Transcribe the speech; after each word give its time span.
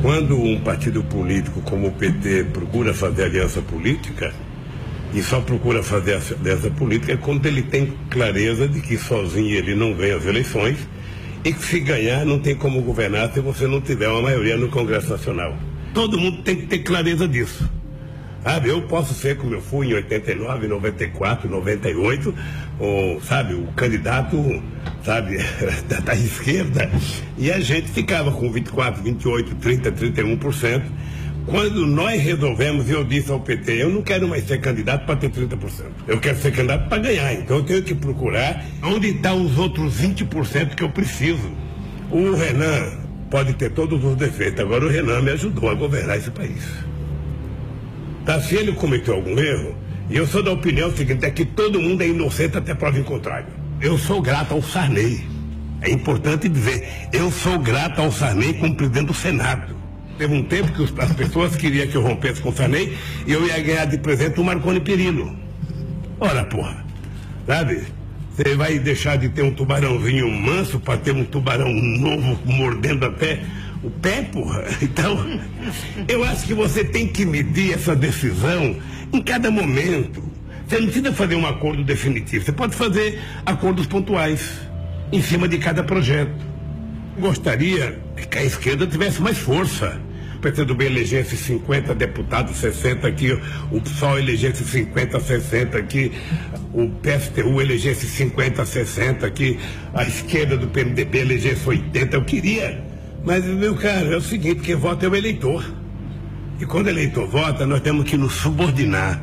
Quando 0.00 0.40
um 0.40 0.60
partido 0.60 1.02
político 1.02 1.60
como 1.62 1.88
o 1.88 1.92
PT 1.92 2.44
procura 2.52 2.94
fazer 2.94 3.24
aliança 3.24 3.60
política, 3.60 4.32
e 5.12 5.22
só 5.22 5.40
procura 5.40 5.82
fazer 5.82 6.20
aliança 6.40 6.70
política 6.70 7.14
é 7.14 7.16
quando 7.16 7.44
ele 7.46 7.62
tem 7.62 7.94
clareza 8.10 8.68
de 8.68 8.80
que 8.80 8.96
sozinho 8.96 9.56
ele 9.56 9.74
não 9.74 9.94
ganha 9.94 10.16
as 10.16 10.26
eleições 10.26 10.76
e 11.44 11.52
que 11.52 11.62
se 11.64 11.80
ganhar 11.80 12.24
não 12.24 12.38
tem 12.38 12.54
como 12.54 12.82
governar 12.82 13.32
se 13.32 13.40
você 13.40 13.66
não 13.66 13.80
tiver 13.80 14.08
uma 14.08 14.22
maioria 14.22 14.56
no 14.56 14.68
Congresso 14.68 15.10
Nacional. 15.10 15.56
Todo 15.94 16.18
mundo 16.18 16.42
tem 16.42 16.56
que 16.56 16.66
ter 16.66 16.78
clareza 16.80 17.26
disso. 17.26 17.68
Sabe, 18.48 18.70
eu 18.70 18.80
posso 18.80 19.12
ser 19.12 19.36
como 19.36 19.52
eu 19.52 19.60
fui 19.60 19.88
em 19.88 19.92
89, 19.92 20.68
94, 20.68 21.50
98, 21.50 22.34
ou, 22.78 23.20
sabe, 23.20 23.52
o 23.52 23.66
candidato, 23.76 24.62
sabe, 25.04 25.36
da, 25.86 26.00
da 26.00 26.14
esquerda, 26.14 26.90
e 27.36 27.52
a 27.52 27.60
gente 27.60 27.88
ficava 27.90 28.32
com 28.32 28.50
24, 28.50 29.02
28, 29.02 29.54
30, 29.54 29.92
31%. 29.92 30.82
Quando 31.44 31.86
nós 31.86 32.22
resolvemos, 32.22 32.88
eu 32.88 33.04
disse 33.04 33.30
ao 33.30 33.38
PT, 33.38 33.82
eu 33.82 33.90
não 33.90 34.00
quero 34.00 34.26
mais 34.26 34.46
ser 34.46 34.62
candidato 34.62 35.04
para 35.04 35.16
ter 35.16 35.28
30%. 35.28 35.84
Eu 36.06 36.18
quero 36.18 36.38
ser 36.38 36.50
candidato 36.50 36.88
para 36.88 37.02
ganhar. 37.02 37.34
Então 37.34 37.58
eu 37.58 37.64
tenho 37.64 37.82
que 37.82 37.94
procurar 37.94 38.64
onde 38.82 39.08
estão 39.08 39.44
os 39.44 39.58
outros 39.58 40.00
20% 40.00 40.74
que 40.74 40.82
eu 40.82 40.88
preciso. 40.88 41.50
O 42.10 42.34
Renan 42.34 42.92
pode 43.30 43.52
ter 43.52 43.72
todos 43.72 44.02
os 44.02 44.16
defeitos, 44.16 44.58
agora 44.60 44.86
o 44.86 44.88
Renan 44.88 45.20
me 45.20 45.32
ajudou 45.32 45.68
a 45.68 45.74
governar 45.74 46.16
esse 46.16 46.30
país. 46.30 46.87
Tá? 48.28 48.38
Se 48.42 48.56
ele 48.56 48.72
cometeu 48.72 49.14
algum 49.14 49.38
erro, 49.38 49.74
e 50.10 50.16
eu 50.16 50.26
sou 50.26 50.42
da 50.42 50.52
opinião 50.52 50.94
seguinte, 50.94 51.24
é 51.24 51.30
que 51.30 51.46
todo 51.46 51.80
mundo 51.80 52.02
é 52.02 52.08
inocente 52.08 52.58
até 52.58 52.74
prova 52.74 52.98
em 52.98 53.02
contrário. 53.02 53.46
Eu 53.80 53.96
sou 53.96 54.20
grato 54.20 54.52
ao 54.52 54.60
Sarney. 54.60 55.26
É 55.80 55.90
importante 55.90 56.46
dizer, 56.46 56.86
eu 57.10 57.30
sou 57.30 57.58
grato 57.58 58.02
ao 58.02 58.12
Sarney 58.12 58.52
como 58.52 58.74
presidente 58.74 59.06
do 59.06 59.14
Senado. 59.14 59.74
Teve 60.18 60.34
um 60.34 60.42
tempo 60.42 60.70
que 60.72 61.00
as 61.00 61.12
pessoas 61.14 61.56
queriam 61.56 61.86
que 61.86 61.94
eu 61.94 62.02
rompesse 62.02 62.42
com 62.42 62.50
o 62.50 62.52
Sarney 62.52 62.94
e 63.26 63.32
eu 63.32 63.46
ia 63.46 63.58
ganhar 63.60 63.86
de 63.86 63.96
presente 63.96 64.38
o 64.38 64.44
Marconi 64.44 64.80
Perino. 64.80 65.34
Ora, 66.20 66.44
porra, 66.44 66.84
sabe? 67.46 67.82
Você 68.36 68.54
vai 68.56 68.78
deixar 68.78 69.16
de 69.16 69.30
ter 69.30 69.40
um 69.40 69.54
tubarãozinho 69.54 70.30
manso 70.30 70.78
para 70.78 70.98
ter 70.98 71.14
um 71.14 71.24
tubarão 71.24 71.72
novo 71.72 72.38
mordendo 72.44 73.06
até 73.06 73.40
o 73.82 73.90
pé, 73.90 74.22
porra. 74.22 74.64
Então, 74.82 75.40
eu 76.08 76.24
acho 76.24 76.46
que 76.46 76.54
você 76.54 76.84
tem 76.84 77.06
que 77.06 77.24
medir 77.24 77.74
essa 77.74 77.94
decisão 77.94 78.76
em 79.12 79.22
cada 79.22 79.50
momento. 79.50 80.22
Você 80.66 80.78
não 80.78 80.86
precisa 80.86 81.12
fazer 81.12 81.34
um 81.34 81.46
acordo 81.46 81.82
definitivo. 81.82 82.44
Você 82.44 82.52
pode 82.52 82.74
fazer 82.74 83.20
acordos 83.46 83.86
pontuais 83.86 84.60
em 85.12 85.22
cima 85.22 85.48
de 85.48 85.58
cada 85.58 85.82
projeto. 85.82 86.34
Gostaria 87.18 87.98
que 88.30 88.38
a 88.38 88.44
esquerda 88.44 88.86
tivesse 88.86 89.20
mais 89.22 89.38
força. 89.38 90.00
O 90.36 90.40
PCdoB 90.40 90.84
elegesse 90.84 91.36
50 91.36 91.94
deputados, 91.96 92.58
60 92.58 93.08
aqui, 93.08 93.36
o 93.72 93.80
PSOL 93.80 94.20
elegesse 94.20 94.62
50, 94.62 95.18
60 95.18 95.76
aqui, 95.76 96.12
o 96.72 96.88
PSTU 96.88 97.60
elegesse 97.60 98.06
50, 98.06 98.64
60 98.64 99.26
aqui, 99.26 99.58
a 99.92 100.04
esquerda 100.04 100.56
do 100.56 100.68
PMDB 100.68 101.18
elegesse 101.18 101.68
80. 101.68 102.16
Eu 102.16 102.24
queria 102.24 102.87
mas, 103.28 103.44
meu 103.44 103.74
caro, 103.74 104.14
é 104.14 104.16
o 104.16 104.22
seguinte, 104.22 104.62
quem 104.62 104.74
vota 104.74 105.04
é 105.04 105.08
o 105.10 105.14
eleitor. 105.14 105.62
E 106.58 106.64
quando 106.64 106.86
o 106.86 106.88
eleitor 106.88 107.28
vota, 107.28 107.66
nós 107.66 107.82
temos 107.82 108.08
que 108.08 108.16
nos 108.16 108.32
subordinar 108.32 109.22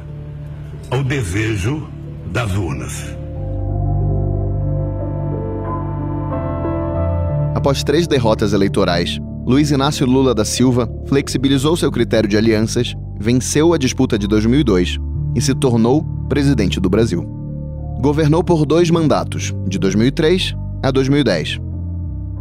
ao 0.92 1.04
desejo 1.04 1.90
das 2.32 2.56
urnas. 2.56 3.04
Após 7.56 7.84
três 7.84 8.08
derrotas 8.08 8.54
eleitorais, 8.54 9.20
Luiz 9.44 9.72
Inácio 9.72 10.06
Lula 10.06 10.36
da 10.36 10.46
Silva 10.46 10.88
flexibilizou 11.08 11.76
seu 11.76 11.92
critério 11.92 12.30
de 12.30 12.38
alianças, 12.38 12.94
venceu 13.20 13.74
a 13.74 13.78
disputa 13.80 14.20
de 14.20 14.28
2002 14.28 15.00
e 15.36 15.42
se 15.42 15.56
tornou 15.56 16.04
presidente 16.30 16.80
do 16.80 16.92
Brasil. 16.92 17.24
Governou 18.00 18.44
por 18.44 18.68
dois 18.68 18.92
mandatos, 18.92 19.52
de 19.68 19.80
2003 19.80 20.56
a 20.84 20.92
2010 20.92 21.65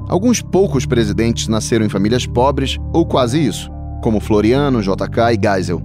Alguns 0.08 0.42
poucos 0.42 0.84
presidentes 0.84 1.48
nasceram 1.48 1.86
em 1.86 1.88
famílias 1.88 2.26
pobres 2.26 2.78
ou 2.92 3.06
quase 3.06 3.44
isso, 3.44 3.70
como 4.02 4.20
Floriano, 4.20 4.82
JK 4.82 5.32
e 5.32 5.40
Geisel. 5.42 5.80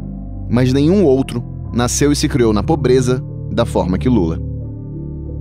Mas 0.50 0.74
nenhum 0.74 1.06
outro 1.06 1.44
nasceu 1.74 2.12
e 2.12 2.16
se 2.16 2.28
criou 2.28 2.53
na 2.53 2.63
pobreza 2.63 3.24
da 3.52 3.66
forma 3.66 3.97
que 3.97 4.09
Lula. 4.09 4.40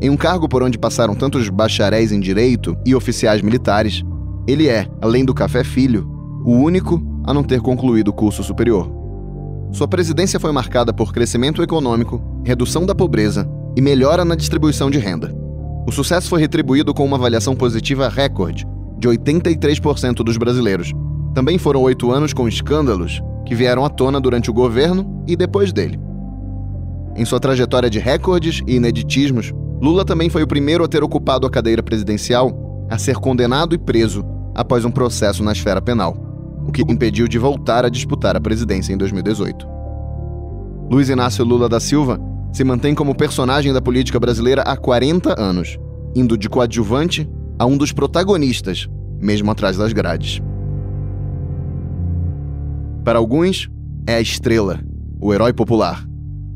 Em 0.00 0.10
um 0.10 0.16
cargo 0.16 0.48
por 0.48 0.62
onde 0.62 0.78
passaram 0.78 1.14
tantos 1.14 1.48
bacharéis 1.48 2.12
em 2.12 2.20
direito 2.20 2.76
e 2.86 2.94
oficiais 2.94 3.42
militares, 3.42 4.04
ele 4.46 4.68
é, 4.68 4.86
além 5.00 5.24
do 5.24 5.34
café 5.34 5.64
filho, 5.64 6.08
o 6.44 6.52
único 6.52 7.02
a 7.24 7.34
não 7.34 7.42
ter 7.42 7.60
concluído 7.60 8.08
o 8.08 8.12
curso 8.12 8.44
superior. 8.44 8.90
Sua 9.72 9.88
presidência 9.88 10.38
foi 10.38 10.52
marcada 10.52 10.92
por 10.92 11.12
crescimento 11.12 11.62
econômico, 11.62 12.22
redução 12.44 12.86
da 12.86 12.94
pobreza 12.94 13.48
e 13.76 13.82
melhora 13.82 14.24
na 14.24 14.34
distribuição 14.34 14.88
de 14.88 14.98
renda. 14.98 15.34
O 15.88 15.90
sucesso 15.90 16.28
foi 16.28 16.38
retribuído 16.38 16.92
com 16.92 17.02
uma 17.02 17.16
avaliação 17.16 17.56
positiva 17.56 18.10
recorde 18.10 18.66
de 18.98 19.08
83% 19.08 20.16
dos 20.16 20.36
brasileiros. 20.36 20.92
Também 21.34 21.56
foram 21.56 21.80
oito 21.80 22.12
anos 22.12 22.34
com 22.34 22.46
escândalos 22.46 23.22
que 23.46 23.54
vieram 23.54 23.82
à 23.86 23.88
tona 23.88 24.20
durante 24.20 24.50
o 24.50 24.52
governo 24.52 25.24
e 25.26 25.34
depois 25.34 25.72
dele. 25.72 25.98
Em 27.16 27.24
sua 27.24 27.40
trajetória 27.40 27.88
de 27.88 27.98
recordes 27.98 28.60
e 28.66 28.76
ineditismos, 28.76 29.50
Lula 29.80 30.04
também 30.04 30.28
foi 30.28 30.42
o 30.42 30.46
primeiro 30.46 30.84
a 30.84 30.88
ter 30.88 31.02
ocupado 31.02 31.46
a 31.46 31.50
cadeira 31.50 31.82
presidencial 31.82 32.52
a 32.90 32.98
ser 32.98 33.16
condenado 33.16 33.74
e 33.74 33.78
preso 33.78 34.22
após 34.54 34.84
um 34.84 34.90
processo 34.90 35.42
na 35.42 35.52
esfera 35.52 35.80
penal, 35.80 36.14
o 36.66 36.70
que 36.70 36.82
impediu 36.82 37.26
de 37.26 37.38
voltar 37.38 37.86
a 37.86 37.88
disputar 37.88 38.36
a 38.36 38.40
presidência 38.42 38.92
em 38.92 38.98
2018. 38.98 39.66
Luiz 40.90 41.08
Inácio 41.08 41.46
Lula 41.46 41.66
da 41.66 41.80
Silva 41.80 42.20
se 42.52 42.64
mantém 42.64 42.94
como 42.94 43.14
personagem 43.14 43.72
da 43.72 43.80
política 43.80 44.18
brasileira 44.18 44.62
há 44.62 44.76
40 44.76 45.40
anos, 45.40 45.78
indo 46.14 46.36
de 46.36 46.48
coadjuvante 46.48 47.28
a 47.58 47.66
um 47.66 47.76
dos 47.76 47.92
protagonistas, 47.92 48.88
mesmo 49.20 49.50
atrás 49.50 49.76
das 49.76 49.92
grades. 49.92 50.40
Para 53.04 53.18
alguns, 53.18 53.68
é 54.06 54.14
a 54.14 54.20
estrela, 54.20 54.80
o 55.20 55.32
herói 55.32 55.52
popular. 55.52 56.04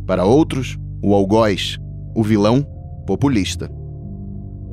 Para 0.06 0.24
outros, 0.24 0.78
o 1.02 1.14
algoz, 1.14 1.78
o 2.14 2.22
vilão 2.22 2.66
populista. 3.06 3.70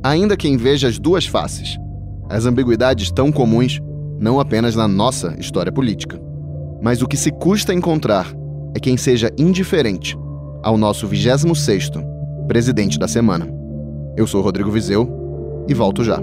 Ainda 0.04 0.38
quem 0.38 0.58
veja 0.58 0.88
as 0.88 0.98
duas 0.98 1.26
faces, 1.26 1.78
as 2.30 2.46
ambiguidades 2.46 3.12
tão 3.12 3.32
comuns 3.32 3.80
não 4.20 4.40
apenas 4.40 4.76
na 4.76 4.88
nossa 4.88 5.36
história 5.40 5.72
política. 5.72 6.20
Mas 6.82 7.02
o 7.02 7.08
que 7.08 7.18
se 7.18 7.32
custa 7.32 7.74
encontrar 7.74 8.34
é 8.76 8.80
quem 8.80 8.96
seja 8.98 9.32
indiferente 9.38 10.18
ao 10.64 10.78
nosso 10.78 11.08
26º 11.08 12.04
presidente 12.48 12.98
da 12.98 13.08
semana. 13.08 13.48
Eu 14.18 14.26
sou 14.26 14.42
Rodrigo 14.42 14.72
Vizeu 14.72 15.08
e 15.68 15.74
volto 15.74 16.04
já. 16.04 16.16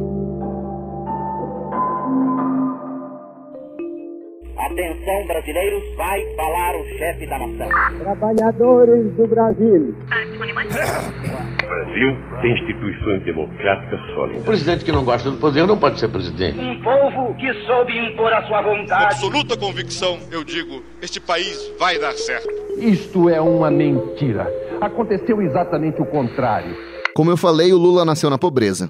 Atenção, 4.57 5.27
brasileiros, 5.29 5.97
vai 5.97 6.35
falar 6.35 6.81
o 6.81 6.85
chefe 6.99 7.27
da 7.27 7.39
nação. 7.39 7.69
Trabalhadores 8.01 9.13
do 9.15 9.27
Brasil. 9.29 9.95
O 11.67 11.69
Brasil 11.69 12.17
tem 12.43 12.53
instituições 12.53 13.25
democráticas 13.25 13.99
sólidas. 14.15 14.43
O 14.43 14.45
presidente 14.45 14.85
que 14.85 14.93
não 14.93 15.05
gosta 15.05 15.33
do 15.33 15.37
poder 15.39 15.67
não 15.67 15.77
pode 15.77 15.99
ser 15.99 16.09
presidente. 16.09 16.57
Um 16.61 16.81
povo 16.81 17.35
que 17.35 17.53
soube 17.67 17.93
impor 17.99 18.33
a 18.33 18.47
sua 18.47 18.63
vontade. 18.63 19.05
absoluta 19.07 19.57
convicção, 19.57 20.17
eu 20.31 20.45
digo, 20.45 20.85
este 21.03 21.19
país 21.19 21.59
vai 21.77 21.99
dar 21.99 22.13
certo. 22.13 22.49
Isto 22.79 23.29
é 23.29 23.41
uma 23.41 23.69
mentira. 23.69 24.49
Aconteceu 24.81 25.43
exatamente 25.43 26.01
o 26.01 26.07
contrário. 26.07 26.77
Como 27.17 27.33
eu 27.33 27.37
falei, 27.37 27.73
o 27.73 27.79
Lula 27.79 28.05
nasceu 28.05 28.31
na 28.31 28.39
pobreza. 28.39 28.89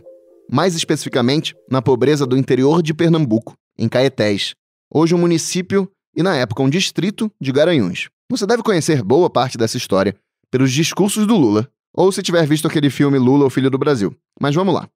Mais 0.53 0.75
especificamente, 0.75 1.55
na 1.71 1.81
pobreza 1.81 2.27
do 2.27 2.37
interior 2.37 2.83
de 2.83 2.93
Pernambuco, 2.93 3.55
em 3.79 3.89
Caetés, 3.89 4.55
hoje 4.93 5.15
um 5.15 5.19
município 5.19 5.91
e, 6.15 6.23
na 6.23 6.37
época, 6.37 6.63
um 6.63 6.69
distrito 6.69 7.33
de 7.41 7.53
Garanhuns. 7.53 8.11
Você 8.31 8.47
deve 8.47 8.63
conhecer 8.63 9.03
boa 9.03 9.31
parte 9.31 9.57
dessa 9.57 9.79
história 9.79 10.15
pelos 10.51 10.73
discursos 10.73 11.27
do 11.27 11.37
Lula, 11.37 11.69
ou 11.97 12.13
se 12.13 12.23
tiver 12.23 12.47
visto 12.47 12.67
aquele 12.69 12.91
filme 12.91 13.19
Lula, 13.19 13.47
o 13.47 13.51
Filho 13.51 13.71
do 13.71 13.79
Brasil. 13.79 14.15
Mas 14.41 14.55
vamos 14.55 14.75
lá. 14.75 14.87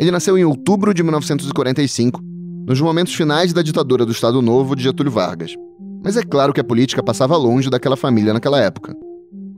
Ele 0.00 0.10
nasceu 0.10 0.38
em 0.38 0.44
outubro 0.44 0.94
de 0.94 1.02
1945, 1.02 2.20
nos 2.66 2.80
momentos 2.80 3.14
finais 3.14 3.52
da 3.52 3.60
ditadura 3.60 4.06
do 4.06 4.12
Estado 4.12 4.40
Novo 4.40 4.76
de 4.76 4.84
Getúlio 4.84 5.10
Vargas. 5.10 5.54
Mas 6.02 6.16
é 6.16 6.22
claro 6.22 6.52
que 6.52 6.60
a 6.60 6.64
política 6.64 7.02
passava 7.02 7.36
longe 7.36 7.68
daquela 7.68 7.96
família 7.96 8.32
naquela 8.32 8.60
época. 8.60 8.94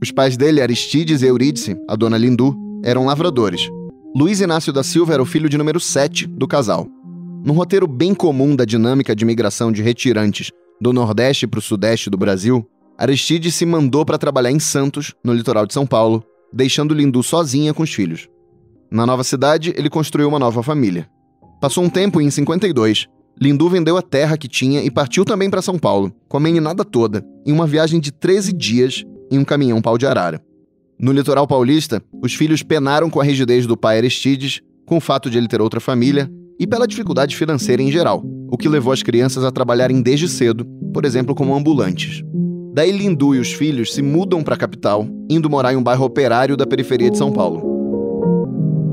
Os 0.02 0.10
pais 0.10 0.36
dele, 0.36 0.62
Aristides 0.62 1.20
e 1.20 1.26
Eurídice, 1.26 1.76
a 1.86 1.94
dona 1.94 2.16
Lindu, 2.16 2.56
eram 2.82 3.04
lavradores. 3.04 3.68
Luiz 4.16 4.40
Inácio 4.40 4.72
da 4.72 4.82
Silva 4.82 5.12
era 5.12 5.22
o 5.22 5.26
filho 5.26 5.48
de 5.48 5.58
número 5.58 5.78
7 5.78 6.26
do 6.26 6.48
casal. 6.48 6.88
Num 7.44 7.52
roteiro 7.52 7.86
bem 7.86 8.14
comum 8.14 8.56
da 8.56 8.64
dinâmica 8.64 9.14
de 9.14 9.24
migração 9.24 9.70
de 9.70 9.82
retirantes 9.82 10.50
do 10.80 10.92
Nordeste 10.92 11.46
para 11.46 11.58
o 11.58 11.62
Sudeste 11.62 12.08
do 12.08 12.16
Brasil, 12.16 12.66
Aristides 12.98 13.54
se 13.54 13.64
mandou 13.64 14.04
para 14.04 14.18
trabalhar 14.18 14.50
em 14.50 14.58
Santos, 14.58 15.14
no 15.22 15.32
litoral 15.32 15.66
de 15.66 15.74
São 15.74 15.86
Paulo, 15.86 16.24
deixando 16.52 16.94
Lindu 16.94 17.22
sozinha 17.22 17.72
com 17.74 17.82
os 17.82 17.92
filhos. 17.92 18.28
Na 18.90 19.06
nova 19.06 19.22
cidade, 19.22 19.72
ele 19.76 19.88
construiu 19.88 20.28
uma 20.28 20.38
nova 20.38 20.62
família. 20.62 21.08
Passou 21.60 21.84
um 21.84 21.90
tempo 21.90 22.20
e, 22.20 22.24
em 22.24 22.30
52, 22.30 23.06
Lindu 23.40 23.68
vendeu 23.68 23.96
a 23.96 24.02
terra 24.02 24.36
que 24.36 24.48
tinha 24.48 24.82
e 24.82 24.90
partiu 24.90 25.24
também 25.24 25.48
para 25.48 25.62
São 25.62 25.78
Paulo, 25.78 26.12
com 26.28 26.36
a 26.36 26.40
meninada 26.40 26.84
toda, 26.84 27.24
em 27.46 27.52
uma 27.52 27.66
viagem 27.66 28.00
de 28.00 28.12
13 28.12 28.52
dias 28.52 29.04
em 29.30 29.38
um 29.38 29.44
caminhão 29.44 29.80
pau 29.80 29.96
de 29.96 30.06
arara. 30.06 30.42
No 30.98 31.12
litoral 31.12 31.46
paulista, 31.46 32.02
os 32.22 32.34
filhos 32.34 32.62
penaram 32.62 33.08
com 33.08 33.20
a 33.20 33.24
rigidez 33.24 33.66
do 33.66 33.76
pai 33.76 33.96
Aristides, 33.96 34.60
com 34.84 34.98
o 34.98 35.00
fato 35.00 35.30
de 35.30 35.38
ele 35.38 35.48
ter 35.48 35.60
outra 35.60 35.80
família 35.80 36.30
e 36.58 36.66
pela 36.66 36.86
dificuldade 36.86 37.34
financeira 37.34 37.80
em 37.80 37.90
geral, 37.90 38.22
o 38.50 38.58
que 38.58 38.68
levou 38.68 38.92
as 38.92 39.02
crianças 39.02 39.44
a 39.44 39.50
trabalharem 39.50 40.02
desde 40.02 40.28
cedo, 40.28 40.66
por 40.92 41.06
exemplo, 41.06 41.34
como 41.34 41.54
ambulantes. 41.54 42.22
Daí 42.72 42.92
Lindu 42.92 43.34
e 43.34 43.40
os 43.40 43.52
filhos 43.52 43.92
se 43.92 44.00
mudam 44.00 44.44
para 44.44 44.54
a 44.54 44.58
capital, 44.58 45.04
indo 45.28 45.50
morar 45.50 45.72
em 45.72 45.76
um 45.76 45.82
bairro 45.82 46.04
operário 46.04 46.56
da 46.56 46.64
periferia 46.64 47.10
de 47.10 47.18
São 47.18 47.32
Paulo. 47.32 47.60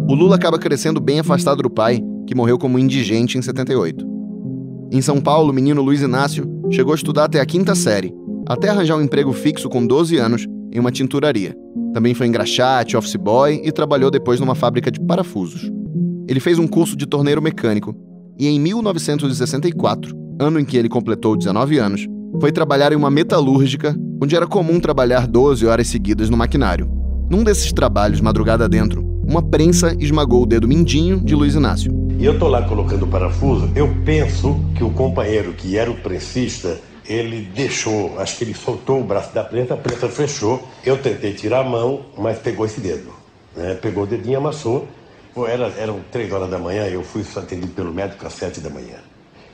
O 0.10 0.16
Lula 0.16 0.36
acaba 0.36 0.58
crescendo 0.58 1.00
bem 1.00 1.20
afastado 1.20 1.62
do 1.62 1.70
pai, 1.70 2.02
que 2.26 2.34
morreu 2.34 2.58
como 2.58 2.80
indigente 2.80 3.38
em 3.38 3.42
78. 3.42 4.04
Em 4.92 5.02
São 5.02 5.22
Paulo, 5.22 5.52
o 5.52 5.54
menino 5.54 5.82
Luiz 5.84 6.02
Inácio 6.02 6.50
chegou 6.72 6.94
a 6.94 6.96
estudar 6.96 7.26
até 7.26 7.40
a 7.40 7.46
quinta 7.46 7.76
série, 7.76 8.14
até 8.48 8.70
arranjar 8.70 8.98
um 8.98 9.02
emprego 9.02 9.32
fixo 9.32 9.70
com 9.70 9.86
12 9.86 10.18
anos 10.18 10.48
em 10.72 10.80
uma 10.80 10.92
tinturaria. 10.92 11.56
Também 11.94 12.16
foi 12.16 12.26
engraxate, 12.26 12.98
office 12.98 13.16
boy 13.16 13.62
e 13.64 13.72
trabalhou 13.72 14.10
depois 14.10 14.40
numa 14.40 14.56
fábrica 14.56 14.90
de 14.90 15.00
parafusos. 15.00 15.72
Ele 16.28 16.40
fez 16.40 16.58
um 16.58 16.68
curso 16.68 16.98
de 16.98 17.06
torneiro 17.06 17.42
mecânico 17.42 17.96
e 18.40 18.48
em 18.48 18.60
1964, 18.60 20.16
ano 20.40 20.60
em 20.60 20.66
que 20.66 20.78
ele 20.78 20.90
completou 20.90 21.36
19 21.36 21.78
anos, 21.78 22.08
foi 22.40 22.52
trabalhar 22.52 22.92
em 22.92 22.96
uma 22.96 23.10
metalúrgica, 23.10 23.96
onde 24.22 24.36
era 24.36 24.48
comum 24.48 24.80
trabalhar 24.80 25.28
12 25.28 25.66
horas 25.66 25.88
seguidas 25.88 26.30
no 26.30 26.38
maquinário. 26.38 26.90
Num 27.30 27.44
desses 27.44 27.74
trabalhos, 27.74 28.22
madrugada 28.22 28.70
dentro, 28.70 29.04
uma 29.28 29.42
prensa 29.42 29.96
esmagou 30.00 30.44
o 30.44 30.46
dedo 30.46 30.68
mindinho 30.68 31.20
de 31.20 31.36
Luiz 31.36 31.56
Inácio. 31.56 31.92
E 32.18 32.26
eu 32.26 32.40
tô 32.40 32.48
lá 32.48 32.62
colocando 32.64 33.04
o 33.04 33.08
parafuso, 33.08 33.70
eu 33.76 33.94
penso 34.06 34.60
que 34.76 34.84
o 34.84 34.90
companheiro 34.90 35.54
que 35.54 35.78
era 35.78 35.92
o 35.92 35.96
prensista, 35.96 36.80
ele 37.06 37.48
deixou, 37.54 38.20
acho 38.20 38.38
que 38.38 38.44
ele 38.44 38.54
soltou 38.54 39.02
o 39.02 39.04
braço 39.04 39.34
da 39.34 39.44
prensa, 39.44 39.74
a 39.74 39.78
prensa 39.78 40.08
fechou. 40.10 40.68
Eu 40.86 40.98
tentei 40.98 41.34
tirar 41.34 41.62
a 41.62 41.64
mão, 41.64 42.02
mas 42.18 42.40
pegou 42.40 42.66
esse 42.66 42.82
dedo. 42.82 43.12
Né? 43.56 43.76
Pegou 43.76 44.04
o 44.04 44.08
dedinho, 44.08 44.38
amassou. 44.38 44.88
Era, 45.48 45.72
eram 45.78 46.00
três 46.12 46.32
horas 46.32 46.50
da 46.50 46.58
manhã, 46.58 46.86
eu 46.88 47.04
fui 47.04 47.24
atendido 47.36 47.72
pelo 47.74 47.94
médico 47.94 48.26
às 48.26 48.34
sete 48.34 48.60
da 48.60 48.70
manhã. 48.70 48.98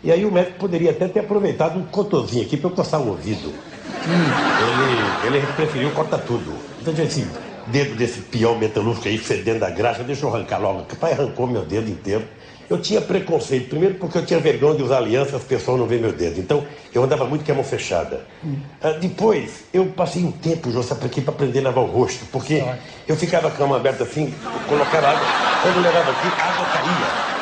E 0.04 0.12
aí 0.12 0.26
o 0.26 0.32
médico 0.32 0.60
poderia 0.60 0.92
até 0.92 1.08
ter 1.08 1.22
aproveitado 1.22 1.80
um 1.80 1.86
cotozinho 1.86 2.44
aqui 2.44 2.58
para 2.58 2.70
eu 2.70 2.76
coçar 2.76 3.00
o 3.00 3.10
ouvido. 3.10 3.48
Hum. 3.50 5.26
Ele, 5.26 5.38
ele 5.38 5.48
preferiu 5.56 5.92
cortar 5.92 6.18
tudo. 6.20 6.54
Então, 6.82 6.94
assim, 7.06 7.26
dedo 7.68 7.96
desse 7.96 8.20
peão 8.20 8.58
metalúrgico 8.58 9.08
aí, 9.08 9.18
fedendo 9.18 9.64
a 9.64 9.70
graxa, 9.70 10.04
deixa 10.04 10.26
eu 10.26 10.36
arrancar 10.36 10.60
logo. 10.60 10.82
O 10.82 10.96
pai 10.98 11.14
arrancou 11.14 11.48
meu 11.48 11.64
dedo 11.64 11.90
inteiro. 11.90 12.26
Eu 12.70 12.82
tinha 12.82 13.00
preconceito, 13.00 13.70
primeiro 13.70 13.96
porque 13.96 14.18
eu 14.18 14.26
tinha 14.26 14.40
vergonha 14.40 14.76
de 14.76 14.84
usar 14.84 14.98
aliança, 14.98 15.38
as 15.38 15.44
pessoas 15.44 15.80
não 15.80 15.86
veem 15.86 16.02
meu 16.02 16.12
dedo. 16.12 16.40
Então, 16.40 16.66
eu 16.94 17.04
andava 17.04 17.26
muito 17.26 17.46
com 17.46 17.52
a 17.52 17.56
mão 17.56 17.64
fechada. 17.64 18.26
Hum. 18.44 18.56
Uh, 18.84 19.00
depois, 19.00 19.64
eu 19.74 19.86
passei 19.86 20.24
um 20.24 20.32
tempo, 20.32 20.70
José, 20.72 20.96
aqui 21.02 21.22
para 21.22 21.34
aprender 21.34 21.60
a 21.60 21.64
lavar 21.64 21.84
o 21.84 21.88
rosto, 21.88 22.26
porque 22.32 22.62
eu 23.08 23.16
ficava 23.16 23.50
com 23.52 23.64
a 23.64 23.68
mão 23.68 23.78
aberta 23.78 24.04
assim, 24.04 24.34
colocava 24.68 25.08
água, 25.08 25.28
quando 25.62 25.76
eu 25.78 25.82
levava 25.82 26.12
aqui, 26.12 26.28
a 26.28 26.46
água 26.46 26.66
caía. 26.66 27.33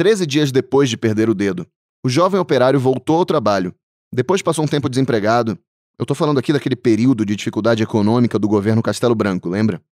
Treze 0.00 0.24
dias 0.24 0.50
depois 0.50 0.88
de 0.88 0.96
perder 0.96 1.28
o 1.28 1.34
dedo, 1.34 1.66
o 2.02 2.08
jovem 2.08 2.40
operário 2.40 2.80
voltou 2.80 3.18
ao 3.18 3.26
trabalho. 3.26 3.74
Depois 4.10 4.40
passou 4.40 4.64
um 4.64 4.68
tempo 4.68 4.88
desempregado 4.88 5.58
eu 6.00 6.06
tô 6.06 6.14
falando 6.14 6.38
aqui 6.38 6.50
daquele 6.50 6.74
período 6.74 7.26
de 7.26 7.36
dificuldade 7.36 7.82
econômica 7.82 8.38
do 8.38 8.48
governo 8.48 8.82
Castelo 8.82 9.14
Branco, 9.14 9.50
lembra? 9.50 9.82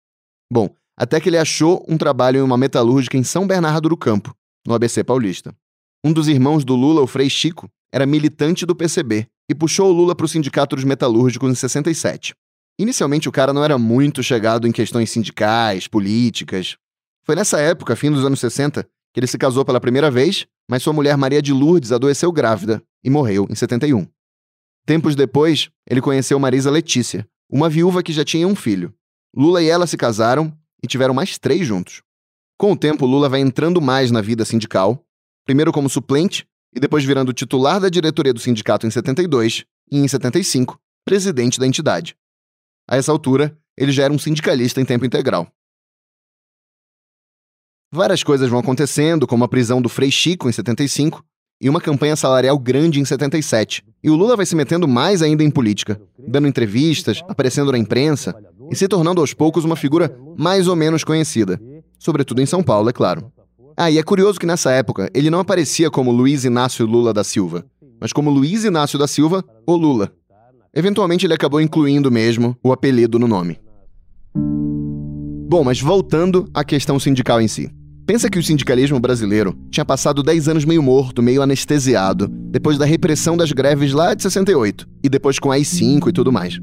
Bom, 0.50 0.74
até 0.96 1.20
que 1.20 1.28
ele 1.28 1.36
achou 1.36 1.84
um 1.86 1.98
trabalho 1.98 2.38
em 2.38 2.42
uma 2.42 2.56
metalúrgica 2.56 3.18
em 3.18 3.22
São 3.22 3.46
Bernardo 3.46 3.90
do 3.90 3.96
Campo, 3.98 4.34
no 4.66 4.72
ABC 4.72 5.04
Paulista. 5.04 5.54
Um 6.02 6.10
dos 6.10 6.26
irmãos 6.26 6.64
do 6.64 6.74
Lula, 6.74 7.02
o 7.02 7.06
Frei 7.06 7.28
Chico, 7.28 7.68
era 7.92 8.06
militante 8.06 8.64
do 8.64 8.74
PCB 8.74 9.26
e 9.50 9.54
puxou 9.54 9.90
o 9.90 9.92
Lula 9.92 10.16
para 10.16 10.24
o 10.24 10.28
Sindicato 10.28 10.74
dos 10.74 10.86
Metalúrgicos 10.86 11.50
em 11.50 11.54
67. 11.54 12.34
Inicialmente, 12.80 13.28
o 13.28 13.32
cara 13.32 13.52
não 13.52 13.62
era 13.62 13.76
muito 13.76 14.22
chegado 14.22 14.66
em 14.66 14.72
questões 14.72 15.10
sindicais, 15.10 15.86
políticas. 15.86 16.78
Foi 17.26 17.36
nessa 17.36 17.60
época, 17.60 17.94
fim 17.94 18.10
dos 18.10 18.24
anos 18.24 18.40
60, 18.40 18.82
que 18.82 18.88
ele 19.18 19.26
se 19.26 19.36
casou 19.36 19.64
pela 19.64 19.80
primeira 19.80 20.10
vez, 20.10 20.46
mas 20.68 20.82
sua 20.82 20.92
mulher 20.92 21.16
Maria 21.16 21.42
de 21.42 21.52
Lourdes 21.52 21.92
adoeceu 21.92 22.30
grávida 22.30 22.82
e 23.02 23.10
morreu 23.10 23.46
em 23.50 23.54
71. 23.54 24.06
Tempos 24.86 25.14
depois, 25.14 25.68
ele 25.88 26.00
conheceu 26.00 26.38
Marisa 26.38 26.70
Letícia, 26.70 27.28
uma 27.50 27.68
viúva 27.68 28.02
que 28.02 28.12
já 28.12 28.24
tinha 28.24 28.46
um 28.46 28.54
filho. 28.54 28.94
Lula 29.34 29.62
e 29.62 29.68
ela 29.68 29.86
se 29.86 29.96
casaram 29.96 30.56
e 30.82 30.86
tiveram 30.86 31.12
mais 31.12 31.38
três 31.38 31.66
juntos. 31.66 32.02
Com 32.56 32.72
o 32.72 32.76
tempo, 32.76 33.06
Lula 33.06 33.28
vai 33.28 33.40
entrando 33.40 33.80
mais 33.80 34.10
na 34.10 34.20
vida 34.20 34.44
sindical, 34.44 35.04
primeiro 35.44 35.72
como 35.72 35.88
suplente 35.88 36.46
e 36.74 36.80
depois 36.80 37.04
virando 37.04 37.32
titular 37.32 37.80
da 37.80 37.88
diretoria 37.88 38.32
do 38.32 38.40
sindicato 38.40 38.86
em 38.86 38.90
72 38.90 39.64
e, 39.90 39.98
em 39.98 40.06
75, 40.06 40.78
presidente 41.04 41.58
da 41.58 41.66
entidade. 41.66 42.16
A 42.88 42.96
essa 42.96 43.12
altura, 43.12 43.56
ele 43.76 43.92
já 43.92 44.04
era 44.04 44.12
um 44.12 44.18
sindicalista 44.18 44.80
em 44.80 44.84
tempo 44.84 45.04
integral. 45.04 45.50
Várias 47.90 48.22
coisas 48.22 48.50
vão 48.50 48.58
acontecendo, 48.58 49.26
como 49.26 49.44
a 49.44 49.48
prisão 49.48 49.80
do 49.80 49.88
Frei 49.88 50.10
Chico 50.10 50.46
em 50.46 50.52
75 50.52 51.24
e 51.58 51.70
uma 51.70 51.80
campanha 51.80 52.14
salarial 52.16 52.58
grande 52.58 53.00
em 53.00 53.04
77. 53.04 53.82
E 54.04 54.10
o 54.10 54.14
Lula 54.14 54.36
vai 54.36 54.44
se 54.44 54.54
metendo 54.54 54.86
mais 54.86 55.22
ainda 55.22 55.42
em 55.42 55.50
política, 55.50 55.98
dando 56.18 56.46
entrevistas, 56.46 57.22
aparecendo 57.26 57.72
na 57.72 57.78
imprensa 57.78 58.34
e 58.70 58.76
se 58.76 58.86
tornando 58.86 59.22
aos 59.22 59.32
poucos 59.32 59.64
uma 59.64 59.74
figura 59.74 60.14
mais 60.36 60.68
ou 60.68 60.76
menos 60.76 61.02
conhecida, 61.02 61.58
sobretudo 61.98 62.42
em 62.42 62.46
São 62.46 62.62
Paulo, 62.62 62.90
é 62.90 62.92
claro. 62.92 63.32
Ah, 63.74 63.90
e 63.90 63.96
é 63.96 64.02
curioso 64.02 64.38
que 64.38 64.46
nessa 64.46 64.70
época 64.70 65.10
ele 65.14 65.30
não 65.30 65.40
aparecia 65.40 65.90
como 65.90 66.12
Luiz 66.12 66.44
Inácio 66.44 66.84
Lula 66.84 67.14
da 67.14 67.24
Silva, 67.24 67.64
mas 67.98 68.12
como 68.12 68.30
Luiz 68.30 68.64
Inácio 68.64 68.98
da 68.98 69.08
Silva 69.08 69.42
ou 69.66 69.76
Lula. 69.76 70.12
Eventualmente 70.74 71.24
ele 71.24 71.34
acabou 71.34 71.60
incluindo 71.60 72.10
mesmo 72.10 72.54
o 72.62 72.70
apelido 72.70 73.18
no 73.18 73.26
nome. 73.26 73.58
Bom, 75.48 75.64
mas 75.64 75.80
voltando 75.80 76.46
à 76.52 76.62
questão 76.62 77.00
sindical 77.00 77.40
em 77.40 77.48
si. 77.48 77.72
Pensa 78.08 78.30
que 78.30 78.38
o 78.38 78.42
sindicalismo 78.42 78.98
brasileiro 78.98 79.54
tinha 79.70 79.84
passado 79.84 80.22
10 80.22 80.48
anos 80.48 80.64
meio 80.64 80.82
morto, 80.82 81.22
meio 81.22 81.42
anestesiado, 81.42 82.26
depois 82.26 82.78
da 82.78 82.86
repressão 82.86 83.36
das 83.36 83.52
greves 83.52 83.92
lá 83.92 84.14
de 84.14 84.22
68, 84.22 84.88
e 85.04 85.10
depois 85.10 85.38
com 85.38 85.52
a 85.52 85.56
AI-5 85.56 86.08
e 86.08 86.12
tudo 86.14 86.32
mais. 86.32 86.58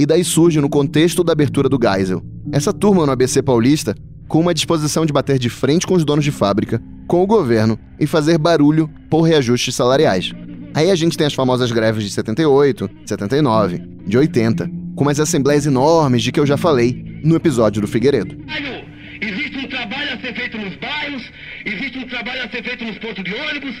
E 0.00 0.04
daí 0.04 0.24
surge, 0.24 0.60
no 0.60 0.68
contexto 0.68 1.22
da 1.22 1.30
abertura 1.30 1.68
do 1.68 1.78
Geisel, 1.80 2.24
essa 2.50 2.72
turma 2.72 3.06
no 3.06 3.12
ABC 3.12 3.40
paulista 3.40 3.94
com 4.26 4.40
uma 4.40 4.52
disposição 4.52 5.06
de 5.06 5.12
bater 5.12 5.38
de 5.38 5.48
frente 5.48 5.86
com 5.86 5.94
os 5.94 6.04
donos 6.04 6.24
de 6.24 6.32
fábrica, 6.32 6.82
com 7.06 7.22
o 7.22 7.26
governo 7.26 7.78
e 8.00 8.04
fazer 8.04 8.36
barulho 8.36 8.90
por 9.08 9.20
reajustes 9.20 9.76
salariais. 9.76 10.32
Aí 10.74 10.90
a 10.90 10.96
gente 10.96 11.16
tem 11.16 11.28
as 11.28 11.34
famosas 11.34 11.70
greves 11.70 12.02
de 12.02 12.10
78, 12.10 12.90
79, 13.06 13.80
de 14.04 14.18
80, 14.18 14.68
com 14.96 15.08
as 15.08 15.20
assembleias 15.20 15.66
enormes 15.66 16.24
de 16.24 16.32
que 16.32 16.40
eu 16.40 16.46
já 16.46 16.56
falei 16.56 17.20
no 17.22 17.36
episódio 17.36 17.80
do 17.80 17.86
Figueiredo. 17.86 18.36
Existe 19.22 19.58
um 19.58 19.68
ser 20.30 20.34
feito 20.34 20.58
nos 20.58 20.74
bairros, 20.76 21.22
existe 21.64 21.98
um 21.98 22.06
trabalho 22.06 22.44
a 22.44 22.48
ser 22.48 22.62
feito 22.62 22.84
nos 22.84 22.98
pontos 22.98 23.22
de 23.24 23.34
ônibus 23.34 23.74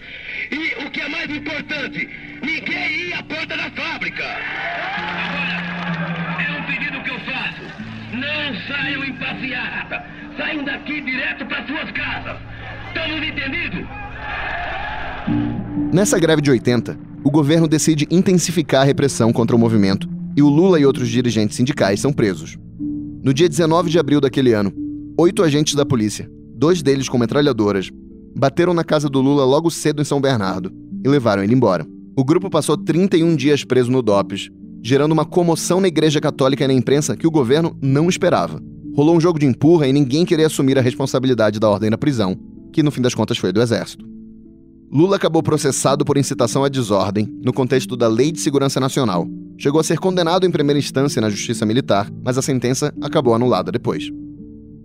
e 0.50 0.84
o 0.84 0.90
que 0.90 1.00
é 1.00 1.08
mais 1.08 1.30
importante, 1.30 2.08
ninguém 2.42 3.08
ia 3.08 3.18
à 3.18 3.22
porta 3.22 3.56
da 3.56 3.70
fábrica. 3.70 4.24
Agora, 4.96 6.42
é 6.42 6.58
um 6.58 6.62
pedido 6.64 7.02
que 7.02 7.10
eu 7.10 7.20
faço. 7.20 7.62
Não 8.12 8.60
saiam 8.66 9.04
em 9.04 9.12
passeata. 9.14 10.04
Saiam 10.36 10.64
daqui 10.64 11.00
direto 11.00 11.46
para 11.46 11.66
suas 11.66 11.90
casas. 11.92 12.36
Estamos 12.88 13.26
entendidos? 13.26 13.86
Nessa 15.92 16.18
greve 16.18 16.42
de 16.42 16.50
80, 16.50 16.98
o 17.22 17.30
governo 17.30 17.68
decide 17.68 18.06
intensificar 18.10 18.82
a 18.82 18.84
repressão 18.84 19.32
contra 19.32 19.54
o 19.54 19.58
movimento 19.58 20.08
e 20.36 20.42
o 20.42 20.48
Lula 20.48 20.80
e 20.80 20.86
outros 20.86 21.08
dirigentes 21.08 21.56
sindicais 21.56 22.00
são 22.00 22.12
presos. 22.12 22.58
No 23.22 23.34
dia 23.34 23.48
19 23.48 23.90
de 23.90 23.98
abril 23.98 24.20
daquele 24.20 24.52
ano, 24.52 24.72
Oito 25.20 25.42
agentes 25.42 25.74
da 25.74 25.84
polícia, 25.84 26.30
dois 26.60 26.82
deles 26.82 27.08
com 27.08 27.16
metralhadoras, 27.16 27.90
bateram 28.36 28.74
na 28.74 28.84
casa 28.84 29.08
do 29.08 29.18
Lula 29.18 29.46
logo 29.46 29.70
cedo 29.70 30.02
em 30.02 30.04
São 30.04 30.20
Bernardo 30.20 30.70
e 31.02 31.08
levaram 31.08 31.42
ele 31.42 31.54
embora. 31.54 31.86
O 32.14 32.22
grupo 32.22 32.50
passou 32.50 32.76
31 32.76 33.34
dias 33.34 33.64
preso 33.64 33.90
no 33.90 34.02
DOPS, 34.02 34.50
gerando 34.82 35.12
uma 35.12 35.24
comoção 35.24 35.80
na 35.80 35.88
Igreja 35.88 36.20
Católica 36.20 36.62
e 36.62 36.68
na 36.68 36.74
imprensa 36.74 37.16
que 37.16 37.26
o 37.26 37.30
governo 37.30 37.74
não 37.80 38.10
esperava. 38.10 38.60
Rolou 38.94 39.16
um 39.16 39.20
jogo 39.20 39.38
de 39.38 39.46
empurra 39.46 39.88
e 39.88 39.92
ninguém 39.92 40.26
queria 40.26 40.48
assumir 40.48 40.78
a 40.78 40.82
responsabilidade 40.82 41.58
da 41.58 41.70
ordem 41.70 41.88
da 41.88 41.96
prisão, 41.96 42.36
que 42.74 42.82
no 42.82 42.90
fim 42.90 43.00
das 43.00 43.14
contas 43.14 43.38
foi 43.38 43.54
do 43.54 43.62
Exército. 43.62 44.04
Lula 44.92 45.16
acabou 45.16 45.42
processado 45.42 46.04
por 46.04 46.18
incitação 46.18 46.62
à 46.62 46.68
desordem 46.68 47.26
no 47.42 47.54
contexto 47.54 47.96
da 47.96 48.06
Lei 48.06 48.30
de 48.30 48.40
Segurança 48.40 48.78
Nacional. 48.78 49.26
Chegou 49.56 49.80
a 49.80 49.84
ser 49.84 49.98
condenado 49.98 50.46
em 50.46 50.50
primeira 50.50 50.78
instância 50.78 51.22
na 51.22 51.30
Justiça 51.30 51.64
Militar, 51.64 52.10
mas 52.22 52.36
a 52.36 52.42
sentença 52.42 52.92
acabou 53.00 53.34
anulada 53.34 53.72
depois. 53.72 54.10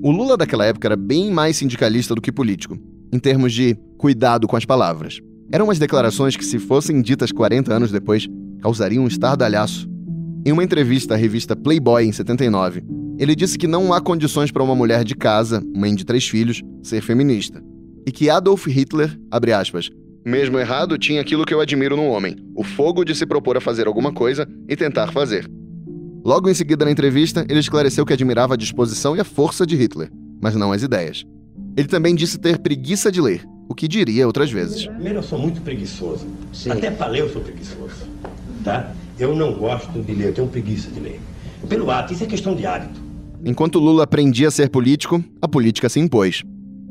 O 0.02 0.12
Lula 0.12 0.38
daquela 0.38 0.66
época 0.66 0.88
era 0.88 0.96
bem 0.96 1.32
mais 1.32 1.58
sindicalista 1.58 2.14
do 2.14 2.22
que 2.22 2.32
político, 2.32 2.78
em 3.12 3.20
termos 3.20 3.54
de 3.54 3.75
cuidado 3.98 4.48
com 4.48 4.56
as 4.56 4.66
palavras. 4.66 5.20
Eram 5.52 5.66
umas 5.66 5.80
declarações 5.80 6.36
que, 6.36 6.44
se 6.46 6.60
fossem 6.60 7.02
ditas 7.02 7.32
40 7.32 7.74
anos 7.74 7.92
depois, 7.92 8.28
causariam 8.62 9.04
um 9.04 9.08
estardalhaço. 9.08 9.90
Em 10.46 10.52
uma 10.52 10.64
entrevista 10.64 11.14
à 11.14 11.18
revista 11.18 11.56
Playboy 11.56 12.06
em 12.06 12.12
79, 12.12 12.84
ele 13.18 13.36
disse 13.36 13.58
que 13.58 13.68
não 13.68 13.94
há 13.94 14.02
condições 14.02 14.52
para 14.52 14.64
uma 14.64 14.75
mulher 14.75 15.04
de 15.04 15.16
casa, 15.16 15.64
mãe 15.75 15.96
de 15.96 16.06
três 16.06 16.28
filhos, 16.28 16.62
ser 16.84 17.02
feminista. 17.02 17.64
e 18.08 18.12
que 18.12 18.30
Adolf 18.30 18.68
Hitler, 18.68 19.20
abre 19.32 19.52
aspas, 19.52 19.90
mesmo 20.25 20.58
errado, 20.60 20.98
tinha 20.98 21.22
aquilo 21.22 21.46
que 21.46 21.54
eu 21.54 21.62
admiro 21.62 21.96
no 21.96 22.06
homem: 22.06 22.36
o 22.56 22.64
fogo 22.64 23.04
de 23.06 23.16
se 23.16 23.25
propor 23.25 23.58
a 23.58 23.62
fazer 23.62 23.88
alguma 23.88 24.12
coisa 24.12 24.48
e 24.68 24.75
tentar 24.75 25.12
fazer. 25.12 25.50
Logo 26.25 26.50
em 26.50 26.55
seguida, 26.55 26.84
na 26.84 26.89
entrevista, 26.89 27.46
ele 27.48 27.60
esclareceu 27.60 28.03
que 28.03 28.12
admirava 28.12 28.55
a 28.55 28.58
disposição 28.58 29.15
e 29.15 29.20
a 29.20 29.24
força 29.24 29.63
de 29.63 29.75
Hitler, 29.75 30.10
mas 30.41 30.55
não 30.55 30.72
as 30.72 30.82
ideias. 30.82 31.24
Ele 31.77 31.88
também 31.88 32.15
disse 32.15 32.39
ter 32.39 32.58
preguiça 32.58 33.12
de 33.12 33.22
ler, 33.22 33.46
o 33.70 33.75
que 33.75 33.88
diria 33.88 34.25
outras 34.25 34.50
vezes. 34.50 34.88
Primeiro, 34.88 35.20
eu 35.20 35.24
sou 35.24 35.38
muito 35.38 35.62
preguiçoso. 35.62 36.25
Sim. 36.51 36.72
Até 36.72 36.89
para 36.89 37.12
ler 37.12 37.22
eu 37.22 37.29
sou 37.29 37.44
preguiçoso. 37.44 38.08
Tá? 38.63 38.91
Eu 39.20 39.36
não 39.36 39.53
gosto 39.53 40.01
de 40.01 40.15
ler, 40.15 40.29
eu 40.29 40.34
tenho 40.34 40.48
preguiça 40.48 40.89
de 40.89 41.00
ler. 41.00 41.22
Pelo 41.70 41.91
ato, 41.91 42.12
isso 42.12 42.24
é 42.24 42.25
questão 42.25 42.55
de 42.55 42.65
hábito. 42.65 43.00
Enquanto 43.46 43.77
Lula 43.77 44.05
aprendia 44.05 44.48
a 44.48 44.51
ser 44.51 44.72
político, 44.72 45.24
a 45.39 45.48
política 45.48 45.89
se 45.89 46.00
impôs. 46.00 46.41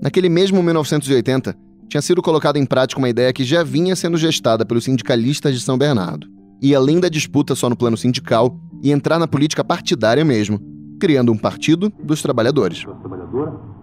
Naquele 0.01 0.29
mesmo 0.29 0.63
1980, 0.63 1.57
tinha 1.89 2.01
sido 2.01 2.23
colocada 2.23 2.57
em 2.57 2.65
prática 2.65 3.01
uma 3.01 3.09
ideia 3.09 3.33
que 3.33 3.43
já 3.43 3.65
vinha 3.65 3.97
sendo 3.97 4.17
gestada 4.17 4.65
pelos 4.65 4.85
sindicalistas 4.85 5.57
de 5.57 5.61
São 5.61 5.77
Bernardo. 5.77 6.29
E 6.61 6.75
além 6.75 7.01
da 7.01 7.09
disputa 7.09 7.55
só 7.55 7.69
no 7.69 7.77
plano 7.77 7.97
sindical, 7.97 8.57
e 8.85 8.93
entrar 8.93 9.19
na 9.19 9.27
política 9.27 9.65
partidária 9.65 10.23
mesmo, 10.25 10.61
criando 11.01 11.33
um 11.33 11.39
partido 11.39 11.91
dos 12.03 12.21
trabalhadores. 12.21 12.85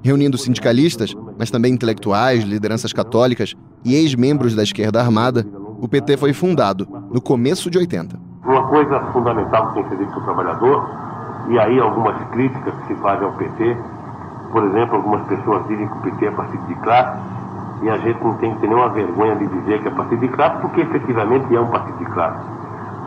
Reunindo 0.04 0.38
sindicalistas, 0.38 1.16
mas 1.40 1.50
também 1.50 1.74
intelectuais, 1.74 2.44
lideranças 2.44 2.94
católicas 2.94 3.56
e 3.84 3.96
ex-membros 3.96 4.56
da 4.56 4.62
esquerda 4.62 5.01
armada, 5.01 5.46
o 5.80 5.88
PT 5.88 6.18
foi 6.18 6.34
fundado 6.34 6.88
no 7.12 7.20
começo 7.20 7.70
de 7.72 7.80
80. 7.80 8.20
Uma 8.46 8.68
coisa 8.68 9.00
fundamental 9.12 9.70
que 9.70 9.74
tem 9.74 9.84
que 9.84 9.90
ser 9.90 9.98
dito 9.98 10.12
para 10.12 10.20
o 10.20 10.24
trabalhador, 10.24 10.90
e 11.50 11.58
aí 11.58 11.80
algumas 11.80 12.16
críticas 12.30 12.74
que 12.82 12.94
se 12.94 12.96
fazem 13.01 13.25
ao 13.25 13.34
PT, 13.34 13.78
por 14.51 14.63
exemplo, 14.66 14.98
algumas 14.98 15.28
pessoas 15.28 15.68
dizem 15.68 15.88
que 15.88 15.98
o 15.98 16.01
PT 16.01 16.25
é 16.25 16.32
partido 16.32 16.68
de 16.68 16.75
classe, 16.75 17.20
e 17.82 17.90
a 17.90 17.98
gente 17.98 18.24
não 18.24 18.36
tem 18.36 18.54
que 18.54 18.62
ter 18.62 18.68
nenhuma 18.68 18.90
vergonha 18.90 19.36
de 19.36 19.48
dizer 19.48 19.82
que 19.82 19.88
é 19.88 19.92
partido 19.92 20.20
de 20.20 20.28
classe, 20.28 20.62
porque 20.62 20.82
efetivamente 20.82 21.56
é 21.56 21.60
um 21.60 21.68
partido 21.68 21.98
de 21.98 22.06
classe. 22.06 22.61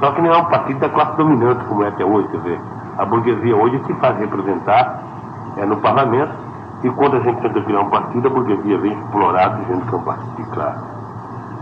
Só 0.04 0.12
que 0.12 0.20
não 0.20 0.34
é 0.34 0.36
um 0.36 0.44
partido 0.44 0.80
da 0.80 0.88
classe 0.90 1.16
dominante, 1.16 1.64
como 1.64 1.82
é 1.82 1.88
até 1.88 2.04
hoje. 2.04 2.28
Quer 2.28 2.36
dizer, 2.36 2.60
a 2.98 3.06
burguesia 3.06 3.56
hoje 3.56 3.82
se 3.86 3.94
faz 3.94 4.18
representar 4.18 5.02
é, 5.56 5.64
no 5.64 5.78
parlamento, 5.78 6.30
e 6.82 6.90
quando 6.90 7.16
a 7.16 7.20
gente 7.20 7.40
tenta 7.40 7.62
criar 7.62 7.80
um 7.80 7.88
partido, 7.88 8.28
a 8.28 8.30
burguesia 8.30 8.76
vem 8.76 8.92
explorado 8.92 9.62
dizendo 9.62 9.86
que 9.86 9.94
é 9.94 9.96
um 9.96 10.02
partido 10.02 10.36
de 10.36 10.44
classe. 10.50 10.84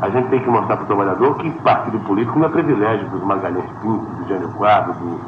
A 0.00 0.10
gente 0.10 0.28
tem 0.30 0.40
que 0.40 0.50
mostrar 0.50 0.74
para 0.74 0.82
o 0.82 0.86
trabalhador 0.88 1.36
que 1.36 1.50
partido 1.60 2.00
político 2.00 2.36
não 2.36 2.46
é 2.46 2.48
privilégio 2.48 3.08
dos 3.10 3.22
Magalhães 3.22 3.70
Pinto, 3.80 4.06
do 4.16 4.28
Jânio 4.28 4.48
Quadro, 4.54 4.92
do, 4.94 5.20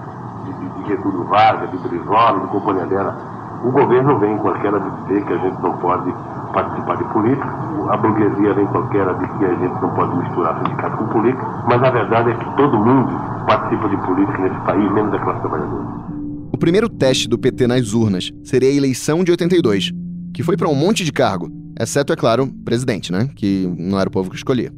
de, 0.47 0.53
de, 0.53 0.69
de 0.71 0.89
Getúlio 0.89 1.23
Vargas, 1.23 1.71
de 1.71 1.79
Brizola, 1.79 2.41
do 2.41 2.49
companhia 2.49 2.87
dela. 2.87 3.17
O 3.63 3.71
governo 3.71 4.19
vem 4.19 4.37
qualquer 4.39 4.73
dizer 4.73 5.25
que 5.25 5.33
a 5.33 5.39
gente 5.39 5.63
não 5.63 5.75
pode 5.75 6.13
participar 6.55 6.97
de 6.97 7.05
política, 7.13 7.49
a 7.91 7.97
burguesia 7.97 8.55
vem 8.55 8.67
qualquer 8.69 9.07
de 9.19 9.39
que 9.39 9.45
a 9.45 9.55
gente 9.55 9.83
não 9.83 9.95
pode 9.95 10.17
misturar 10.17 10.63
sindicato 10.63 10.97
com 10.97 11.09
política, 11.09 11.45
mas 11.69 11.83
a 11.83 11.91
verdade 11.91 12.31
é 12.31 12.35
que 12.35 12.57
todo 12.57 12.79
mundo 12.79 13.13
participa 13.47 13.89
de 13.89 13.97
política 14.07 14.39
nesse 14.39 14.61
país, 14.65 14.93
menos 14.93 15.13
a 15.13 15.19
classe 15.19 15.41
trabalhadora. 15.41 15.85
O 16.53 16.57
primeiro 16.57 16.89
teste 16.89 17.29
do 17.29 17.39
PT 17.39 17.67
nas 17.67 17.93
urnas 17.93 18.31
seria 18.43 18.71
a 18.71 18.73
eleição 18.73 19.25
de 19.25 19.33
82, 19.33 19.93
que 20.33 20.43
foi 20.43 20.57
para 20.57 20.69
um 20.69 20.75
monte 20.75 21.05
de 21.05 21.13
cargo, 21.13 21.51
exceto, 21.79 22.13
é 22.13 22.17
claro, 22.17 22.49
presidente, 22.65 23.11
né? 23.11 23.29
Que 23.35 23.71
não 23.77 23.99
era 23.99 24.09
o 24.09 24.13
povo 24.13 24.31
que 24.31 24.37
escolhia. 24.37 24.73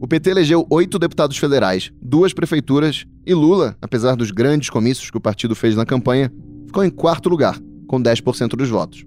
O 0.00 0.06
PT 0.06 0.30
elegeu 0.30 0.66
oito 0.70 0.98
deputados 0.98 1.36
federais, 1.36 1.90
duas 2.00 2.32
prefeituras, 2.32 3.04
e 3.26 3.34
Lula, 3.34 3.76
apesar 3.82 4.14
dos 4.14 4.30
grandes 4.30 4.70
comícios 4.70 5.10
que 5.10 5.16
o 5.16 5.20
partido 5.20 5.54
fez 5.54 5.76
na 5.76 5.84
campanha, 5.84 6.32
ficou 6.66 6.84
em 6.84 6.90
quarto 6.90 7.28
lugar, 7.28 7.58
com 7.86 8.00
10% 8.00 8.50
dos 8.50 8.70
votos. 8.70 9.04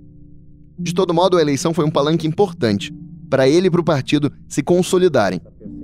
De 0.81 0.95
todo 0.95 1.13
modo, 1.13 1.37
a 1.37 1.41
eleição 1.41 1.75
foi 1.75 1.85
um 1.85 1.91
palanque 1.91 2.25
importante 2.25 2.91
para 3.29 3.47
ele 3.47 3.67
e 3.67 3.69
para 3.69 3.79
o 3.79 3.83
partido 3.83 4.33
se 4.49 4.63
consolidarem, 4.63 5.39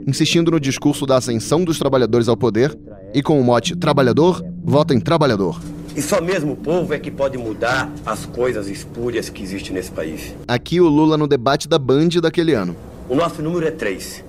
insistindo 0.08 0.50
no 0.50 0.60
discurso 0.60 1.06
da 1.06 1.18
ascensão 1.18 1.64
dos 1.64 1.78
trabalhadores 1.78 2.28
ao 2.28 2.36
poder 2.36 2.76
e 3.14 3.22
com 3.22 3.40
o 3.40 3.44
mote 3.44 3.76
Trabalhador, 3.76 4.44
vota 4.64 4.96
em 4.96 5.00
trabalhador. 5.00 5.62
E 5.96 6.02
só 6.02 6.20
mesmo 6.20 6.54
o 6.54 6.56
povo 6.56 6.94
é 6.94 7.00
que 7.00 7.12
pode 7.12 7.38
mudar 7.38 7.92
as 8.06 8.26
coisas 8.26 8.68
espúrias 8.68 9.30
que 9.30 9.44
existem 9.44 9.74
nesse 9.74 9.92
país. 9.92 10.34
Aqui 10.48 10.82
o 10.82 10.88
Lula 10.88 11.16
no 11.16 11.28
debate 11.28 11.68
da 11.68 11.78
Band 11.78 12.10
daquele 12.22 12.54
ano. 12.54 12.76
O 13.08 13.16
nosso 13.16 13.42
número 13.42 13.68
é 13.68 13.72
3. 13.72 14.24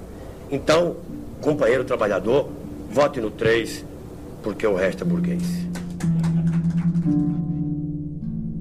Então, 0.50 0.96
companheiro 1.40 1.82
trabalhador, 1.82 2.48
vote 2.90 3.20
no 3.20 3.30
3, 3.30 3.84
porque 4.42 4.66
o 4.66 4.76
resto 4.76 5.02
é 5.02 5.06
burguês. 5.06 5.42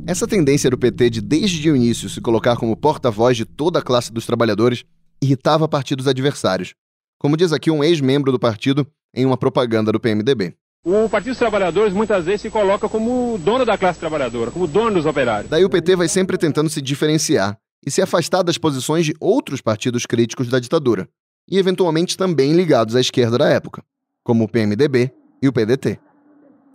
Essa 0.07 0.25
tendência 0.25 0.69
do 0.69 0.77
PT 0.77 1.09
de, 1.09 1.21
desde 1.21 1.69
o 1.69 1.75
início, 1.75 2.07
se 2.07 2.21
colocar 2.21 2.55
como 2.55 2.77
porta-voz 2.77 3.35
de 3.35 3.43
toda 3.43 3.79
a 3.79 3.81
classe 3.81 4.09
dos 4.09 4.25
trabalhadores 4.25 4.85
irritava 5.21 5.67
partidos 5.67 6.07
adversários. 6.07 6.73
Como 7.19 7.35
diz 7.35 7.51
aqui 7.51 7.69
um 7.69 7.83
ex-membro 7.83 8.31
do 8.31 8.39
partido 8.39 8.87
em 9.13 9.25
uma 9.25 9.35
propaganda 9.35 9.91
do 9.91 9.99
PMDB. 9.99 10.55
O 10.85 11.09
Partido 11.09 11.31
dos 11.31 11.37
Trabalhadores 11.37 11.93
muitas 11.93 12.23
vezes 12.23 12.39
se 12.39 12.49
coloca 12.49 12.87
como 12.87 13.37
dono 13.37 13.65
da 13.65 13.77
classe 13.77 13.99
trabalhadora, 13.99 14.49
como 14.49 14.65
dono 14.65 14.93
dos 14.93 15.05
operários. 15.05 15.49
Daí 15.49 15.65
o 15.65 15.69
PT 15.69 15.97
vai 15.97 16.07
sempre 16.07 16.37
tentando 16.37 16.69
se 16.69 16.81
diferenciar 16.81 17.57
e 17.85 17.91
se 17.91 18.01
afastar 18.01 18.43
das 18.43 18.57
posições 18.57 19.05
de 19.05 19.13
outros 19.19 19.59
partidos 19.59 20.05
críticos 20.05 20.47
da 20.47 20.57
ditadura, 20.57 21.09
e 21.49 21.57
eventualmente 21.57 22.15
também 22.15 22.53
ligados 22.53 22.95
à 22.95 23.01
esquerda 23.01 23.39
da 23.39 23.49
época, 23.49 23.83
como 24.23 24.45
o 24.45 24.47
PMDB 24.47 25.11
e 25.43 25.49
o 25.49 25.51
PDT. 25.51 25.99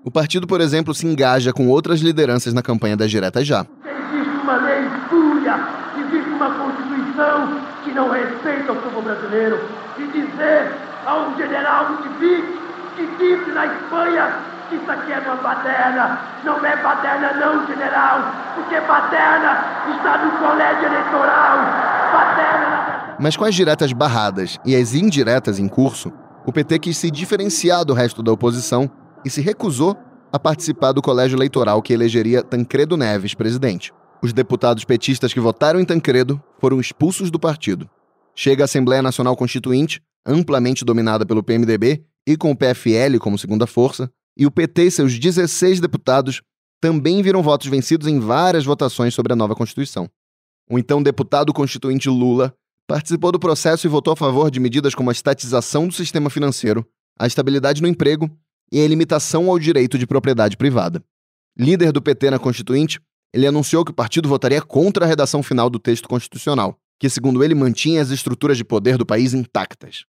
O 0.05 0.11
partido, 0.11 0.49
por 0.49 0.61
exemplo, 0.61 0.93
se 0.93 1.07
engaja 1.07 1.53
com 1.53 1.69
outras 1.69 2.01
lideranças 2.01 2.53
na 2.53 2.61
campanha 2.61 2.97
das 2.97 3.09
diretas 3.09 3.47
já. 3.47 3.65
Existe 3.85 4.37
uma 4.43 4.57
lei 4.57 4.81
espúria, 4.85 5.61
existe 5.97 6.29
uma 6.29 6.51
Constituição 6.51 7.61
que 7.85 7.93
não 7.93 8.11
respeita 8.11 8.73
o 8.73 8.77
povo 8.77 9.01
brasileiro. 9.01 9.61
E 9.97 10.07
dizer 10.09 10.73
a 11.07 11.19
um 11.19 11.37
general 11.37 11.93
Ludwig 11.93 12.43
que 12.97 13.07
disse 13.17 13.53
na 13.53 13.67
Espanha 13.67 14.35
que 14.69 14.75
isso 14.75 14.91
aqui 14.91 15.13
é 15.13 15.21
uma 15.21 15.37
baderna. 15.37 16.19
Não 16.43 16.67
é 16.67 16.77
baderna 16.83 17.33
não, 17.35 17.65
general, 17.69 18.33
porque 18.57 18.81
baderna 18.81 19.65
está 19.89 20.19
no 20.19 20.33
colégio 20.33 20.85
eleitoral. 20.85 21.59
Baderna... 22.13 23.17
Mas 23.21 23.37
com 23.37 23.45
as 23.45 23.55
diretas 23.55 23.93
barradas 23.93 24.59
e 24.65 24.75
as 24.75 24.95
indiretas 24.95 25.61
em 25.61 25.69
curso, 25.69 26.13
o 26.45 26.53
PT 26.53 26.81
quis 26.81 26.97
se 26.97 27.09
diferenciar 27.09 27.85
do 27.85 27.95
resto 27.95 28.21
da 28.21 28.33
oposição 28.33 28.91
e 29.25 29.31
se 29.31 29.41
recusou 29.41 29.97
a 30.33 30.39
participar 30.39 30.93
do 30.93 31.03
colégio 31.03 31.37
eleitoral 31.37 31.83
que 31.83 31.93
elegeria 31.93 32.43
Tancredo 32.43 32.97
Neves 32.97 33.35
presidente. 33.35 33.93
Os 34.23 34.33
deputados 34.33 34.85
petistas 34.85 35.35
que 35.35 35.41
votaram 35.41 35.81
em 35.81 35.85
Tancredo 35.85 36.43
foram 36.59 36.81
expulsos 36.81 37.31
do 37.31 37.39
partido. 37.39 37.89
Chega 38.35 38.65
a 38.65 38.67
Assembleia 38.67 39.03
Nacional 39.03 39.37
Constituinte, 39.37 40.01
amplamente 40.25 40.85
dominada 40.85 41.27
pelo 41.27 41.43
PMDB 41.43 42.05
e 42.27 42.37
com 42.37 42.51
o 42.51 42.57
PFL 42.57 43.19
como 43.21 43.37
segunda 43.37 43.67
força, 43.67 44.11
e 44.37 44.47
o 44.47 44.51
PT 44.51 44.85
e 44.85 44.91
seus 44.91 45.19
16 45.19 45.81
deputados 45.81 46.41
também 46.81 47.23
viram 47.23 47.43
votos 47.43 47.67
vencidos 47.67 48.07
em 48.09 48.19
várias 48.19 48.65
votações 48.65 49.15
sobre 49.15 49.33
a 49.33 49.37
nova 49.37 49.55
Constituição. 49.55 50.09
O 50.71 50.79
então 50.79 51.03
deputado 51.03 51.53
constituinte 51.53 52.09
Lula 52.09 52.55
participou 52.89 53.31
do 53.31 53.39
processo 53.39 53.87
e 53.87 53.91
votou 53.91 54.13
a 54.13 54.17
favor 54.17 54.51
de 54.51 54.59
medidas 54.59 54.95
como 54.95 55.11
a 55.11 55.13
estatização 55.13 55.87
do 55.87 55.95
sistema 55.95 56.31
financeiro, 56.31 56.87
a 57.19 57.27
estabilidade 57.27 57.83
no 57.83 57.89
emprego 57.89 58.31
e 58.73 58.83
a 58.83 58.89
limitação 58.89 59.51
ao 59.51 59.59
direito 59.59 59.99
de 59.99 60.07
propriedade 60.07 60.57
privada. 60.57 61.05
Líder 61.57 61.93
do 61.93 62.01
PT 62.01 62.31
na 62.31 62.39
Constituinte, 62.39 62.99
ele 63.35 63.47
anunciou 63.47 63.85
que 63.85 63.91
o 63.91 63.95
partido 63.95 64.29
votaria 64.29 64.63
contra 64.63 65.05
a 65.05 65.09
redação 65.09 65.43
final 65.43 65.69
do 65.69 65.79
texto 65.79 66.09
constitucional, 66.09 66.79
que, 66.99 67.11
segundo 67.11 67.45
ele, 67.45 67.55
mantinha 67.55 68.01
as 68.01 68.11
estruturas 68.11 68.57
de 68.57 68.65
poder 68.65 68.97
do 68.97 69.05
país 69.05 69.35
intactas. 69.35 70.05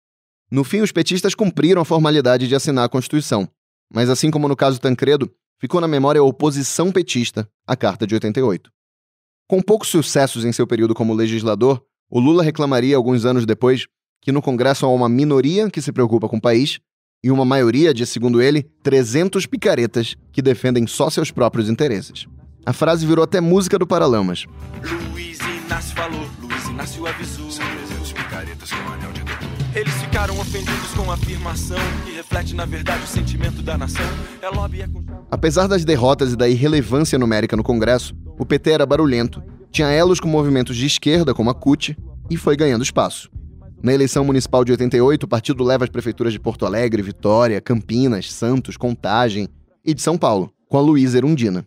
No 0.50 0.64
fim, 0.64 0.80
os 0.80 0.90
petistas 0.90 1.34
cumpriram 1.34 1.80
a 1.80 1.84
formalidade 1.84 2.48
de 2.48 2.54
assinar 2.54 2.84
a 2.84 2.88
Constituição, 2.88 3.48
mas, 3.92 4.10
assim 4.10 4.30
como 4.30 4.48
no 4.48 4.56
caso 4.56 4.80
Tancredo, 4.80 5.30
ficou 5.60 5.80
na 5.80 5.86
memória 5.86 6.20
a 6.20 6.24
oposição 6.24 6.90
petista 6.90 7.48
à 7.66 7.76
Carta 7.76 8.06
de 8.06 8.14
88. 8.14 8.70
Com 9.46 9.62
poucos 9.62 9.88
sucessos 9.88 10.44
em 10.44 10.52
seu 10.52 10.66
período 10.66 10.94
como 10.94 11.14
legislador, 11.14 11.82
o 12.10 12.18
Lula 12.18 12.42
reclamaria 12.42 12.96
alguns 12.96 13.24
anos 13.24 13.46
depois 13.46 13.86
que 14.20 14.32
no 14.32 14.42
Congresso 14.42 14.84
há 14.84 14.88
uma 14.88 15.08
minoria 15.08 15.70
que 15.70 15.80
se 15.80 15.92
preocupa 15.92 16.28
com 16.28 16.38
o 16.38 16.40
país 16.40 16.80
e 17.22 17.30
uma 17.30 17.44
maioria 17.44 17.92
de, 17.92 18.06
segundo 18.06 18.40
ele, 18.40 18.66
300 18.82 19.46
picaretas 19.46 20.16
que 20.32 20.40
defendem 20.40 20.86
só 20.86 21.10
seus 21.10 21.30
próprios 21.30 21.68
interesses. 21.68 22.26
A 22.64 22.72
frase 22.72 23.06
virou 23.06 23.24
até 23.24 23.40
música 23.40 23.78
do 23.78 23.86
Paralamas. 23.86 24.44
Luiz 25.10 25.38
Inácio 25.40 25.96
falou, 25.96 26.28
Luiz 26.40 26.66
Inácio 26.68 27.06
avisou. 27.06 27.50
São 27.50 27.64
300 27.66 28.12
picaretas 28.12 28.70
com 28.70 28.92
anel 28.92 29.10
de 29.12 29.78
Eles 29.78 29.94
ficaram 29.94 30.38
ofendidos 30.38 30.92
com 30.94 31.10
a 31.10 31.14
afirmação 31.14 31.78
que 32.04 32.12
reflete, 32.12 32.54
na 32.54 32.64
verdade, 32.64 33.02
o 33.04 33.06
sentimento 33.06 33.62
da 33.62 33.76
nação. 33.76 34.06
É 34.40 34.48
lobby 34.48 34.82
é... 34.82 34.88
Apesar 35.30 35.66
das 35.66 35.84
derrotas 35.84 36.32
e 36.32 36.36
da 36.36 36.48
irrelevância 36.48 37.18
numérica 37.18 37.56
no 37.56 37.62
Congresso, 37.62 38.14
o 38.38 38.46
PT 38.46 38.70
era 38.70 38.86
barulhento, 38.86 39.42
tinha 39.70 39.88
elos 39.88 40.20
com 40.20 40.28
movimentos 40.28 40.76
de 40.76 40.86
esquerda, 40.86 41.34
como 41.34 41.50
a 41.50 41.54
CUT, 41.54 41.96
e 42.30 42.36
foi 42.36 42.56
ganhando 42.56 42.84
espaço. 42.84 43.30
Na 43.80 43.92
eleição 43.92 44.24
municipal 44.24 44.64
de 44.64 44.72
88, 44.72 45.22
o 45.22 45.28
partido 45.28 45.62
leva 45.62 45.84
as 45.84 45.90
prefeituras 45.90 46.32
de 46.32 46.40
Porto 46.40 46.66
Alegre, 46.66 47.00
Vitória, 47.00 47.60
Campinas, 47.60 48.32
Santos, 48.32 48.76
Contagem 48.76 49.48
e 49.84 49.94
de 49.94 50.02
São 50.02 50.18
Paulo, 50.18 50.52
com 50.68 50.76
a 50.76 50.80
Luísa 50.80 51.18
Erundina. 51.18 51.64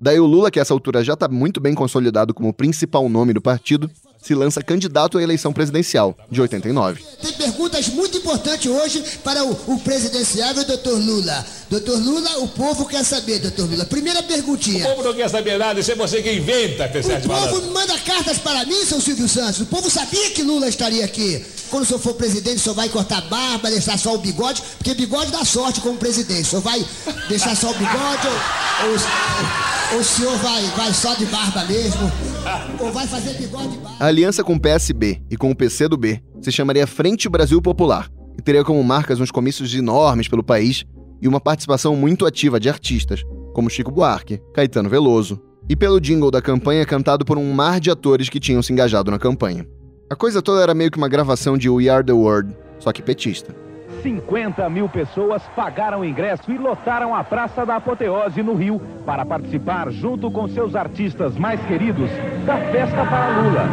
Daí 0.00 0.18
o 0.18 0.26
Lula, 0.26 0.50
que 0.50 0.58
a 0.58 0.62
essa 0.62 0.74
altura 0.74 1.04
já 1.04 1.14
está 1.14 1.28
muito 1.28 1.60
bem 1.60 1.72
consolidado 1.72 2.34
como 2.34 2.52
principal 2.52 3.08
nome 3.08 3.32
do 3.32 3.40
partido, 3.40 3.88
se 4.26 4.34
lança 4.34 4.60
candidato 4.60 5.18
à 5.18 5.22
eleição 5.22 5.52
presidencial 5.52 6.16
de 6.28 6.40
89. 6.40 7.00
Tem 7.22 7.32
perguntas 7.32 7.86
muito 7.88 8.18
importantes 8.18 8.68
hoje 8.68 9.02
para 9.22 9.44
o, 9.44 9.52
o 9.68 9.78
presidenciável 9.78 10.64
doutor 10.64 10.98
Lula. 10.98 11.46
Doutor 11.70 11.96
Lula, 11.98 12.38
o 12.38 12.48
povo 12.48 12.86
quer 12.86 13.04
saber, 13.04 13.38
doutor 13.38 13.70
Lula. 13.70 13.84
Primeira 13.84 14.22
perguntinha. 14.24 14.84
O 14.84 14.90
povo 14.90 15.04
não 15.04 15.14
quer 15.14 15.28
saber 15.28 15.58
nada, 15.58 15.78
isso 15.78 15.92
é 15.92 15.94
você 15.94 16.22
que 16.22 16.32
inventa, 16.32 16.88
P7 16.88 17.24
O 17.24 17.28
povo 17.28 17.72
manda 17.72 17.96
cartas 18.00 18.38
para 18.38 18.64
mim, 18.64 18.84
seu 18.84 19.00
Silvio 19.00 19.28
Santos. 19.28 19.60
O 19.60 19.66
povo 19.66 19.88
sabia 19.88 20.30
que 20.30 20.42
Lula 20.42 20.68
estaria 20.68 21.04
aqui. 21.04 21.44
Quando 21.70 21.84
o 21.84 21.86
senhor 21.86 22.00
for 22.00 22.14
presidente, 22.14 22.56
o 22.56 22.60
senhor 22.60 22.74
vai 22.74 22.88
cortar 22.88 23.20
barba, 23.22 23.70
deixar 23.70 23.98
só 23.98 24.14
o 24.14 24.18
bigode, 24.18 24.62
porque 24.78 24.94
bigode 24.94 25.30
dá 25.30 25.44
sorte 25.44 25.80
como 25.80 25.96
presidente. 25.98 26.42
O 26.42 26.50
senhor 26.50 26.62
vai 26.62 26.84
deixar 27.28 27.56
só 27.56 27.70
o 27.70 27.74
bigode 27.74 28.26
ou, 28.26 28.88
ou, 28.88 29.94
ou 29.94 30.00
o 30.00 30.04
senhor 30.04 30.36
vai, 30.38 30.62
vai 30.76 30.92
só 30.92 31.14
de 31.14 31.26
barba 31.26 31.64
mesmo? 31.64 32.12
Ou 32.80 32.92
vai 32.92 33.06
fazer 33.06 33.34
bigode 33.34 33.74
e 33.74 33.78
barba? 33.78 33.96
Aliança 34.16 34.42
com 34.42 34.54
o 34.54 34.58
PSB 34.58 35.20
e 35.30 35.36
com 35.36 35.50
o 35.50 35.54
PCdoB 35.54 36.22
se 36.40 36.50
chamaria 36.50 36.86
Frente 36.86 37.28
Brasil 37.28 37.60
Popular 37.60 38.10
e 38.38 38.40
teria 38.40 38.64
como 38.64 38.82
marcas 38.82 39.20
uns 39.20 39.30
comícios 39.30 39.74
enormes 39.74 40.26
pelo 40.26 40.42
país 40.42 40.86
e 41.20 41.28
uma 41.28 41.38
participação 41.38 41.94
muito 41.94 42.24
ativa 42.24 42.58
de 42.58 42.70
artistas, 42.70 43.22
como 43.52 43.68
Chico 43.68 43.90
Buarque, 43.90 44.40
Caetano 44.54 44.88
Veloso, 44.88 45.38
e 45.68 45.76
pelo 45.76 46.00
jingle 46.00 46.30
da 46.30 46.40
campanha 46.40 46.86
cantado 46.86 47.26
por 47.26 47.36
um 47.36 47.52
mar 47.52 47.78
de 47.78 47.90
atores 47.90 48.30
que 48.30 48.40
tinham 48.40 48.62
se 48.62 48.72
engajado 48.72 49.10
na 49.10 49.18
campanha. 49.18 49.68
A 50.08 50.16
coisa 50.16 50.40
toda 50.40 50.62
era 50.62 50.72
meio 50.72 50.90
que 50.90 50.96
uma 50.96 51.10
gravação 51.10 51.58
de 51.58 51.68
We 51.68 51.90
Are 51.90 52.02
the 52.02 52.14
World, 52.14 52.56
só 52.78 52.94
que 52.94 53.02
petista. 53.02 53.54
50 54.06 54.70
mil 54.70 54.88
pessoas 54.88 55.42
pagaram 55.56 56.04
ingresso 56.04 56.52
e 56.52 56.56
lotaram 56.56 57.12
a 57.12 57.24
Praça 57.24 57.66
da 57.66 57.74
Apoteose 57.74 58.40
no 58.40 58.54
Rio 58.54 58.80
para 59.04 59.26
participar, 59.26 59.90
junto 59.90 60.30
com 60.30 60.46
seus 60.46 60.76
artistas 60.76 61.36
mais 61.36 61.60
queridos, 61.66 62.08
da 62.44 62.56
festa 62.70 63.04
para 63.04 63.28
Lula. 63.40 63.66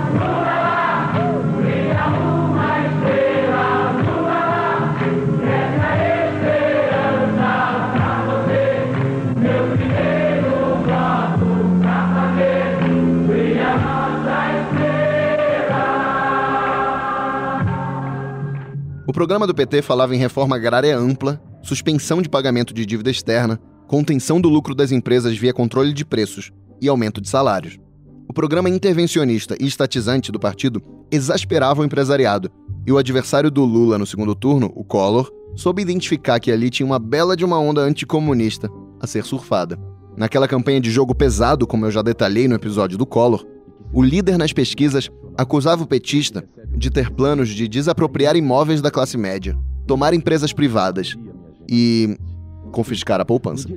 O 19.14 19.22
programa 19.24 19.46
do 19.46 19.54
PT 19.54 19.84
falava 19.84 20.16
em 20.16 20.18
reforma 20.18 20.56
agrária 20.56 20.98
ampla, 20.98 21.40
suspensão 21.62 22.20
de 22.20 22.28
pagamento 22.28 22.74
de 22.74 22.84
dívida 22.84 23.12
externa, 23.12 23.60
contenção 23.88 24.42
do 24.42 24.50
lucro 24.50 24.74
das 24.74 24.92
empresas 24.92 25.38
via 25.38 25.54
controle 25.54 25.94
de 25.94 26.04
preços 26.04 26.52
e 26.82 26.90
aumento 26.90 27.22
de 27.22 27.30
salários. 27.30 27.78
O 28.28 28.34
programa 28.34 28.72
intervencionista 28.72 29.56
e 29.60 29.68
estatizante 29.68 30.32
do 30.32 30.40
partido 30.40 30.82
exasperava 31.12 31.84
o 31.84 31.86
empresariado, 31.86 32.50
e 32.88 32.92
o 32.92 32.98
adversário 32.98 33.52
do 33.52 33.64
Lula 33.64 34.00
no 34.00 34.06
segundo 34.08 34.34
turno, 34.34 34.74
o 34.76 34.84
Collor, 34.84 35.32
soube 35.56 35.84
identificar 35.84 36.40
que 36.40 36.52
ali 36.52 36.72
tinha 36.72 36.88
uma 36.88 36.98
bela 36.98 37.38
de 37.38 37.46
uma 37.46 37.60
onda 37.60 37.82
anticomunista 37.82 38.68
a 39.00 39.06
ser 39.06 39.24
surfada. 39.26 39.78
Naquela 40.18 40.48
campanha 40.48 40.82
de 40.82 40.90
jogo 40.90 41.14
pesado, 41.14 41.68
como 41.68 41.86
eu 41.86 41.92
já 41.92 42.02
detalhei 42.02 42.48
no 42.48 42.56
episódio 42.56 42.98
do 42.98 43.06
Collor, 43.06 43.46
o 43.94 44.02
líder 44.02 44.38
nas 44.38 44.52
pesquisas 44.52 45.10
acusava 45.38 45.84
o 45.84 45.88
petista 45.88 46.44
de 46.76 46.90
ter 46.90 47.12
planos 47.12 47.50
de 47.50 47.68
desapropriar 47.68 48.36
imóveis 48.36 48.82
da 48.82 48.90
classe 48.90 49.18
média, 49.18 49.56
tomar 49.88 50.14
empresas 50.14 50.52
privadas 50.52 51.16
e 51.70 52.18
confiscar 52.72 53.22
a 53.22 53.26
poupança. 53.26 53.70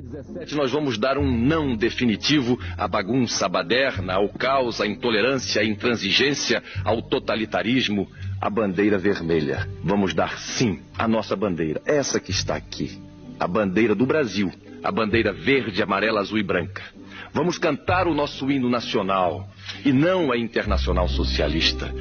Nós 0.55 0.71
vamos 0.71 0.97
dar 0.97 1.19
um 1.19 1.31
não 1.31 1.75
definitivo 1.75 2.57
à 2.75 2.87
bagunça 2.87 3.47
baderna, 3.47 4.13
ao 4.13 4.27
caos, 4.29 4.81
à 4.81 4.87
intolerância, 4.87 5.61
à 5.61 5.65
intransigência, 5.65 6.63
ao 6.83 7.01
totalitarismo, 7.03 8.07
à 8.41 8.49
bandeira 8.49 8.97
vermelha. 8.97 9.69
Vamos 9.83 10.15
dar 10.15 10.39
sim 10.39 10.79
à 10.97 11.07
nossa 11.07 11.35
bandeira, 11.35 11.79
essa 11.85 12.19
que 12.19 12.31
está 12.31 12.55
aqui, 12.55 12.99
a 13.39 13.47
bandeira 13.47 13.93
do 13.93 14.05
Brasil, 14.05 14.51
a 14.83 14.91
bandeira 14.91 15.31
verde, 15.31 15.83
amarela, 15.83 16.19
azul 16.19 16.39
e 16.39 16.43
branca. 16.43 16.81
Vamos 17.37 17.59
cantar 17.59 18.07
o 18.07 18.15
nosso 18.15 18.49
hino 18.49 18.67
nacional 18.67 19.47
e 19.85 19.93
não 19.93 20.31
a 20.31 20.37
internacional 20.39 21.07
socialista. 21.07 21.93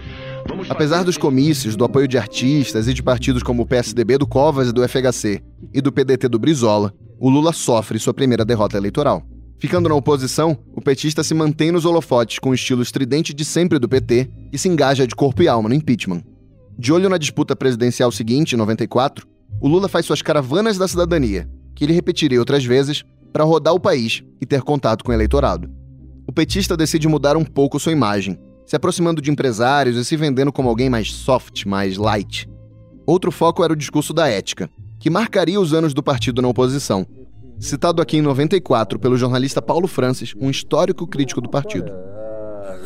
Vamos 0.49 0.70
Apesar 0.70 1.05
dos 1.05 1.18
comícios, 1.18 1.77
do 1.77 1.85
apoio 1.85 2.09
de 2.09 2.16
artistas 2.16 2.88
e 2.88 2.94
de 2.94 3.03
partidos 3.03 3.42
como 3.42 3.62
o 3.62 3.66
PSDB 3.66 4.16
do 4.16 4.27
Covas 4.27 4.70
e 4.70 4.72
do 4.72 4.83
FHC 4.88 5.42
e 5.75 5.83
do 5.83 5.92
PDT 5.92 6.27
do 6.31 6.38
Brizola, 6.38 6.90
o 7.20 7.29
Lula 7.29 7.53
sofre 7.53 7.99
sua 7.99 8.14
primeira 8.14 8.46
derrota 8.46 8.79
eleitoral. 8.79 9.22
Ficando 9.59 9.90
na 9.90 9.94
oposição, 9.94 10.57
o 10.75 10.81
petista 10.81 11.22
se 11.22 11.35
mantém 11.35 11.70
nos 11.70 11.85
holofotes 11.85 12.38
com 12.38 12.49
o 12.49 12.55
estilo 12.55 12.81
estridente 12.81 13.35
de 13.35 13.44
sempre 13.44 13.79
do 13.79 13.87
PT 13.87 14.31
e 14.51 14.57
se 14.57 14.70
engaja 14.70 15.07
de 15.07 15.14
corpo 15.14 15.42
e 15.42 15.49
alma 15.49 15.68
no 15.68 15.75
impeachment. 15.75 16.22
De 16.79 16.94
olho 16.94 17.11
na 17.11 17.18
disputa 17.18 17.55
presidencial 17.55 18.11
seguinte, 18.11 18.55
em 18.55 18.59
94, 18.59 19.27
o 19.61 19.68
Lula 19.68 19.87
faz 19.87 20.07
suas 20.07 20.22
caravanas 20.22 20.79
da 20.79 20.88
cidadania, 20.88 21.46
que 21.75 21.85
ele 21.85 21.92
repetiria 21.92 22.38
outras 22.38 22.64
vezes, 22.64 23.05
para 23.37 23.44
rodar 23.44 23.75
o 23.75 23.81
país 23.81 24.25
e 24.40 24.46
ter 24.46 24.62
contato 24.62 25.05
com 25.05 25.11
o 25.11 25.14
eleitorado. 25.14 25.70
O 26.27 26.33
petista 26.33 26.75
decide 26.75 27.07
mudar 27.07 27.37
um 27.37 27.44
pouco 27.44 27.79
sua 27.79 27.92
imagem, 27.92 28.38
se 28.64 28.75
aproximando 28.75 29.20
de 29.20 29.31
empresários 29.31 29.99
e 29.99 30.05
se 30.07 30.16
vendendo 30.16 30.51
como 30.51 30.70
alguém 30.70 30.88
mais 30.88 31.12
soft, 31.12 31.66
mais 31.66 31.99
light. 31.99 32.49
Outro 33.07 33.31
foco 33.31 33.62
era 33.62 33.75
o 33.75 33.77
discurso 33.77 34.14
da 34.14 34.27
ética, 34.27 34.70
que 34.99 35.11
marcaria 35.11 35.61
os 35.61 35.75
anos 35.75 35.92
do 35.92 36.03
partido 36.03 36.40
na 36.40 36.49
oposição. 36.49 37.07
Citado 37.61 38.01
aqui 38.01 38.16
em 38.16 38.22
94 38.22 38.99
pelo 38.99 39.18
jornalista 39.18 39.61
Paulo 39.61 39.87
Francis, 39.87 40.33
um 40.40 40.49
histórico 40.49 41.07
crítico 41.07 41.42
do 41.42 41.51
partido. 41.51 41.92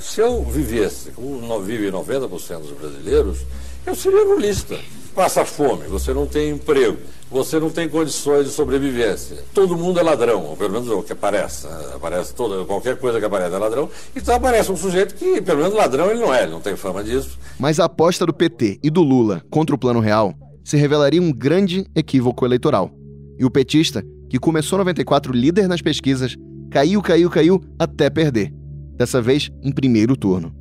Se 0.00 0.20
eu 0.20 0.42
vivesse 0.42 1.12
como 1.12 1.62
vive 1.62 1.92
90% 1.92 2.58
dos 2.58 2.72
brasileiros, 2.72 3.38
eu 3.86 3.94
seria 3.94 4.24
lulista. 4.24 4.76
Passa 5.14 5.44
fome, 5.44 5.86
você 5.88 6.14
não 6.14 6.26
tem 6.26 6.50
emprego, 6.50 6.98
você 7.30 7.58
não 7.58 7.68
tem 7.68 7.88
condições 7.88 8.46
de 8.46 8.52
sobrevivência. 8.52 9.38
Todo 9.52 9.76
mundo 9.76 9.98
é 9.98 10.02
ladrão, 10.02 10.44
ou 10.46 10.56
pelo 10.56 10.72
menos 10.72 10.88
o 10.88 11.02
que 11.02 11.12
aparece. 11.12 11.66
Né? 11.66 11.92
Aparece 11.94 12.34
toda, 12.34 12.64
qualquer 12.64 12.96
coisa 12.96 13.18
que 13.18 13.24
aparece 13.24 13.54
é 13.54 13.58
ladrão. 13.58 13.88
Então 14.14 14.34
aparece 14.34 14.70
um 14.70 14.76
sujeito 14.76 15.14
que, 15.14 15.40
pelo 15.40 15.60
menos 15.60 15.74
ladrão, 15.74 16.10
ele 16.10 16.20
não 16.20 16.32
é, 16.32 16.44
ele 16.44 16.52
não 16.52 16.60
tem 16.60 16.76
fama 16.76 17.02
disso. 17.02 17.38
Mas 17.58 17.80
a 17.80 17.84
aposta 17.86 18.24
do 18.24 18.32
PT 18.32 18.78
e 18.82 18.90
do 18.90 19.02
Lula 19.02 19.42
contra 19.50 19.74
o 19.74 19.78
Plano 19.78 20.00
Real 20.00 20.32
se 20.64 20.76
revelaria 20.76 21.20
um 21.20 21.32
grande 21.32 21.84
equívoco 21.94 22.44
eleitoral. 22.44 22.90
E 23.38 23.44
o 23.44 23.50
petista, 23.50 24.04
que 24.28 24.38
começou 24.38 24.78
94 24.78 25.32
líder 25.32 25.66
nas 25.66 25.82
pesquisas, 25.82 26.36
caiu, 26.70 27.02
caiu, 27.02 27.28
caiu 27.28 27.60
até 27.78 28.08
perder. 28.08 28.52
Dessa 28.96 29.20
vez 29.20 29.50
em 29.62 29.72
primeiro 29.72 30.16
turno. 30.16 30.54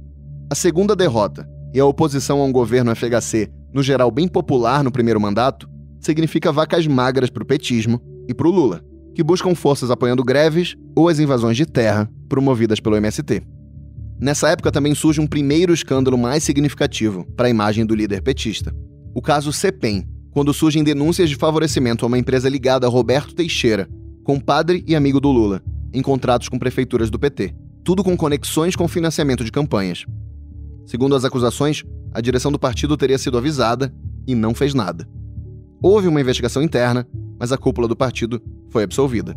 A 0.52 0.56
segunda 0.56 0.96
derrota 0.96 1.48
e 1.74 1.80
a 1.80 1.86
oposição 1.86 2.42
a 2.42 2.46
um 2.46 2.52
governo 2.52 2.96
FHC 2.96 3.52
no 3.74 3.84
geral 3.84 4.10
bem 4.12 4.28
popular 4.28 4.84
no 4.84 4.92
primeiro 4.92 5.20
mandato, 5.20 5.70
significa 6.00 6.52
vacas 6.52 6.88
magras 6.88 7.30
para 7.30 7.44
o 7.44 7.46
petismo 7.46 8.02
e 8.28 8.34
para 8.34 8.48
o 8.48 8.52
Lula, 8.52 8.82
que 9.14 9.24
buscam 9.24 9.54
forças 9.54 9.92
apoiando 9.92 10.24
greves 10.24 10.76
ou 10.96 11.10
as 11.10 11.20
invasões 11.20 11.58
de 11.58 11.66
terra 11.66 12.10
promovidas 12.28 12.80
pelo 12.80 12.96
MST. 12.96 13.42
Nessa 14.20 14.50
época 14.50 14.72
também 14.72 14.94
surge 14.94 15.22
um 15.22 15.28
primeiro 15.28 15.74
escândalo 15.74 16.18
mais 16.18 16.44
significativo 16.44 17.26
para 17.36 17.48
a 17.48 17.50
imagem 17.50 17.86
do 17.86 17.96
líder 17.96 18.22
petista, 18.22 18.76
o 19.14 19.22
caso 19.22 19.52
CEPEM, 19.52 20.06
quando 20.32 20.54
surgem 20.54 20.84
denúncias 20.84 21.30
de 21.30 21.36
favorecimento 21.36 22.06
a 22.06 22.08
uma 22.08 22.18
empresa 22.18 22.48
ligada 22.50 22.86
a 22.86 22.90
Roberto 22.90 23.34
Teixeira, 23.34 23.90
compadre 24.24 24.84
e 24.88 24.96
amigo 24.96 25.20
do 25.20 25.32
Lula, 25.32 25.62
em 25.94 26.02
contratos 26.02 26.50
com 26.50 26.60
prefeituras 26.60 27.10
do 27.10 27.18
PT, 27.18 27.56
tudo 27.84 28.04
com 28.04 28.16
conexões 28.16 28.76
com 28.76 28.88
financiamento 28.88 29.44
de 29.44 29.52
campanhas. 29.52 30.06
Segundo 30.90 31.16
as 31.16 31.24
acusações, 31.24 31.84
a 32.12 32.20
direção 32.20 32.52
do 32.52 32.58
partido 32.58 32.98
teria 32.98 33.20
sido 33.20 33.38
avisada 33.38 33.94
e 34.26 34.34
não 34.34 34.56
fez 34.56 34.74
nada. 34.74 35.08
Houve 35.84 36.08
uma 36.08 36.20
investigação 36.20 36.64
interna, 36.64 37.08
mas 37.40 37.52
a 37.52 37.60
cúpula 37.60 37.88
do 37.88 37.96
partido 37.96 38.42
foi 38.72 38.82
absolvida. 38.82 39.36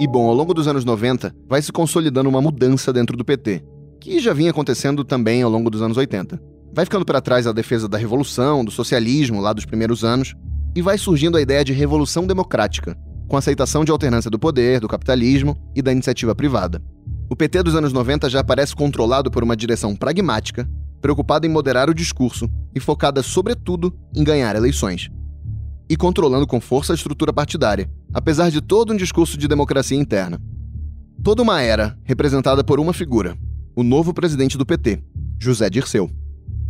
E 0.00 0.06
bom, 0.06 0.26
ao 0.26 0.34
longo 0.34 0.54
dos 0.54 0.66
anos 0.66 0.86
90, 0.86 1.36
vai 1.46 1.60
se 1.60 1.70
consolidando 1.70 2.30
uma 2.30 2.40
mudança 2.40 2.90
dentro 2.94 3.14
do 3.14 3.26
PT, 3.26 3.62
que 4.00 4.20
já 4.20 4.32
vinha 4.32 4.50
acontecendo 4.50 5.04
também 5.04 5.42
ao 5.42 5.50
longo 5.50 5.68
dos 5.68 5.82
anos 5.82 5.98
80. 5.98 6.40
Vai 6.72 6.86
ficando 6.86 7.04
para 7.04 7.20
trás 7.20 7.46
a 7.46 7.52
defesa 7.52 7.86
da 7.86 7.98
revolução, 7.98 8.64
do 8.64 8.70
socialismo 8.70 9.42
lá 9.42 9.52
dos 9.52 9.66
primeiros 9.66 10.02
anos, 10.02 10.34
e 10.74 10.80
vai 10.80 10.96
surgindo 10.96 11.36
a 11.36 11.42
ideia 11.42 11.62
de 11.62 11.74
revolução 11.74 12.26
democrática, 12.26 12.96
com 13.28 13.36
aceitação 13.36 13.84
de 13.84 13.92
alternância 13.92 14.30
do 14.30 14.38
poder, 14.38 14.80
do 14.80 14.88
capitalismo 14.88 15.54
e 15.76 15.82
da 15.82 15.92
iniciativa 15.92 16.34
privada. 16.34 16.80
O 17.28 17.34
PT 17.34 17.62
dos 17.62 17.74
anos 17.74 17.92
90 17.92 18.28
já 18.28 18.40
aparece 18.40 18.76
controlado 18.76 19.30
por 19.30 19.42
uma 19.42 19.56
direção 19.56 19.96
pragmática, 19.96 20.68
preocupada 21.00 21.46
em 21.46 21.50
moderar 21.50 21.88
o 21.88 21.94
discurso 21.94 22.48
e 22.74 22.80
focada, 22.80 23.22
sobretudo, 23.22 23.94
em 24.14 24.22
ganhar 24.22 24.54
eleições. 24.54 25.10
E 25.88 25.96
controlando 25.96 26.46
com 26.46 26.60
força 26.60 26.92
a 26.92 26.96
estrutura 26.96 27.32
partidária, 27.32 27.90
apesar 28.12 28.50
de 28.50 28.60
todo 28.60 28.92
um 28.92 28.96
discurso 28.96 29.38
de 29.38 29.48
democracia 29.48 29.98
interna. 29.98 30.40
Toda 31.22 31.42
uma 31.42 31.62
era 31.62 31.98
representada 32.04 32.62
por 32.62 32.78
uma 32.78 32.92
figura, 32.92 33.36
o 33.74 33.82
novo 33.82 34.12
presidente 34.12 34.58
do 34.58 34.66
PT, 34.66 35.02
José 35.40 35.70
Dirceu. 35.70 36.10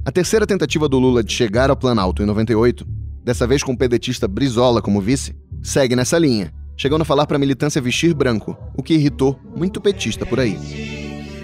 A 0.05 0.13
terceira 0.13 0.47
tentativa 0.47 0.89
do 0.89 0.99
Lula 0.99 1.25
de 1.25 1.33
chegar 1.33 1.69
ao 1.69 1.77
Planalto 1.77 2.23
em 2.23 2.27
98, 2.27 2.87
dessa 3.25 3.47
vez 3.47 3.63
com 3.63 3.73
o 3.73 3.77
pedetista 3.77 4.29
Brizola 4.29 4.81
como 4.81 5.01
vice, 5.01 5.35
segue 5.63 5.97
nessa 5.97 6.19
linha 6.19 6.53
chegando 6.77 7.03
a 7.03 7.05
falar 7.05 7.27
para 7.27 7.37
a 7.37 7.41
militância 7.41 7.81
vestir 7.81 8.15
branco, 8.15 8.57
o 8.77 8.83
que 8.83 8.95
irritou 8.95 9.39
muito 9.57 9.81
petista 9.81 10.27
por 10.27 10.41
aí. 10.41 10.55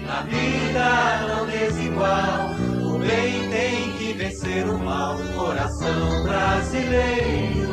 Na 0.05 0.23
vida 0.23 1.27
não 1.27 1.47
desigual, 1.47 2.55
o 2.83 2.99
bem 2.99 3.49
tem 3.49 3.93
que 3.97 4.13
vencer 4.13 4.67
o 4.67 4.77
mal. 4.77 5.17
Coração 5.35 6.23
brasileiro, 6.23 7.69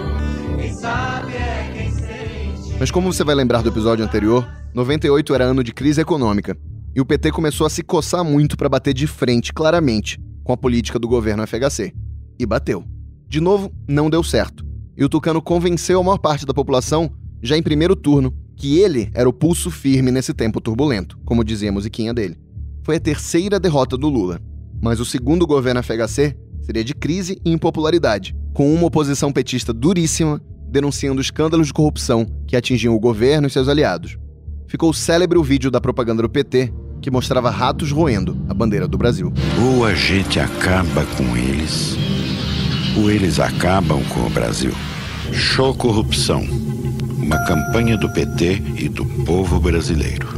quem 0.57 0.73
sabe 0.73 1.33
é 1.35 1.71
quem 1.75 1.91
sente. 1.91 2.77
Mas 2.79 2.91
como 2.91 3.13
você 3.13 3.25
vai 3.25 3.35
lembrar 3.35 3.63
do 3.63 3.69
episódio 3.69 4.05
anterior, 4.05 4.49
98 4.75 5.35
era 5.35 5.45
ano 5.45 5.65
de 5.65 5.73
crise 5.73 6.01
econômica 6.01 6.57
e 6.95 7.01
o 7.01 7.07
PT 7.07 7.31
começou 7.31 7.67
a 7.67 7.71
se 7.71 7.83
coçar 7.83 8.25
muito 8.25 8.57
para 8.57 8.69
bater 8.69 8.93
de 8.93 9.07
frente, 9.07 9.53
claramente, 9.53 10.19
com 10.43 10.53
a 10.53 10.57
política 10.57 10.99
do 10.99 11.07
governo 11.07 11.47
FHC. 11.47 11.93
E 12.39 12.47
bateu. 12.47 12.85
De 13.29 13.41
novo, 13.41 13.73
não 13.87 14.11
deu 14.11 14.23
certo. 14.25 14.65
E 14.97 15.05
o 15.05 15.09
Tucano 15.09 15.41
convenceu 15.41 16.01
a 16.01 16.03
maior 16.03 16.19
parte 16.19 16.45
da 16.45 16.55
população, 16.55 17.09
já 17.43 17.57
em 17.57 17.63
primeiro 17.63 17.95
turno, 17.95 18.35
que 18.57 18.79
ele 18.79 19.11
era 19.15 19.29
o 19.29 19.33
pulso 19.33 19.71
firme 19.71 20.11
nesse 20.11 20.35
tempo 20.35 20.61
turbulento, 20.61 21.19
como 21.25 21.45
dizia 21.45 21.71
a 21.71 21.73
musiquinha 21.73 22.13
dele. 22.13 22.37
Foi 22.83 22.97
a 22.97 23.01
terceira 23.01 23.61
derrota 23.61 23.97
do 23.97 24.09
Lula. 24.09 24.41
Mas 24.81 25.01
o 25.01 25.05
segundo 25.05 25.47
governo 25.47 25.83
FHC 25.83 26.37
seria 26.63 26.85
de 26.85 26.95
crise 26.95 27.41
e 27.45 27.51
impopularidade, 27.51 28.37
com 28.53 28.73
uma 28.73 28.87
oposição 28.87 29.33
petista 29.33 29.73
duríssima 29.73 30.41
denunciando 30.69 31.21
escândalos 31.21 31.69
de 31.69 31.73
corrupção 31.73 32.27
que 32.47 32.57
atingiam 32.57 32.95
o 32.95 33.01
governo 33.01 33.47
e 33.47 33.51
seus 33.51 33.69
aliados. 33.69 34.19
Ficou 34.67 34.93
célebre 34.93 35.39
o 35.39 35.43
vídeo 35.43 35.71
da 35.71 35.81
propaganda 35.81 36.23
do 36.23 36.29
PT 36.29 36.73
que 37.01 37.11
mostrava 37.11 37.49
ratos 37.49 37.91
roendo 37.91 38.37
a 38.49 38.55
bandeira 38.55 38.87
do 38.87 38.99
Brasil. 38.99 39.33
Ou 39.63 39.85
a 39.85 39.95
gente 39.95 40.39
acaba 40.39 41.07
com 41.17 41.37
eles, 41.37 41.97
ou 42.97 43.11
eles 43.11 43.39
acabam 43.39 44.03
com 44.09 44.27
o 44.27 44.31
Brasil. 44.31 44.73
Show 45.33 45.75
Corrupção 45.75 46.47
uma 47.29 47.45
campanha 47.45 47.95
do 47.95 48.09
PT 48.09 48.63
e 48.79 48.89
do 48.89 49.05
povo 49.27 49.61
brasileiro. 49.61 50.29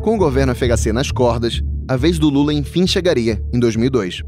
Com 0.00 0.14
o 0.14 0.16
governo 0.16 0.54
FHC 0.54 0.92
nas 0.92 1.10
cordas, 1.10 1.60
a 1.88 1.96
vez 1.96 2.20
do 2.20 2.28
Lula 2.28 2.54
enfim 2.54 2.86
chegaria, 2.86 3.44
em 3.52 3.58
2002. 3.58 4.22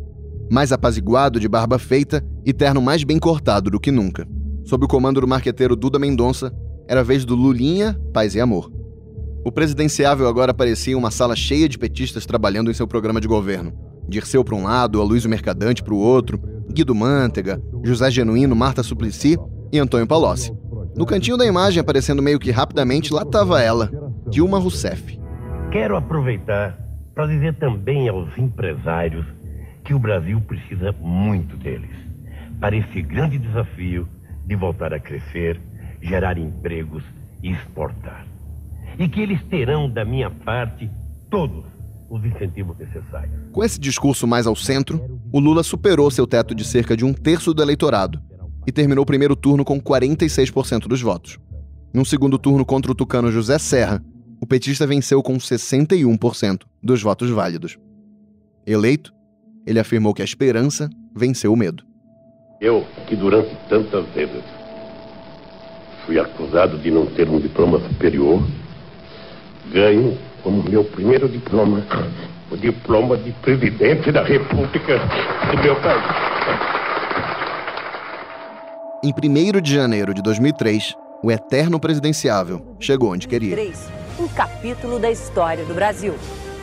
Mais 0.50 0.72
apaziguado, 0.72 1.38
de 1.38 1.48
barba 1.48 1.78
feita 1.78 2.24
e 2.44 2.52
terno 2.52 2.82
mais 2.82 3.04
bem 3.04 3.20
cortado 3.20 3.70
do 3.70 3.78
que 3.78 3.92
nunca. 3.92 4.26
Sob 4.64 4.84
o 4.84 4.88
comando 4.88 5.20
do 5.20 5.28
marqueteiro 5.28 5.76
Duda 5.76 5.96
Mendonça, 5.96 6.52
era 6.88 7.02
a 7.02 7.04
vez 7.04 7.24
do 7.24 7.36
Lulinha, 7.36 7.96
paz 8.12 8.34
e 8.34 8.40
amor. 8.40 8.68
O 9.44 9.52
presidenciável 9.52 10.26
agora 10.26 10.52
parecia 10.52 10.98
uma 10.98 11.12
sala 11.12 11.36
cheia 11.36 11.68
de 11.68 11.78
petistas 11.78 12.26
trabalhando 12.26 12.68
em 12.68 12.74
seu 12.74 12.88
programa 12.88 13.20
de 13.20 13.28
governo. 13.28 13.72
Dirceu 14.08 14.42
para 14.42 14.56
um 14.56 14.64
lado, 14.64 15.00
Aloysio 15.00 15.30
Mercadante 15.30 15.84
para 15.84 15.94
o 15.94 15.98
outro, 15.98 16.36
Guido 16.68 16.96
Mantega, 16.96 17.62
José 17.84 18.10
Genuíno, 18.10 18.56
Marta 18.56 18.82
Suplicy 18.82 19.38
e 19.72 19.78
Antônio 19.78 20.08
Palocci. 20.08 20.52
No 20.96 21.04
cantinho 21.04 21.37
da 21.37 21.44
imagem, 21.44 21.80
aparecendo 21.80 22.22
meio 22.22 22.38
que 22.38 22.52
rapidamente, 22.52 23.12
lá 23.12 23.22
estava 23.22 23.61
ela, 23.61 23.90
Dilma 24.28 24.59
Rousseff. 24.61 25.18
Quero 25.72 25.96
aproveitar 25.96 26.78
para 27.12 27.26
dizer 27.26 27.54
também 27.54 28.09
aos 28.09 28.37
empresários 28.38 29.26
que 29.85 29.92
o 29.92 29.98
Brasil 29.98 30.40
precisa 30.40 30.92
muito 31.00 31.57
deles 31.57 31.90
para 32.61 32.76
esse 32.76 33.02
grande 33.02 33.38
desafio 33.38 34.09
de 34.46 34.54
voltar 34.54 34.94
a 34.94 35.00
crescer, 35.00 35.61
gerar 36.00 36.38
empregos 36.38 37.02
e 37.42 37.50
exportar. 37.50 38.24
E 38.96 39.09
que 39.09 39.20
eles 39.20 39.42
terão 39.50 39.90
da 39.90 40.04
minha 40.04 40.30
parte 40.30 40.88
todos 41.28 41.64
os 42.09 42.24
incentivos 42.24 42.78
necessários. 42.78 43.35
Com 43.50 43.64
esse 43.64 43.80
discurso 43.80 44.28
mais 44.28 44.46
ao 44.46 44.54
centro, 44.54 45.20
o 45.33 45.40
Lula 45.40 45.64
superou 45.64 46.09
seu 46.11 46.26
teto 46.26 46.54
de 46.54 46.64
cerca 46.64 46.96
de 46.96 47.04
um 47.04 47.12
terço 47.12 47.52
do 47.52 47.62
eleitorado 47.62 48.22
e 48.66 48.72
terminou 48.72 49.03
o 49.03 49.07
primeiro 49.07 49.37
turno 49.37 49.64
com 49.64 49.81
46% 49.81 50.87
dos 50.88 51.00
votos. 51.00 51.38
Num 51.92 52.05
segundo 52.05 52.38
turno 52.38 52.64
contra 52.64 52.90
o 52.90 52.94
tucano 52.94 53.31
José 53.31 53.59
Serra, 53.59 54.03
o 54.40 54.46
petista 54.46 54.87
venceu 54.87 55.22
com 55.22 55.37
61% 55.37 56.62
dos 56.83 57.03
votos 57.03 57.31
válidos. 57.31 57.79
Eleito, 58.66 59.12
ele 59.66 59.79
afirmou 59.79 60.12
que 60.12 60.22
a 60.22 60.24
esperança 60.24 60.90
venceu 61.14 61.53
o 61.53 61.57
medo. 61.57 61.85
Eu, 62.61 62.85
que 63.07 63.14
durante 63.14 63.55
tantas 63.68 64.07
vezes 64.14 64.42
fui 66.07 66.18
acusado 66.18 66.79
de 66.79 66.90
não 66.90 67.07
ter 67.07 67.29
um 67.29 67.38
diploma 67.38 67.79
superior, 67.81 68.42
ganho 69.72 70.18
como 70.42 70.62
meu 70.62 70.85
primeiro 70.85 71.29
diploma 71.29 71.85
o 72.50 72.57
diploma 72.57 73.16
de 73.16 73.33
presidente 73.33 74.12
da 74.12 74.22
República 74.22 74.98
do 75.50 75.62
meu 75.62 75.74
país. 75.77 76.84
Em 79.04 79.12
1 79.12 79.60
de 79.60 79.74
janeiro 79.74 80.14
de 80.14 80.22
2003, 80.22 80.94
o 81.22 81.30
eterno 81.30 81.78
presidenciável 81.78 82.74
chegou 82.80 83.12
onde 83.12 83.28
queria. 83.28 83.54
Um 84.18 84.26
capítulo 84.28 84.98
da 84.98 85.10
história 85.10 85.62
do 85.62 85.74
Brasil. 85.74 86.14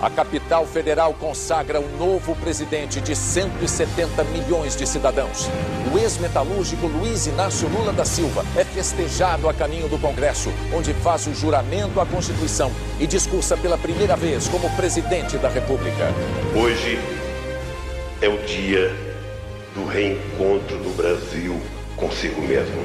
A 0.01 0.09
capital 0.09 0.65
federal 0.65 1.13
consagra 1.13 1.79
um 1.79 1.97
novo 1.99 2.35
presidente 2.37 2.99
de 2.99 3.15
170 3.15 4.23
milhões 4.23 4.75
de 4.75 4.87
cidadãos. 4.87 5.51
O 5.93 5.99
ex-metalúrgico 5.99 6.87
Luiz 6.87 7.27
Inácio 7.27 7.69
Lula 7.69 7.93
da 7.93 8.05
Silva 8.05 8.43
é 8.57 8.65
festejado 8.65 9.47
a 9.47 9.53
caminho 9.53 9.87
do 9.87 9.99
Congresso, 9.99 10.49
onde 10.75 10.95
faz 10.95 11.27
o 11.27 11.35
juramento 11.35 12.01
à 12.01 12.07
Constituição 12.07 12.71
e 12.99 13.05
discursa 13.05 13.55
pela 13.55 13.77
primeira 13.77 14.15
vez 14.15 14.47
como 14.47 14.67
presidente 14.75 15.37
da 15.37 15.47
República. 15.47 16.07
Hoje 16.59 16.97
é 18.19 18.27
o 18.27 18.43
dia 18.47 18.89
do 19.75 19.85
reencontro 19.85 20.79
do 20.79 20.97
Brasil 20.97 21.61
consigo 22.01 22.41
mesmo. 22.41 22.81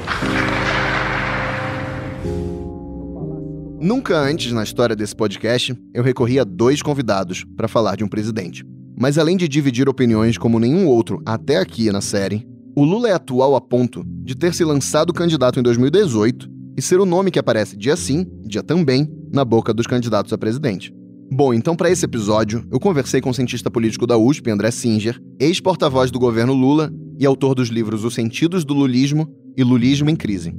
Nunca 3.81 4.15
antes 4.19 4.51
na 4.51 4.63
história 4.63 4.95
desse 4.95 5.15
podcast 5.15 5.75
eu 5.91 6.03
recorri 6.03 6.39
a 6.39 6.43
dois 6.43 6.83
convidados 6.83 7.43
para 7.55 7.67
falar 7.67 7.95
de 7.95 8.03
um 8.03 8.07
presidente. 8.07 8.63
Mas 8.95 9.17
além 9.17 9.35
de 9.35 9.47
dividir 9.47 9.89
opiniões 9.89 10.37
como 10.37 10.59
nenhum 10.59 10.87
outro 10.87 11.21
até 11.25 11.57
aqui 11.57 11.91
na 11.91 12.01
série, 12.01 12.47
o 12.75 12.83
Lula 12.83 13.09
é 13.09 13.13
atual 13.13 13.55
a 13.55 13.61
ponto 13.61 14.03
de 14.05 14.35
ter 14.35 14.53
se 14.53 14.63
lançado 14.63 15.13
candidato 15.13 15.59
em 15.59 15.63
2018 15.63 16.47
e 16.77 16.81
ser 16.81 16.99
o 16.99 17.05
nome 17.05 17.31
que 17.31 17.39
aparece 17.39 17.75
dia 17.75 17.95
sim, 17.95 18.25
dia 18.43 18.61
também, 18.61 19.11
na 19.33 19.43
boca 19.43 19.73
dos 19.73 19.87
candidatos 19.87 20.31
a 20.31 20.37
presidente. 20.37 20.93
Bom, 21.29 21.53
então 21.53 21.75
para 21.75 21.91
esse 21.91 22.05
episódio, 22.05 22.65
eu 22.71 22.79
conversei 22.79 23.19
com 23.19 23.29
o 23.29 23.33
cientista 23.33 23.69
político 23.69 24.07
da 24.07 24.17
USP, 24.17 24.49
André 24.49 24.71
Singer, 24.71 25.19
ex-porta-voz 25.39 26.09
do 26.09 26.19
governo 26.19 26.53
Lula 26.53 26.91
e 27.19 27.25
autor 27.25 27.53
dos 27.53 27.67
livros 27.67 28.05
Os 28.05 28.13
Sentidos 28.13 28.63
do 28.63 28.73
Lulismo 28.73 29.27
e 29.57 29.63
Lulismo 29.63 30.09
em 30.09 30.15
Crise. 30.15 30.55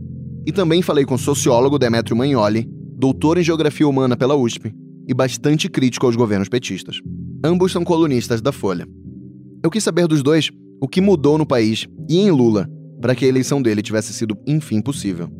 E 0.47 0.53
também 0.53 0.83
falei 0.83 1.05
com 1.05 1.15
o 1.15 1.19
sociólogo 1.19 1.79
Demetrio 1.79 2.17
Magnoli, 2.17 2.69
doutor 2.97 3.39
em 3.39 3.43
Geografia 3.43 3.89
Humana 3.89 4.17
pela 4.17 4.37
USP 4.37 4.75
e 5.09 5.15
bastante 5.15 5.71
crítico 5.71 6.05
aos 6.05 6.17
governos 6.17 6.51
petistas. 6.51 7.01
Ambos 7.43 7.73
são 7.73 7.83
colunistas 7.83 8.43
da 8.43 8.53
Folha. 8.53 8.87
Eu 9.65 9.71
quis 9.71 9.83
saber 9.83 10.07
dos 10.07 10.23
dois 10.23 10.51
o 10.81 10.87
que 10.87 11.01
mudou 11.01 11.39
no 11.39 11.47
país 11.47 11.87
e 12.09 12.19
em 12.19 12.31
Lula 12.31 12.69
para 13.01 13.15
que 13.15 13.25
a 13.25 13.29
eleição 13.29 13.63
dele 13.63 13.81
tivesse 13.81 14.13
sido, 14.13 14.37
enfim, 14.47 14.83
possível. 14.83 15.31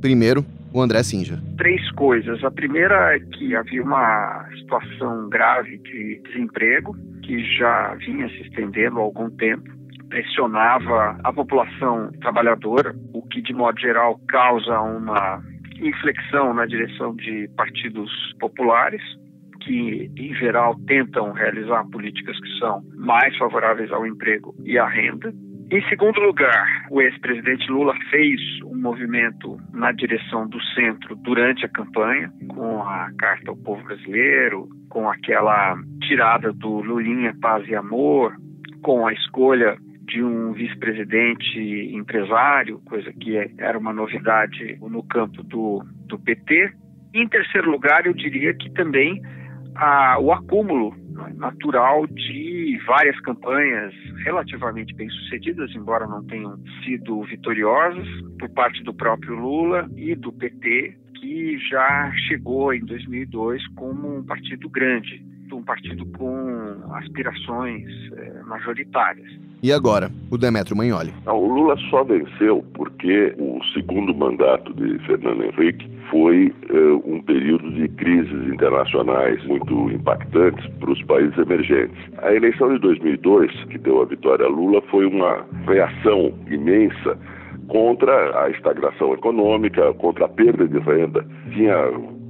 Primeiro, 0.00 0.44
o 0.72 0.80
André 0.80 1.02
Singer? 1.02 1.40
Três 1.58 1.81
coisas. 2.02 2.42
A 2.42 2.50
primeira 2.50 3.14
é 3.14 3.20
que 3.20 3.54
havia 3.54 3.80
uma 3.80 4.44
situação 4.58 5.28
grave 5.28 5.78
de 5.78 6.20
desemprego 6.24 6.96
que 7.22 7.38
já 7.56 7.94
vinha 7.94 8.28
se 8.28 8.42
estendendo 8.42 8.98
há 8.98 9.02
algum 9.02 9.30
tempo 9.30 9.70
pressionava 10.08 11.16
a 11.22 11.32
população 11.32 12.10
trabalhadora, 12.20 12.92
o 13.14 13.22
que 13.28 13.40
de 13.40 13.54
modo 13.54 13.80
geral 13.80 14.20
causa 14.28 14.80
uma 14.80 15.40
inflexão 15.80 16.52
na 16.52 16.66
direção 16.66 17.14
de 17.14 17.48
partidos 17.56 18.10
populares, 18.40 19.00
que 19.62 20.10
em 20.16 20.34
geral 20.34 20.74
tentam 20.88 21.32
realizar 21.32 21.84
políticas 21.84 22.36
que 22.40 22.58
são 22.58 22.82
mais 22.96 23.34
favoráveis 23.38 23.92
ao 23.92 24.04
emprego 24.04 24.54
e 24.64 24.76
à 24.76 24.86
renda. 24.86 25.32
Em 25.72 25.80
segundo 25.88 26.20
lugar, 26.20 26.86
o 26.90 27.00
ex-presidente 27.00 27.66
Lula 27.72 27.94
fez 28.10 28.38
um 28.62 28.78
movimento 28.78 29.58
na 29.72 29.90
direção 29.90 30.46
do 30.46 30.62
centro 30.74 31.16
durante 31.16 31.64
a 31.64 31.68
campanha, 31.70 32.30
com 32.46 32.82
a 32.82 33.10
Carta 33.18 33.52
ao 33.52 33.56
Povo 33.56 33.82
Brasileiro, 33.82 34.68
com 34.90 35.08
aquela 35.08 35.74
tirada 36.02 36.52
do 36.52 36.82
Lulinha 36.82 37.34
Paz 37.40 37.66
e 37.66 37.74
Amor, 37.74 38.36
com 38.82 39.06
a 39.06 39.14
escolha 39.14 39.78
de 40.02 40.22
um 40.22 40.52
vice-presidente 40.52 41.58
empresário, 41.94 42.78
coisa 42.84 43.10
que 43.10 43.38
é, 43.38 43.50
era 43.56 43.78
uma 43.78 43.94
novidade 43.94 44.76
no 44.78 45.02
campo 45.02 45.42
do, 45.42 45.82
do 46.06 46.18
PT. 46.18 46.70
Em 47.14 47.26
terceiro 47.26 47.70
lugar, 47.70 48.04
eu 48.04 48.12
diria 48.12 48.52
que 48.52 48.70
também 48.74 49.22
o 50.20 50.32
acúmulo 50.34 50.94
natural 51.36 52.06
de 52.06 52.78
várias 52.86 53.18
campanhas 53.20 53.92
relativamente 54.24 54.94
bem-sucedidas, 54.94 55.74
embora 55.74 56.06
não 56.06 56.24
tenham 56.24 56.58
sido 56.84 57.22
vitoriosas, 57.22 58.06
por 58.38 58.48
parte 58.50 58.82
do 58.82 58.94
próprio 58.94 59.34
Lula 59.34 59.88
e 59.96 60.14
do 60.14 60.32
PT, 60.32 60.96
que 61.20 61.58
já 61.70 62.12
chegou 62.28 62.72
em 62.74 62.84
2002 62.84 63.66
como 63.74 64.18
um 64.18 64.24
partido 64.24 64.68
grande. 64.68 65.31
Partido 65.52 65.56
um 65.56 65.62
partido 65.62 66.06
com 66.18 66.94
aspirações 66.94 67.84
é, 68.16 68.42
majoritárias. 68.44 69.28
E 69.62 69.72
agora, 69.72 70.10
o 70.30 70.36
Demetrio 70.36 70.76
Magnoli. 70.76 71.12
O 71.26 71.46
Lula 71.46 71.76
só 71.88 72.02
venceu 72.02 72.64
porque 72.74 73.34
o 73.38 73.62
segundo 73.72 74.14
mandato 74.14 74.74
de 74.74 74.98
Fernando 75.06 75.44
Henrique 75.44 75.88
foi 76.10 76.52
uh, 76.70 77.02
um 77.06 77.22
período 77.22 77.70
de 77.72 77.88
crises 77.90 78.52
internacionais 78.52 79.42
muito 79.46 79.90
impactantes 79.90 80.66
para 80.80 80.90
os 80.90 81.02
países 81.04 81.38
emergentes. 81.38 81.96
A 82.18 82.34
eleição 82.34 82.72
de 82.74 82.80
2002, 82.80 83.52
que 83.66 83.78
deu 83.78 84.02
a 84.02 84.04
vitória 84.04 84.44
a 84.44 84.48
Lula, 84.48 84.82
foi 84.90 85.06
uma 85.06 85.46
reação 85.66 86.34
imensa 86.50 87.16
contra 87.68 88.42
a 88.42 88.50
estagnação 88.50 89.14
econômica, 89.14 89.94
contra 89.94 90.26
a 90.26 90.28
perda 90.28 90.66
de 90.66 90.78
renda. 90.80 91.24
Tinha 91.52 91.76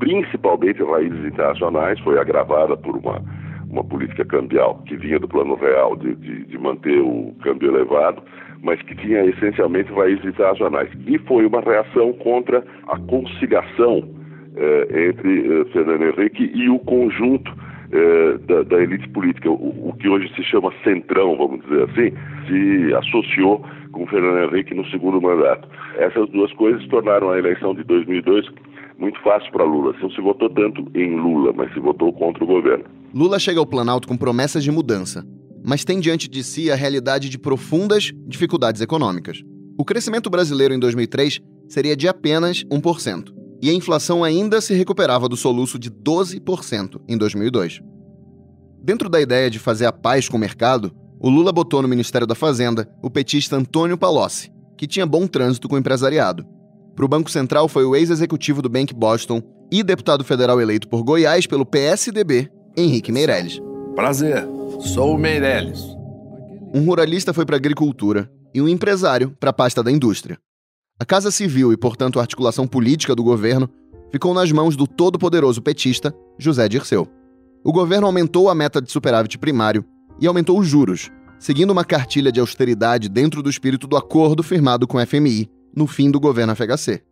principalmente 0.03 0.83
raízes 0.83 1.25
internacionais, 1.25 1.97
foi 2.01 2.19
agravada 2.19 2.77
por 2.77 2.97
uma, 2.97 3.23
uma 3.71 3.85
política 3.85 4.25
cambial 4.25 4.83
que 4.85 4.97
vinha 4.97 5.17
do 5.21 5.29
plano 5.29 5.55
real 5.55 5.95
de, 5.95 6.17
de, 6.17 6.45
de 6.45 6.59
manter 6.59 6.99
o 6.99 7.33
câmbio 7.41 7.71
elevado, 7.71 8.21
mas 8.65 8.83
que 8.83 8.97
tinha 8.97 9.25
essencialmente 9.25 9.93
raízes 9.93 10.25
internacionais. 10.25 10.91
E 11.07 11.19
foi 11.19 11.47
uma 11.47 11.61
reação 11.61 12.13
contra 12.15 12.65
a 12.89 12.99
conciliação 12.99 14.03
eh, 14.57 15.09
entre 15.09 15.61
eh, 15.61 15.65
Fernando 15.67 16.03
Henrique 16.03 16.51
e 16.53 16.69
o 16.69 16.81
conjunto 16.81 17.53
eh, 17.93 18.39
da, 18.49 18.65
da, 18.65 18.83
elite 18.83 19.09
política, 19.11 19.49
o, 19.49 19.91
o, 19.91 19.97
que 20.01 20.09
hoje 20.09 20.35
se 20.35 20.43
chama 20.43 20.73
centrão, 20.83 21.37
vamos 21.37 21.65
dizer 21.65 21.85
assim, 21.85 22.13
se 22.49 22.95
associou 22.95 23.65
com 23.93 24.05
Fernando 24.09 24.51
Henrique 24.51 24.75
no 24.75 24.85
segundo 24.87 25.23
mandato. 25.23 25.69
Essas 25.97 26.29
duas 26.31 26.53
coisas 26.55 26.85
tornaram 26.89 27.31
a 27.31 27.39
eleição 27.39 27.73
de 27.73 27.85
2002 27.85 28.49
muito 28.99 29.21
fácil 29.23 29.51
para 29.53 29.65
Lula. 29.65 29.95
Não 30.01 30.11
se 30.11 30.21
votou 30.21 30.49
tanto 30.51 30.87
em 30.95 31.17
Lula, 31.17 31.53
mas 31.53 31.73
se 31.73 31.81
votou 31.81 32.13
contra 32.13 32.45
o 32.45 32.47
governo. 32.47 32.85
Lula 33.15 33.39
chega 33.39 33.61
ao 33.61 33.67
Planalto 33.67 34.09
com 34.09 34.17
promessas 34.17 34.65
de 34.65 34.71
mudança, 34.71 35.27
mas 35.65 35.85
tem 35.85 36.01
diante 36.01 36.29
de 36.29 36.43
si 36.43 36.71
a 36.71 36.75
realidade 36.75 37.29
de 37.29 37.39
profundas 37.39 38.13
dificuldades 38.27 38.81
econômicas. 38.81 39.43
O 39.79 39.85
crescimento 39.85 40.29
brasileiro 40.31 40.75
em 40.75 40.79
2003 40.79 41.41
seria 41.69 41.97
de 41.97 42.09
apenas 42.09 42.65
1%, 42.65 43.33
e 43.63 43.71
a 43.71 43.75
inflação 43.75 44.25
ainda 44.25 44.61
se 44.61 44.75
recuperava 44.75 45.29
do 45.29 45.37
soluço 45.37 45.79
de 45.79 45.91
12% 45.91 47.01
em 47.09 47.17
2002. 47.17 47.81
Dentro 48.83 49.09
da 49.09 49.21
ideia 49.21 49.49
de 49.49 49.59
fazer 49.59 49.87
a 49.87 49.93
paz 49.93 50.29
com 50.29 50.37
o 50.37 50.41
mercado, 50.41 50.93
o 51.21 51.31
Lula 51.31 51.53
botou 51.53 51.81
no 51.81 51.89
Ministério 51.89 52.27
da 52.27 52.35
Fazenda 52.35 52.89
o 53.01 53.09
petista 53.09 53.57
Antônio 53.57 53.97
Palocci, 53.97 54.51
que 54.77 54.89
tinha 54.89 55.07
bom 55.07 55.27
trânsito 55.27 55.69
com 55.69 55.77
o 55.77 55.79
empresariado. 55.79 56.45
Para 56.95 57.05
o 57.05 57.09
Banco 57.09 57.31
Central 57.31 57.69
foi 57.69 57.85
o 57.85 57.97
ex-executivo 57.97 58.61
do 58.61 58.69
Bank 58.69 58.93
Boston 58.93 59.43
e 59.71 59.83
deputado 59.83 60.23
federal 60.23 60.61
eleito 60.61 60.87
por 60.89 61.03
Goiás 61.03 61.47
pelo 61.47 61.65
PSDB, 61.65 62.51
Henrique 62.77 63.11
Meirelles. 63.11 63.61
Prazer, 63.95 64.47
sou 64.81 65.15
o 65.15 65.19
Meirelles. 65.19 65.81
Um 66.75 66.85
ruralista 66.85 67.33
foi 67.33 67.47
para 67.47 67.57
a 67.57 67.59
agricultura 67.59 68.31
e 68.55 68.61
um 68.61 68.69
empresário 68.69 69.35
para 69.41 69.51
a 69.51 69.53
pasta 69.53 69.83
da 69.83 69.91
indústria. 69.91 70.39
A 71.01 71.05
Casa 71.05 71.31
Civil 71.31 71.73
e, 71.73 71.77
portanto, 71.77 72.19
a 72.19 72.23
articulação 72.23 72.67
política 72.67 73.15
do 73.15 73.25
governo 73.25 73.69
ficou 74.11 74.35
nas 74.35 74.53
mãos 74.53 74.77
do 74.77 74.87
todo-poderoso 74.87 75.63
petista 75.63 76.15
José 76.39 76.69
Dirceu. 76.69 77.09
O 77.65 77.73
governo 77.73 78.07
aumentou 78.07 78.51
a 78.51 78.55
meta 78.55 78.83
de 78.83 78.93
superávit 78.93 79.39
primário 79.39 79.85
e 80.21 80.27
aumentou 80.27 80.59
os 80.59 80.69
juros, 80.69 81.11
seguindo 81.39 81.71
uma 81.71 81.85
cartilha 81.85 82.31
de 82.31 82.41
austeridade 82.41 83.09
dentro 83.09 83.43
do 83.43 83.49
espírito 83.49 83.87
do 83.87 83.97
acordo 83.97 84.43
firmado 84.43 84.87
com 84.87 84.99
o 84.99 85.07
FMI 85.07 85.49
no 85.75 85.87
fim 85.87 86.11
do 86.11 86.21
governo 86.21 86.55
FHC. 86.55 87.03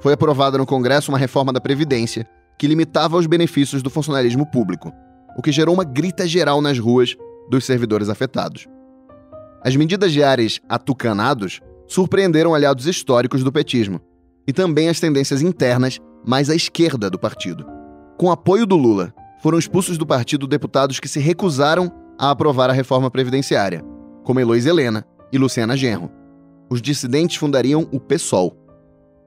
Foi 0.00 0.12
aprovada 0.12 0.56
no 0.56 0.66
Congresso 0.66 1.10
uma 1.10 1.18
reforma 1.18 1.52
da 1.52 1.60
Previdência 1.60 2.26
que 2.58 2.66
limitava 2.66 3.16
os 3.16 3.26
benefícios 3.26 3.82
do 3.82 3.90
funcionalismo 3.90 4.46
público, 4.50 4.92
o 5.36 5.42
que 5.42 5.52
gerou 5.52 5.74
uma 5.74 5.84
grita 5.84 6.26
geral 6.26 6.60
nas 6.60 6.78
ruas 6.78 7.16
dos 7.48 7.64
servidores 7.64 8.08
afetados. 8.08 8.66
As 9.62 9.76
medidas 9.76 10.12
de 10.12 10.22
ares 10.22 10.60
atucanados 10.68 11.60
surpreenderam 11.86 12.54
aliados 12.54 12.86
históricos 12.86 13.42
do 13.42 13.52
petismo 13.52 14.00
e 14.46 14.52
também 14.52 14.88
as 14.88 15.00
tendências 15.00 15.42
internas 15.42 15.98
mais 16.24 16.48
à 16.48 16.54
esquerda 16.54 17.10
do 17.10 17.18
partido. 17.18 17.66
Com 18.16 18.30
apoio 18.30 18.66
do 18.66 18.76
Lula, 18.76 19.12
foram 19.42 19.58
expulsos 19.58 19.96
do 19.96 20.06
partido 20.06 20.46
deputados 20.46 21.00
que 21.00 21.08
se 21.08 21.18
recusaram 21.18 21.90
a 22.18 22.30
aprovar 22.30 22.68
a 22.68 22.74
reforma 22.74 23.10
previdenciária, 23.10 23.82
como 24.22 24.38
Eloís 24.38 24.66
Helena 24.66 25.04
e 25.32 25.38
Luciana 25.38 25.76
Genro. 25.76 26.19
Os 26.70 26.80
dissidentes 26.80 27.36
fundariam 27.36 27.88
o 27.90 27.98
PSOL. 27.98 28.56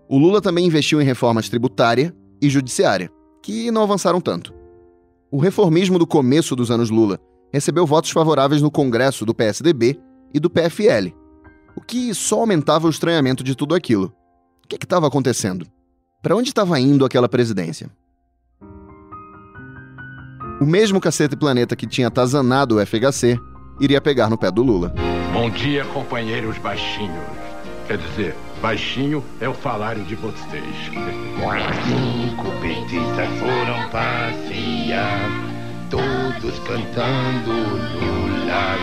O 0.07 0.17
Lula 0.17 0.41
também 0.41 0.65
investiu 0.65 1.01
em 1.01 1.05
reformas 1.05 1.49
tributária 1.49 2.15
e 2.41 2.49
judiciária, 2.49 3.11
que 3.41 3.69
não 3.69 3.83
avançaram 3.83 4.21
tanto. 4.21 4.53
O 5.29 5.37
reformismo 5.37 5.99
do 5.99 6.07
começo 6.07 6.55
dos 6.55 6.71
anos 6.71 6.89
Lula 6.89 7.19
recebeu 7.51 7.85
votos 7.85 8.11
favoráveis 8.11 8.61
no 8.61 8.71
Congresso 8.71 9.25
do 9.25 9.35
PSDB 9.35 9.99
e 10.33 10.39
do 10.39 10.49
PFL, 10.49 11.09
o 11.75 11.81
que 11.81 12.13
só 12.13 12.39
aumentava 12.39 12.87
o 12.87 12.89
estranhamento 12.89 13.43
de 13.43 13.55
tudo 13.55 13.75
aquilo. 13.75 14.13
O 14.63 14.67
que 14.67 14.75
estava 14.75 15.07
acontecendo? 15.07 15.67
Para 16.21 16.35
onde 16.35 16.49
estava 16.49 16.79
indo 16.79 17.03
aquela 17.03 17.27
presidência? 17.27 17.89
O 20.61 20.65
mesmo 20.65 21.01
Cacete 21.01 21.35
Planeta 21.35 21.75
que 21.75 21.85
tinha 21.85 22.07
atazanado 22.07 22.77
o 22.77 22.85
FHC 22.85 23.37
iria 23.81 23.99
pegar 23.99 24.29
no 24.29 24.37
pé 24.37 24.49
do 24.49 24.63
Lula. 24.63 24.93
Bom 25.33 25.49
dia, 25.49 25.83
companheiros 25.85 26.59
baixinhos. 26.59 27.25
Quer 27.87 27.97
dizer, 27.97 28.35
baixinho 28.61 29.23
é 29.41 29.49
o 29.49 29.53
falário 29.55 30.03
de 30.03 30.13
vocês. 30.13 30.75
Cinco 31.87 32.51
petistas 32.61 33.29
foram 33.39 33.89
passear, 33.89 35.31
todos 35.89 36.59
cantando 36.59 37.49
Lula. 37.49 38.77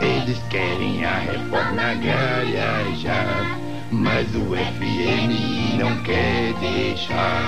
Eles 0.00 0.38
querem 0.50 1.04
a 1.04 1.18
reforma 1.18 1.82
agrária 1.82 2.94
já, 2.96 3.58
mas 3.90 4.28
o 4.36 4.54
FMI 4.54 5.76
não 5.76 6.00
quer 6.04 6.54
deixar. 6.60 7.42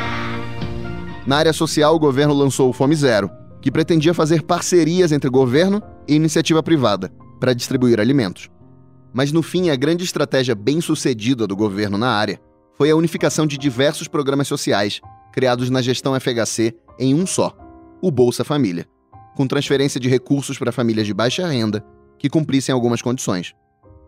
Na 1.24 1.36
área 1.36 1.52
social, 1.52 1.94
o 1.94 2.00
governo 2.00 2.34
lançou 2.34 2.68
o 2.68 2.72
Fome 2.72 2.96
Zero, 2.96 3.30
que 3.62 3.70
pretendia 3.70 4.12
fazer 4.12 4.42
parcerias 4.42 5.12
entre 5.12 5.30
governo 5.30 5.80
e 6.08 6.16
iniciativa 6.16 6.64
privada 6.64 7.12
para 7.38 7.54
distribuir 7.54 8.00
alimentos. 8.00 8.48
Mas 9.12 9.32
no 9.32 9.42
fim, 9.42 9.70
a 9.70 9.76
grande 9.76 10.04
estratégia 10.04 10.54
bem-sucedida 10.54 11.46
do 11.46 11.56
governo 11.56 11.96
na 11.96 12.10
área 12.10 12.40
foi 12.76 12.90
a 12.90 12.96
unificação 12.96 13.46
de 13.46 13.56
diversos 13.56 14.08
programas 14.08 14.48
sociais 14.48 15.00
criados 15.32 15.70
na 15.70 15.82
gestão 15.82 16.18
FHC 16.18 16.74
em 16.98 17.14
um 17.14 17.26
só, 17.26 17.56
o 18.00 18.10
Bolsa 18.10 18.44
Família, 18.44 18.86
com 19.34 19.46
transferência 19.46 20.00
de 20.00 20.08
recursos 20.08 20.58
para 20.58 20.72
famílias 20.72 21.06
de 21.06 21.14
baixa 21.14 21.46
renda 21.46 21.84
que 22.18 22.30
cumprissem 22.30 22.72
algumas 22.72 23.02
condições. 23.02 23.54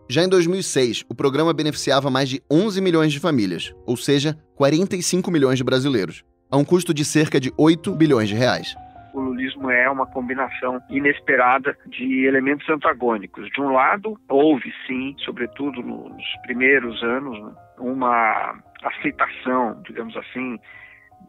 Já 0.09 0.23
em 0.23 0.27
2006, 0.27 1.05
o 1.07 1.13
programa 1.13 1.53
beneficiava 1.53 2.09
mais 2.09 2.29
de 2.29 2.41
11 2.49 2.81
milhões 2.81 3.13
de 3.13 3.19
famílias, 3.19 3.71
ou 3.85 3.95
seja, 3.95 4.37
45 4.55 5.29
milhões 5.29 5.57
de 5.57 5.63
brasileiros 5.63 6.23
a 6.51 6.57
um 6.57 6.65
custo 6.65 6.93
de 6.93 7.05
cerca 7.05 7.39
de 7.39 7.53
8 7.57 7.93
bilhões 7.93 8.27
de 8.27 8.35
reais. 8.35 8.75
O 9.13 9.19
lulismo 9.19 9.71
é 9.71 9.89
uma 9.89 10.05
combinação 10.05 10.81
inesperada 10.89 11.75
de 11.87 12.25
elementos 12.25 12.69
antagônicos. 12.69 13.49
De 13.49 13.61
um 13.61 13.73
lado, 13.73 14.19
houve 14.29 14.73
sim, 14.85 15.15
sobretudo 15.19 15.81
nos 15.81 16.23
primeiros 16.43 17.01
anos, 17.03 17.39
né, 17.41 17.51
uma 17.79 18.55
aceitação, 18.83 19.81
digamos 19.85 20.15
assim, 20.15 20.59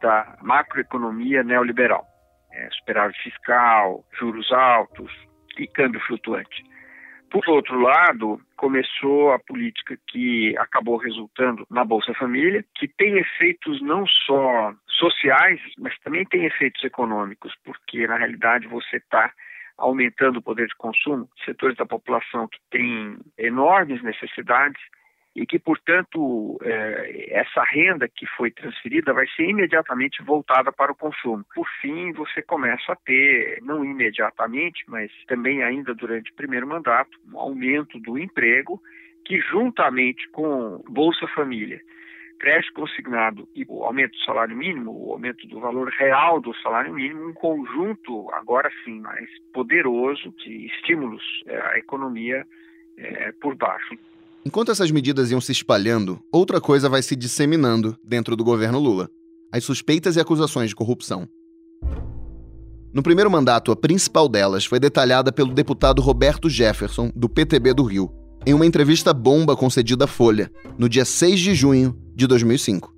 da 0.00 0.36
macroeconomia 0.42 1.42
neoliberal. 1.42 2.06
É, 2.52 2.68
superávit 2.72 3.22
fiscal, 3.22 4.04
juros 4.18 4.50
altos 4.52 5.12
e 5.58 5.66
câmbio 5.68 6.00
flutuante. 6.00 6.64
Por 7.30 7.48
outro 7.48 7.80
lado, 7.80 8.40
começou 8.60 9.32
a 9.32 9.38
política 9.38 9.98
que 10.06 10.54
acabou 10.58 10.98
resultando 10.98 11.66
na 11.70 11.82
Bolsa 11.82 12.12
Família, 12.12 12.62
que 12.74 12.86
tem 12.86 13.16
efeitos 13.16 13.80
não 13.80 14.06
só 14.06 14.74
sociais, 14.86 15.58
mas 15.78 15.98
também 16.00 16.26
tem 16.26 16.44
efeitos 16.44 16.84
econômicos, 16.84 17.54
porque 17.64 18.06
na 18.06 18.18
realidade 18.18 18.68
você 18.68 18.98
está 18.98 19.32
aumentando 19.78 20.40
o 20.40 20.42
poder 20.42 20.66
de 20.66 20.76
consumo, 20.76 21.26
setores 21.42 21.74
da 21.78 21.86
população 21.86 22.46
que 22.48 22.58
têm 22.70 23.16
enormes 23.38 24.02
necessidades 24.02 24.78
e 25.34 25.46
que, 25.46 25.58
portanto, 25.58 26.58
é, 26.62 27.38
essa 27.38 27.62
renda 27.62 28.08
que 28.08 28.26
foi 28.36 28.50
transferida 28.50 29.12
vai 29.12 29.26
ser 29.28 29.48
imediatamente 29.48 30.22
voltada 30.22 30.72
para 30.72 30.92
o 30.92 30.96
consumo. 30.96 31.44
Por 31.54 31.68
fim, 31.80 32.12
você 32.12 32.42
começa 32.42 32.92
a 32.92 32.96
ter, 32.96 33.60
não 33.62 33.84
imediatamente, 33.84 34.82
mas 34.88 35.10
também 35.26 35.62
ainda 35.62 35.94
durante 35.94 36.32
o 36.32 36.34
primeiro 36.34 36.66
mandato, 36.66 37.16
um 37.32 37.38
aumento 37.38 37.98
do 38.00 38.18
emprego 38.18 38.80
que, 39.24 39.40
juntamente 39.40 40.28
com 40.30 40.82
Bolsa 40.88 41.26
Família, 41.28 41.80
crédito 42.40 42.72
consignado 42.72 43.48
e 43.54 43.64
o 43.68 43.84
aumento 43.84 44.12
do 44.12 44.24
salário 44.24 44.56
mínimo, 44.56 44.90
o 44.90 45.12
aumento 45.12 45.46
do 45.46 45.60
valor 45.60 45.88
real 45.90 46.40
do 46.40 46.54
salário 46.56 46.94
mínimo, 46.94 47.28
um 47.28 47.34
conjunto, 47.34 48.28
agora 48.32 48.70
sim, 48.82 48.98
mais 48.98 49.28
poderoso 49.52 50.34
de 50.38 50.66
estímulos 50.66 51.22
é, 51.46 51.60
à 51.60 51.78
economia 51.78 52.44
é, 52.96 53.30
por 53.32 53.54
baixo. 53.54 53.94
Enquanto 54.44 54.72
essas 54.72 54.90
medidas 54.90 55.30
iam 55.30 55.40
se 55.40 55.52
espalhando, 55.52 56.18
outra 56.32 56.60
coisa 56.60 56.88
vai 56.88 57.02
se 57.02 57.14
disseminando 57.14 57.96
dentro 58.02 58.34
do 58.34 58.42
governo 58.42 58.78
Lula: 58.78 59.10
as 59.52 59.64
suspeitas 59.64 60.16
e 60.16 60.20
acusações 60.20 60.70
de 60.70 60.74
corrupção. 60.74 61.28
No 62.92 63.02
primeiro 63.02 63.30
mandato, 63.30 63.70
a 63.70 63.76
principal 63.76 64.28
delas 64.28 64.64
foi 64.64 64.80
detalhada 64.80 65.30
pelo 65.30 65.52
deputado 65.52 66.00
Roberto 66.00 66.48
Jefferson, 66.48 67.10
do 67.14 67.28
PTB 67.28 67.74
do 67.74 67.84
Rio, 67.84 68.10
em 68.46 68.54
uma 68.54 68.64
entrevista 68.64 69.12
bomba 69.12 69.54
concedida 69.54 70.06
à 70.06 70.08
Folha, 70.08 70.50
no 70.78 70.88
dia 70.88 71.04
6 71.04 71.38
de 71.38 71.54
junho 71.54 71.96
de 72.16 72.26
2005. 72.26 72.92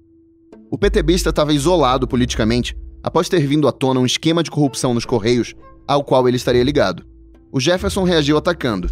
O 0.71 0.79
PTBista 0.79 1.31
estava 1.31 1.53
isolado 1.53 2.07
politicamente 2.07 2.75
após 3.03 3.29
ter 3.29 3.45
vindo 3.47 3.67
à 3.67 3.73
tona 3.73 4.01
um 4.01 4.07
esquema 4.07 4.45
de 4.45 4.51
corrupção 4.51 4.95
nos 4.95 5.05
Correios 5.05 5.55
ao 5.89 6.05
qual 6.05 6.27
ele 6.29 6.37
estaria 6.37 6.63
ligado. 6.63 7.05
O 7.51 7.59
Jefferson 7.59 8.05
reagiu 8.05 8.37
atacando 8.39 8.89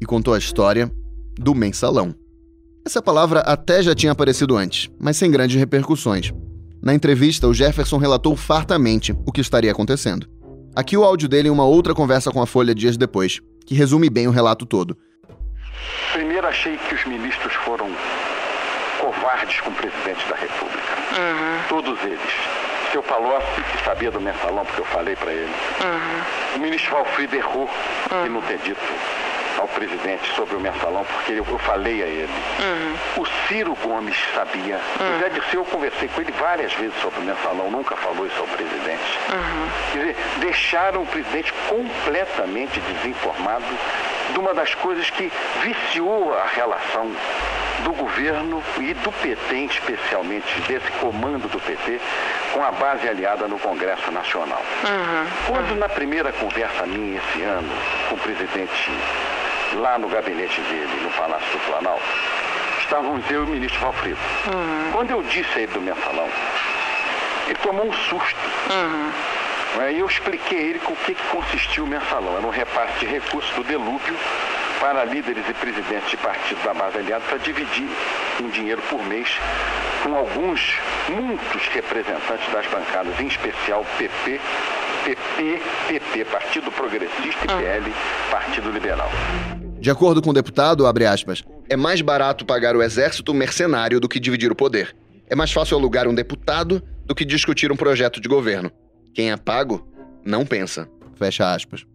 e 0.00 0.06
contou 0.06 0.32
a 0.32 0.38
história 0.38 0.90
do 1.38 1.54
mensalão. 1.54 2.14
Essa 2.84 3.02
palavra 3.02 3.40
até 3.40 3.82
já 3.82 3.94
tinha 3.94 4.12
aparecido 4.12 4.56
antes, 4.56 4.90
mas 4.98 5.16
sem 5.16 5.30
grandes 5.30 5.56
repercussões. 5.56 6.32
Na 6.82 6.94
entrevista, 6.94 7.46
o 7.46 7.54
Jefferson 7.54 7.98
relatou 7.98 8.36
fartamente 8.36 9.14
o 9.26 9.32
que 9.32 9.40
estaria 9.40 9.70
acontecendo. 9.70 10.26
Aqui 10.74 10.96
o 10.96 11.04
áudio 11.04 11.28
dele 11.28 11.48
em 11.48 11.50
uma 11.50 11.64
outra 11.64 11.94
conversa 11.94 12.30
com 12.30 12.40
a 12.40 12.46
Folha 12.46 12.74
dias 12.74 12.96
depois, 12.96 13.40
que 13.66 13.74
resume 13.74 14.08
bem 14.08 14.26
o 14.26 14.30
relato 14.30 14.64
todo. 14.64 14.96
Primeiro 16.12 16.46
achei 16.46 16.76
que 16.76 16.94
os 16.94 17.04
ministros 17.04 17.52
foram 17.64 17.90
covardes 19.00 19.60
com 19.60 19.70
o 19.70 19.74
presidente 19.74 20.26
da 20.28 20.36
República. 20.36 20.94
Uhum. 21.18 21.68
Todos 21.68 22.02
eles. 22.04 22.20
Seu 22.92 23.02
Palocci, 23.02 23.62
que 23.72 23.84
sabia 23.84 24.10
do 24.10 24.20
mensalão, 24.20 24.64
porque 24.64 24.80
eu 24.80 24.86
falei 24.86 25.14
para 25.14 25.32
ele. 25.32 25.52
Uhum. 25.82 26.56
O 26.56 26.58
ministro 26.60 26.90
Valfrido 26.92 27.36
errou 27.36 27.68
uhum. 28.10 28.26
em 28.26 28.30
não 28.30 28.40
ter 28.42 28.58
dito 28.58 28.80
ao 29.58 29.68
presidente 29.68 30.32
sobre 30.34 30.56
o 30.56 30.60
mensalão, 30.60 31.04
porque 31.04 31.32
eu, 31.32 31.46
eu 31.48 31.58
falei 31.58 32.02
a 32.02 32.06
ele. 32.06 32.30
Uhum. 32.60 33.22
O 33.22 33.26
Ciro 33.46 33.76
Gomes 33.82 34.16
sabia. 34.34 34.76
Uhum. 35.00 35.16
O 35.16 35.20
Zé 35.20 35.28
Dirceu, 35.28 35.60
eu 35.60 35.64
conversei 35.64 36.08
com 36.08 36.20
ele 36.20 36.32
várias 36.32 36.72
vezes 36.74 36.94
sobre 37.00 37.20
o 37.20 37.22
mensalão, 37.22 37.70
nunca 37.70 37.96
falou 37.96 38.26
isso 38.26 38.38
ao 38.38 38.46
presidente. 38.46 39.18
Uhum. 39.32 39.68
Quer 39.92 39.98
dizer, 39.98 40.16
deixaram 40.38 41.02
o 41.02 41.06
presidente 41.06 41.52
completamente 41.68 42.80
desinformado 42.80 43.66
de 44.32 44.38
uma 44.38 44.54
das 44.54 44.74
coisas 44.74 45.08
que 45.10 45.32
viciou 45.62 46.34
a 46.34 46.46
relação 46.46 47.10
do 47.84 47.92
governo 47.92 48.62
e 48.80 48.92
do 48.94 49.12
PT, 49.12 49.54
especialmente 49.70 50.60
desse 50.62 50.90
comando 51.00 51.48
do 51.48 51.60
PT, 51.60 52.00
com 52.52 52.62
a 52.62 52.72
base 52.72 53.08
aliada 53.08 53.46
no 53.46 53.58
Congresso 53.58 54.10
Nacional. 54.10 54.62
Uhum. 54.84 55.26
Quando 55.46 55.76
na 55.76 55.88
primeira 55.88 56.32
conversa 56.32 56.86
minha 56.86 57.18
esse 57.18 57.42
ano 57.42 57.70
com 58.08 58.16
o 58.16 58.18
presidente 58.18 58.90
lá 59.74 59.98
no 59.98 60.08
gabinete 60.08 60.60
dele, 60.62 61.00
no 61.02 61.10
Palácio 61.10 61.50
do 61.52 61.58
Planalto, 61.66 62.02
estávamos 62.80 63.30
eu 63.30 63.42
e 63.42 63.46
o 63.46 63.48
ministro 63.48 63.80
Valfrido. 63.80 64.18
Uhum. 64.46 64.92
Quando 64.92 65.10
eu 65.10 65.22
disse 65.22 65.50
a 65.56 65.62
ele 65.62 65.72
do 65.72 65.80
mensalão, 65.80 66.28
ele 67.46 67.58
tomou 67.62 67.86
um 67.86 67.92
susto. 67.92 68.40
Uhum. 68.70 69.10
Aí 69.80 69.98
eu 69.98 70.06
expliquei 70.06 70.58
a 70.58 70.62
ele 70.62 70.78
com 70.78 70.92
o 70.92 70.96
que, 70.96 71.14
que 71.14 71.22
consistia 71.28 71.84
o 71.84 71.86
mensalão. 71.86 72.36
Era 72.36 72.46
um 72.46 72.50
repasse 72.50 72.98
de 73.00 73.06
recursos 73.06 73.54
do 73.54 73.62
delúvio 73.62 74.16
para 74.80 75.04
líderes 75.04 75.44
e 75.48 75.54
presidentes 75.54 76.10
de 76.10 76.16
partidos 76.16 76.62
da 76.64 76.72
base 76.72 76.98
aliada 76.98 77.24
para 77.28 77.38
dividir 77.38 77.88
um 78.40 78.48
dinheiro 78.48 78.80
por 78.88 79.02
mês 79.04 79.38
com 80.02 80.14
alguns, 80.14 80.78
muitos 81.08 81.66
representantes 81.68 82.48
das 82.52 82.66
bancadas, 82.66 83.18
em 83.20 83.26
especial 83.26 83.84
PP, 83.98 84.40
PP, 85.08 85.62
PP, 85.88 86.24
Partido 86.26 86.70
Progressista 86.70 87.44
e 87.44 87.46
PL, 87.46 87.94
Partido 88.30 88.70
Liberal. 88.70 89.08
De 89.80 89.90
acordo 89.90 90.20
com 90.20 90.28
o 90.28 90.34
deputado, 90.34 90.86
abre 90.86 91.06
aspas, 91.06 91.42
é 91.66 91.76
mais 91.78 92.02
barato 92.02 92.44
pagar 92.44 92.76
o 92.76 92.82
exército 92.82 93.32
mercenário 93.32 94.00
do 94.00 94.08
que 94.08 94.20
dividir 94.20 94.52
o 94.52 94.54
poder. 94.54 94.94
É 95.26 95.34
mais 95.34 95.50
fácil 95.50 95.78
alugar 95.78 96.06
um 96.06 96.14
deputado 96.14 96.82
do 97.06 97.14
que 97.14 97.24
discutir 97.24 97.72
um 97.72 97.76
projeto 97.76 98.20
de 98.20 98.28
governo. 98.28 98.70
Quem 99.14 99.30
é 99.30 99.36
pago, 99.38 99.88
não 100.22 100.44
pensa. 100.44 100.86
Fecha 101.14 101.54
aspas. 101.54 101.86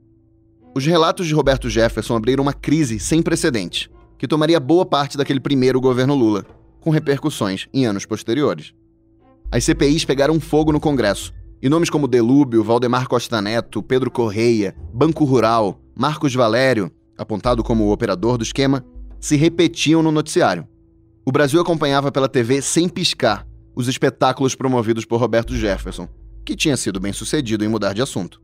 Os 0.73 0.84
relatos 0.84 1.28
de 1.28 1.36
Roberto 1.36 1.69
Jefferson 1.69 2.15
abriram 2.15 2.41
uma 2.41 2.54
crise 2.54 2.99
sem 2.99 3.21
precedentes, 3.21 3.91
que 4.17 4.28
tomaria 4.28 4.60
boa 4.60 4.88
parte 4.88 5.17
daquele 5.17 5.39
primeiro 5.39 5.80
governo 5.80 6.15
Lula, 6.15 6.43
com 6.80 6.89
repercussões 6.89 7.67
em 7.71 7.86
anos 7.86 8.08
posteriores. 8.08 8.73
As 9.52 9.63
CPIs 9.63 10.04
pegaram 10.04 10.39
fogo 10.39 10.71
no 10.71 10.80
Congresso, 10.80 11.32
e 11.63 11.69
nomes 11.69 11.89
como 11.89 12.10
Delúbio, 12.10 12.62
Valdemar 12.62 13.08
Costa 13.08 13.41
Neto, 13.41 13.82
Pedro 13.82 14.12
Correia, 14.12 14.76
Banco 14.93 15.23
Rural, 15.23 15.80
Marcos 15.95 16.36
Valério, 16.36 16.91
apontado 17.17 17.63
como 17.63 17.86
o 17.86 17.91
operador 17.93 18.38
do 18.38 18.43
esquema, 18.43 18.84
se 19.17 19.38
repetiam 19.38 20.04
no 20.04 20.12
noticiário. 20.12 20.67
O 21.26 21.32
Brasil 21.32 21.62
acompanhava 21.62 22.12
pela 22.12 22.28
TV 22.28 22.62
sem 22.62 22.89
piscar 22.89 23.47
os 23.73 23.88
espetáculos 23.88 24.56
promovidos 24.56 25.06
por 25.06 25.21
Roberto 25.21 25.56
Jefferson, 25.56 26.10
que 26.43 26.54
tinha 26.54 26.76
sido 26.76 26.99
bem 26.99 27.13
sucedido 27.13 27.63
em 27.63 27.69
mudar 27.69 27.93
de 27.93 28.02
assunto. 28.02 28.41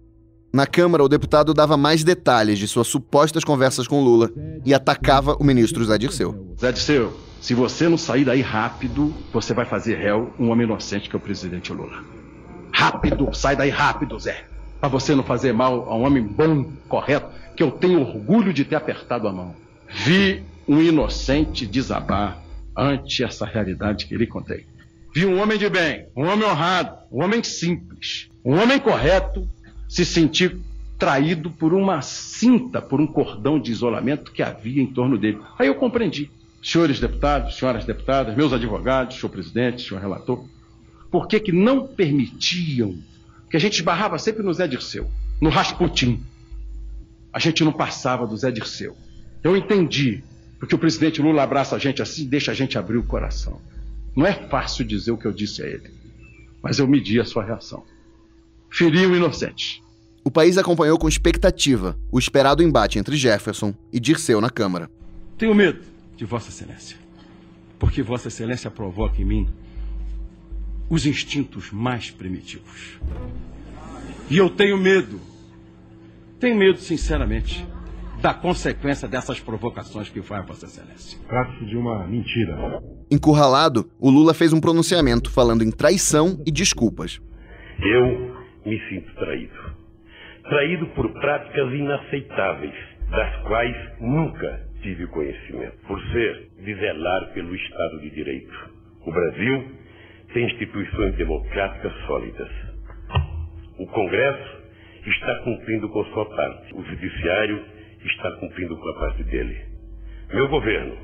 Na 0.54 0.66
Câmara, 0.66 1.04
o 1.04 1.10
deputado 1.10 1.54
dava 1.54 1.76
mais 1.76 2.06
detalhes 2.06 2.58
de 2.58 2.70
suas 2.70 2.88
supostas 2.88 3.44
conversas 3.44 3.86
com 3.86 4.02
Lula 4.02 4.32
e 4.66 4.74
atacava 4.74 5.36
o 5.38 5.44
ministro 5.44 5.84
Zé 5.84 5.98
Dirceu. 5.98 6.56
Zé 6.58 6.72
Dirceu, 6.72 7.14
se 7.42 7.54
você 7.54 7.90
não 7.90 7.98
sair 7.98 8.24
daí 8.24 8.40
rápido, 8.40 9.14
você 9.34 9.54
vai 9.54 9.66
fazer 9.66 9.96
réu 9.96 10.34
um 10.40 10.50
homem 10.50 10.66
inocente 10.66 11.10
que 11.10 11.18
é 11.18 11.20
o 11.20 11.22
presidente 11.22 11.74
Lula. 11.74 12.19
Rápido, 12.80 13.34
sai 13.34 13.58
daí 13.58 13.70
rápido, 13.70 14.18
Zé. 14.18 14.46
Para 14.80 14.88
você 14.88 15.14
não 15.14 15.22
fazer 15.22 15.52
mal 15.52 15.90
a 15.90 15.98
um 15.98 16.06
homem 16.06 16.24
bom, 16.24 16.64
correto, 16.88 17.28
que 17.54 17.62
eu 17.62 17.72
tenho 17.72 18.00
orgulho 18.00 18.54
de 18.54 18.64
ter 18.64 18.78
apertado 18.78 19.28
a 19.28 19.34
mão. 19.34 19.54
Vi 19.90 20.42
um 20.66 20.82
inocente 20.82 21.68
desabar 21.68 22.42
ante 22.74 23.22
essa 23.22 23.46
realidade 23.46 24.06
que 24.06 24.16
lhe 24.16 24.26
contei. 24.26 24.66
Vi 25.14 25.26
um 25.26 25.42
homem 25.42 25.58
de 25.58 25.70
bem, 25.70 26.06
um 26.16 26.26
homem 26.26 26.48
honrado, 26.48 26.96
um 27.12 27.22
homem 27.22 27.44
simples, 27.44 28.30
um 28.46 28.58
homem 28.58 28.80
correto 28.80 29.46
se 29.90 30.06
sentir 30.06 30.58
traído 30.98 31.52
por 31.52 31.74
uma 31.74 32.02
cinta, 32.02 32.82
por 32.82 33.02
um 33.02 33.08
cordão 33.08 33.60
de 33.60 33.74
isolamento 33.74 34.32
que 34.32 34.42
havia 34.42 34.82
em 34.82 34.88
torno 34.88 35.18
dele. 35.18 35.42
Aí 35.60 35.68
eu 35.68 35.76
compreendi. 35.76 36.32
Senhores 36.64 36.98
deputados, 36.98 37.58
senhoras 37.58 37.84
deputadas, 37.84 38.38
meus 38.38 38.54
advogados, 38.54 39.18
senhor 39.18 39.30
presidente, 39.30 39.86
senhor 39.86 40.00
relator, 40.00 40.46
por 41.12 41.28
que, 41.28 41.40
que 41.40 41.52
não 41.52 41.88
permitiam 41.88 42.98
que 43.50 43.58
a 43.58 43.60
gente 43.60 43.76
esbarrava 43.76 44.18
sempre 44.18 44.44
no 44.44 44.54
Zé 44.54 44.68
Dirceu, 44.68 45.10
no 45.42 45.50
Rasputin? 45.50 46.24
A 47.32 47.40
gente 47.40 47.64
não 47.64 47.72
passava 47.72 48.26
do 48.28 48.38
Zé 48.38 48.52
Dirceu. 48.52 48.96
Eu 49.44 49.56
entendi, 49.56 50.24
porque 50.60 50.76
o 50.76 50.80
presidente 50.80 51.22
Lula 51.22 51.44
abraça 51.44 51.76
a 51.76 51.80
gente 51.80 52.02
assim, 52.02 52.28
deixa 52.28 52.52
a 52.52 52.56
gente 52.56 52.78
abrir 52.78 52.98
o 52.98 53.04
coração. 53.04 53.62
Não 54.16 54.26
é 54.26 54.34
fácil 54.34 54.86
dizer 54.86 55.12
o 55.12 55.18
que 55.18 55.26
eu 55.26 55.32
disse 55.32 55.62
a 55.62 55.68
ele, 55.68 55.90
mas 56.62 56.80
eu 56.80 56.88
medi 56.88 57.20
a 57.20 57.26
sua 57.26 57.44
reação 57.44 57.84
feriu 58.70 59.16
inocentes. 59.16 59.82
O 60.24 60.30
país 60.30 60.58
acompanhou 60.58 60.98
com 60.98 61.08
expectativa 61.08 61.98
o 62.12 62.20
esperado 62.20 62.62
embate 62.62 63.00
entre 63.00 63.16
Jefferson 63.16 63.74
e 63.92 64.00
Dirceu 64.00 64.40
na 64.40 64.50
Câmara. 64.50 64.90
Tenho 65.38 65.56
medo 65.56 65.82
de 66.16 66.26
Vossa 66.26 66.50
Excelência, 66.50 66.98
porque 67.80 68.04
Vossa 68.04 68.28
Excelência 68.28 68.70
provoca 68.70 69.22
em 69.22 69.26
mim 69.26 69.50
os 70.90 71.06
instintos 71.06 71.72
mais 71.72 72.10
primitivos. 72.10 73.00
E 74.30 74.38
eu 74.38 74.50
tenho 74.50 74.78
medo, 74.78 75.20
tenho 76.40 76.58
medo, 76.58 76.78
sinceramente, 76.80 77.66
da 78.22 78.34
consequência 78.34 79.08
dessas 79.08 79.40
provocações 79.40 80.10
que 80.10 80.22
faz 80.22 80.46
Vossa 80.46 80.66
Excelência. 80.66 81.20
Trata-se 81.28 81.66
de 81.66 81.78
uma 81.78 82.06
mentira. 82.08 82.82
Encurralado, 83.10 83.90
o 84.00 84.10
Lula 84.10 84.34
fez 84.34 84.52
um 84.52 84.60
pronunciamento 84.60 85.32
falando 85.32 85.64
em 85.64 85.72
traição 85.72 86.42
e 86.46 86.52
desculpas. 86.52 87.22
Eu 87.82 88.36
me 88.66 88.80
sinto 88.90 89.14
traído. 89.16 89.54
Traído 90.44 90.88
por 90.88 91.12
práticas 91.14 91.74
inaceitáveis, 91.74 92.74
das 93.10 93.48
quais 93.48 93.76
nunca 94.00 94.68
tive 94.82 95.08
conhecimento, 95.08 95.78
por 95.88 96.00
ser 96.12 96.50
de 96.64 96.76
zelar 96.76 97.34
pelo 97.34 97.56
Estado 97.56 98.02
de 98.02 98.10
Direito. 98.10 98.54
O 99.06 99.12
Brasil 99.12 99.72
tem 100.34 100.46
instituições 100.46 101.16
democráticas 101.16 101.92
sólidas. 102.06 102.50
O 103.80 103.88
Congresso 103.88 104.60
está 105.06 105.36
cumprindo 105.44 105.90
com 105.90 106.06
sua 106.06 106.26
parte. 106.26 106.76
O 106.76 106.84
Judiciário 106.84 107.64
está 108.06 108.32
cumprindo 108.34 108.78
com 108.78 108.90
a 108.90 109.00
parte 109.00 109.24
dele. 109.24 109.58
Meu 110.34 110.48
governo, 110.48 110.96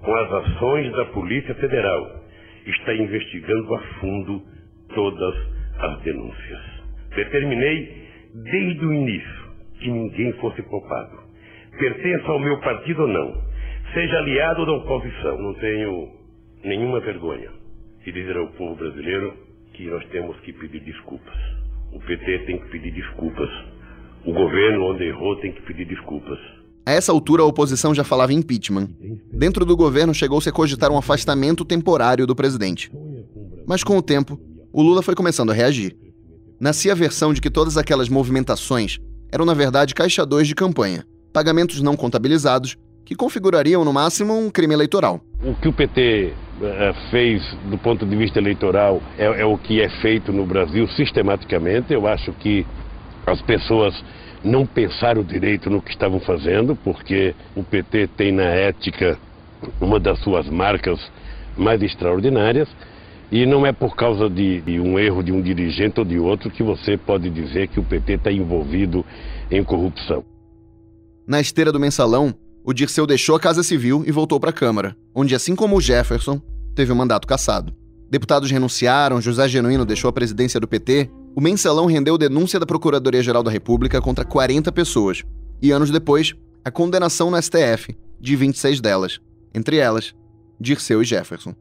com 0.00 0.14
as 0.14 0.32
ações 0.32 0.92
da 0.92 1.06
Polícia 1.06 1.54
Federal, 1.56 2.22
está 2.66 2.94
investigando 2.94 3.74
a 3.74 3.80
fundo 4.00 4.42
todas 4.94 5.34
as 5.78 6.00
denúncias. 6.02 6.60
Determinei 7.16 8.08
desde 8.34 8.86
o 8.86 8.92
início 8.92 9.42
que 9.80 9.90
ninguém 9.90 10.32
fosse 10.34 10.62
poupado. 10.62 11.18
Pertença 11.78 12.30
ao 12.30 12.38
meu 12.38 12.60
partido 12.60 13.02
ou 13.02 13.08
não, 13.08 13.42
seja 13.92 14.18
aliado 14.18 14.60
ou 14.60 14.66
da 14.66 14.72
oposição, 14.72 15.38
não 15.38 15.54
tenho 15.54 16.08
nenhuma 16.62 17.00
vergonha 17.00 17.61
de 18.04 18.12
dizer 18.12 18.36
ao 18.36 18.48
povo 18.48 18.76
brasileiro 18.76 19.34
que 19.74 19.86
nós 19.86 20.04
temos 20.10 20.38
que 20.40 20.52
pedir 20.52 20.80
desculpas. 20.80 21.34
O 21.92 22.00
PT 22.00 22.46
tem 22.46 22.58
que 22.58 22.68
pedir 22.68 22.92
desculpas. 22.92 23.48
O 24.24 24.32
governo, 24.32 24.92
onde 24.92 25.04
errou, 25.04 25.36
tem 25.40 25.52
que 25.52 25.62
pedir 25.62 25.86
desculpas. 25.86 26.38
A 26.84 26.92
essa 26.92 27.12
altura, 27.12 27.42
a 27.42 27.46
oposição 27.46 27.94
já 27.94 28.02
falava 28.02 28.32
em 28.32 28.38
impeachment. 28.38 28.88
Dentro 29.32 29.64
do 29.64 29.76
governo, 29.76 30.12
chegou-se 30.12 30.48
a 30.48 30.52
cogitar 30.52 30.90
um 30.90 30.98
afastamento 30.98 31.64
temporário 31.64 32.26
do 32.26 32.34
presidente. 32.34 32.90
Mas 33.66 33.84
com 33.84 33.96
o 33.96 34.02
tempo, 34.02 34.38
o 34.72 34.82
Lula 34.82 35.02
foi 35.02 35.14
começando 35.14 35.50
a 35.50 35.54
reagir. 35.54 35.96
nascia 36.58 36.92
a 36.92 36.94
versão 36.94 37.32
de 37.32 37.40
que 37.40 37.50
todas 37.50 37.76
aquelas 37.76 38.08
movimentações 38.08 38.98
eram 39.32 39.44
na 39.44 39.54
verdade 39.54 39.94
caixa 39.94 40.24
2 40.24 40.46
de 40.48 40.54
campanha, 40.54 41.04
pagamentos 41.32 41.80
não 41.80 41.96
contabilizados 41.96 42.76
que 43.04 43.14
configurariam 43.14 43.84
no 43.84 43.92
máximo 43.92 44.38
um 44.38 44.50
crime 44.50 44.74
eleitoral. 44.74 45.20
O 45.42 45.54
que 45.54 45.68
o 45.68 45.72
PT 45.72 46.32
fez 47.10 47.42
do 47.70 47.78
ponto 47.78 48.06
de 48.06 48.16
vista 48.16 48.38
eleitoral 48.38 49.02
é, 49.18 49.24
é 49.24 49.44
o 49.44 49.58
que 49.58 49.80
é 49.80 49.88
feito 50.00 50.32
no 50.32 50.46
Brasil 50.46 50.86
sistematicamente. 50.88 51.92
Eu 51.92 52.06
acho 52.06 52.32
que 52.32 52.66
as 53.26 53.40
pessoas 53.42 53.94
não 54.44 54.66
pensaram 54.66 55.22
direito 55.22 55.70
no 55.70 55.80
que 55.80 55.90
estavam 55.90 56.20
fazendo, 56.20 56.76
porque 56.76 57.34
o 57.54 57.62
PT 57.62 58.08
tem 58.16 58.32
na 58.32 58.44
ética 58.44 59.18
uma 59.80 60.00
das 60.00 60.18
suas 60.20 60.48
marcas 60.48 60.98
mais 61.56 61.82
extraordinárias. 61.82 62.68
E 63.30 63.46
não 63.46 63.64
é 63.64 63.72
por 63.72 63.96
causa 63.96 64.28
de, 64.28 64.60
de, 64.60 64.78
um 64.78 64.98
erro 64.98 65.22
de 65.22 65.32
um 65.32 65.40
dirigente 65.40 65.98
ou 65.98 66.04
de 66.04 66.18
outro 66.18 66.50
que 66.50 66.62
você 66.62 66.98
pode 66.98 67.30
dizer 67.30 67.68
que 67.68 67.80
o 67.80 67.82
PT 67.82 68.14
está 68.14 68.30
envolvido 68.30 69.04
em 69.50 69.64
corrupção. 69.64 70.22
Na 71.26 71.40
esteira 71.40 71.72
do 71.72 71.80
mensalão, 71.80 72.34
o 72.62 72.74
Dirceu 72.74 73.06
deixou 73.06 73.34
a 73.34 73.40
Casa 73.40 73.62
Civil 73.62 74.04
e 74.06 74.12
voltou 74.12 74.38
para 74.38 74.50
a 74.50 74.52
Câmara, 74.52 74.94
onde, 75.14 75.34
assim 75.34 75.56
como 75.56 75.76
o 75.76 75.80
Jefferson, 75.80 76.42
teve 76.74 76.92
o 76.92 76.96
mandato 76.96 77.26
cassado. 77.26 77.74
Deputados 78.10 78.50
renunciaram, 78.50 79.20
José 79.20 79.48
Genuíno 79.48 79.86
deixou 79.86 80.08
a 80.08 80.12
presidência 80.12 80.60
do 80.60 80.68
PT, 80.68 81.10
o 81.34 81.40
mensalão 81.40 81.86
rendeu 81.86 82.18
denúncia 82.18 82.60
da 82.60 82.66
Procuradoria-Geral 82.66 83.42
da 83.42 83.50
República 83.50 84.00
contra 84.00 84.24
40 84.24 84.70
pessoas, 84.72 85.22
e 85.62 85.70
anos 85.70 85.90
depois, 85.90 86.34
a 86.64 86.70
condenação 86.70 87.30
no 87.30 87.40
STF 87.40 87.96
de 88.20 88.36
26 88.36 88.80
delas, 88.80 89.20
entre 89.54 89.76
elas, 89.78 90.14
Dirceu 90.60 91.02
e 91.02 91.04
Jefferson. 91.04 91.54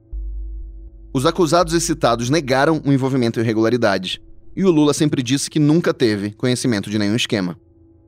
Os 1.14 1.26
acusados 1.26 1.74
e 1.74 1.82
citados 1.82 2.30
negaram 2.30 2.82
o 2.86 2.92
envolvimento 2.92 3.40
em 3.40 3.44
irregularidades, 3.44 4.20
e 4.56 4.64
o 4.64 4.72
Lula 4.72 4.94
sempre 4.94 5.24
disse 5.24 5.50
que 5.50 5.60
nunca 5.60 5.94
teve 5.94 6.32
conhecimento 6.32 6.90
de 6.90 7.00
nenhum 7.00 7.16
esquema. 7.16 7.58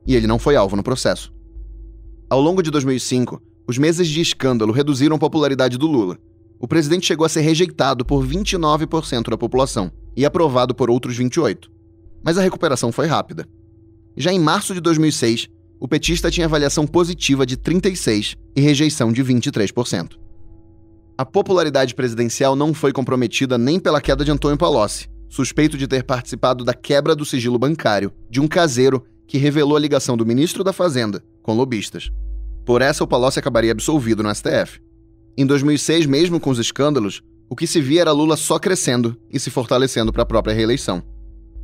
E 0.06 0.14
ele 0.14 0.26
não 0.26 0.38
foi 0.38 0.56
alvo 0.56 0.76
no 0.76 0.82
processo. 0.82 1.32
Ao 2.28 2.40
longo 2.40 2.62
de 2.62 2.70
2005, 2.70 3.42
os 3.66 3.78
meses 3.78 4.08
de 4.08 4.20
escândalo 4.20 4.72
reduziram 4.72 5.16
a 5.16 5.18
popularidade 5.18 5.78
do 5.78 5.86
Lula. 5.86 6.18
O 6.58 6.68
presidente 6.68 7.06
chegou 7.06 7.24
a 7.26 7.28
ser 7.28 7.40
rejeitado 7.40 8.04
por 8.04 8.26
29% 8.26 9.30
da 9.30 9.36
população 9.36 9.90
e 10.16 10.24
aprovado 10.24 10.74
por 10.74 10.90
outros 10.90 11.18
28%. 11.18 11.68
Mas 12.22 12.38
a 12.38 12.42
recuperação 12.42 12.90
foi 12.90 13.06
rápida. 13.06 13.46
Já 14.16 14.32
em 14.32 14.38
março 14.38 14.72
de 14.72 14.80
2006, 14.80 15.48
o 15.78 15.88
petista 15.88 16.30
tinha 16.30 16.46
avaliação 16.46 16.86
positiva 16.86 17.44
de 17.44 17.56
36% 17.56 18.36
e 18.56 18.60
rejeição 18.60 19.12
de 19.12 19.22
23%. 19.22 20.12
A 21.18 21.24
popularidade 21.24 21.94
presidencial 21.94 22.56
não 22.56 22.72
foi 22.72 22.92
comprometida 22.92 23.58
nem 23.58 23.78
pela 23.78 24.00
queda 24.00 24.24
de 24.24 24.30
Antônio 24.30 24.56
Palocci, 24.56 25.08
suspeito 25.28 25.76
de 25.76 25.86
ter 25.86 26.02
participado 26.02 26.64
da 26.64 26.72
quebra 26.72 27.14
do 27.14 27.24
sigilo 27.24 27.58
bancário 27.58 28.12
de 28.30 28.40
um 28.40 28.48
caseiro 28.48 29.04
que 29.26 29.38
revelou 29.38 29.76
a 29.76 29.80
ligação 29.80 30.16
do 30.16 30.26
ministro 30.26 30.64
da 30.64 30.72
Fazenda 30.72 31.22
com 31.42 31.54
lobistas. 31.54 32.10
Por 32.64 32.80
essa, 32.80 33.04
o 33.04 33.06
Palocci 33.06 33.38
acabaria 33.38 33.72
absolvido 33.72 34.22
no 34.22 34.34
STF. 34.34 34.80
Em 35.36 35.44
2006, 35.44 36.06
mesmo 36.06 36.38
com 36.38 36.50
os 36.50 36.58
escândalos, 36.58 37.22
o 37.48 37.56
que 37.56 37.66
se 37.66 37.80
via 37.80 38.02
era 38.02 38.12
Lula 38.12 38.36
só 38.36 38.58
crescendo 38.58 39.16
e 39.30 39.38
se 39.38 39.50
fortalecendo 39.50 40.12
para 40.12 40.22
a 40.22 40.26
própria 40.26 40.54
reeleição. 40.54 41.02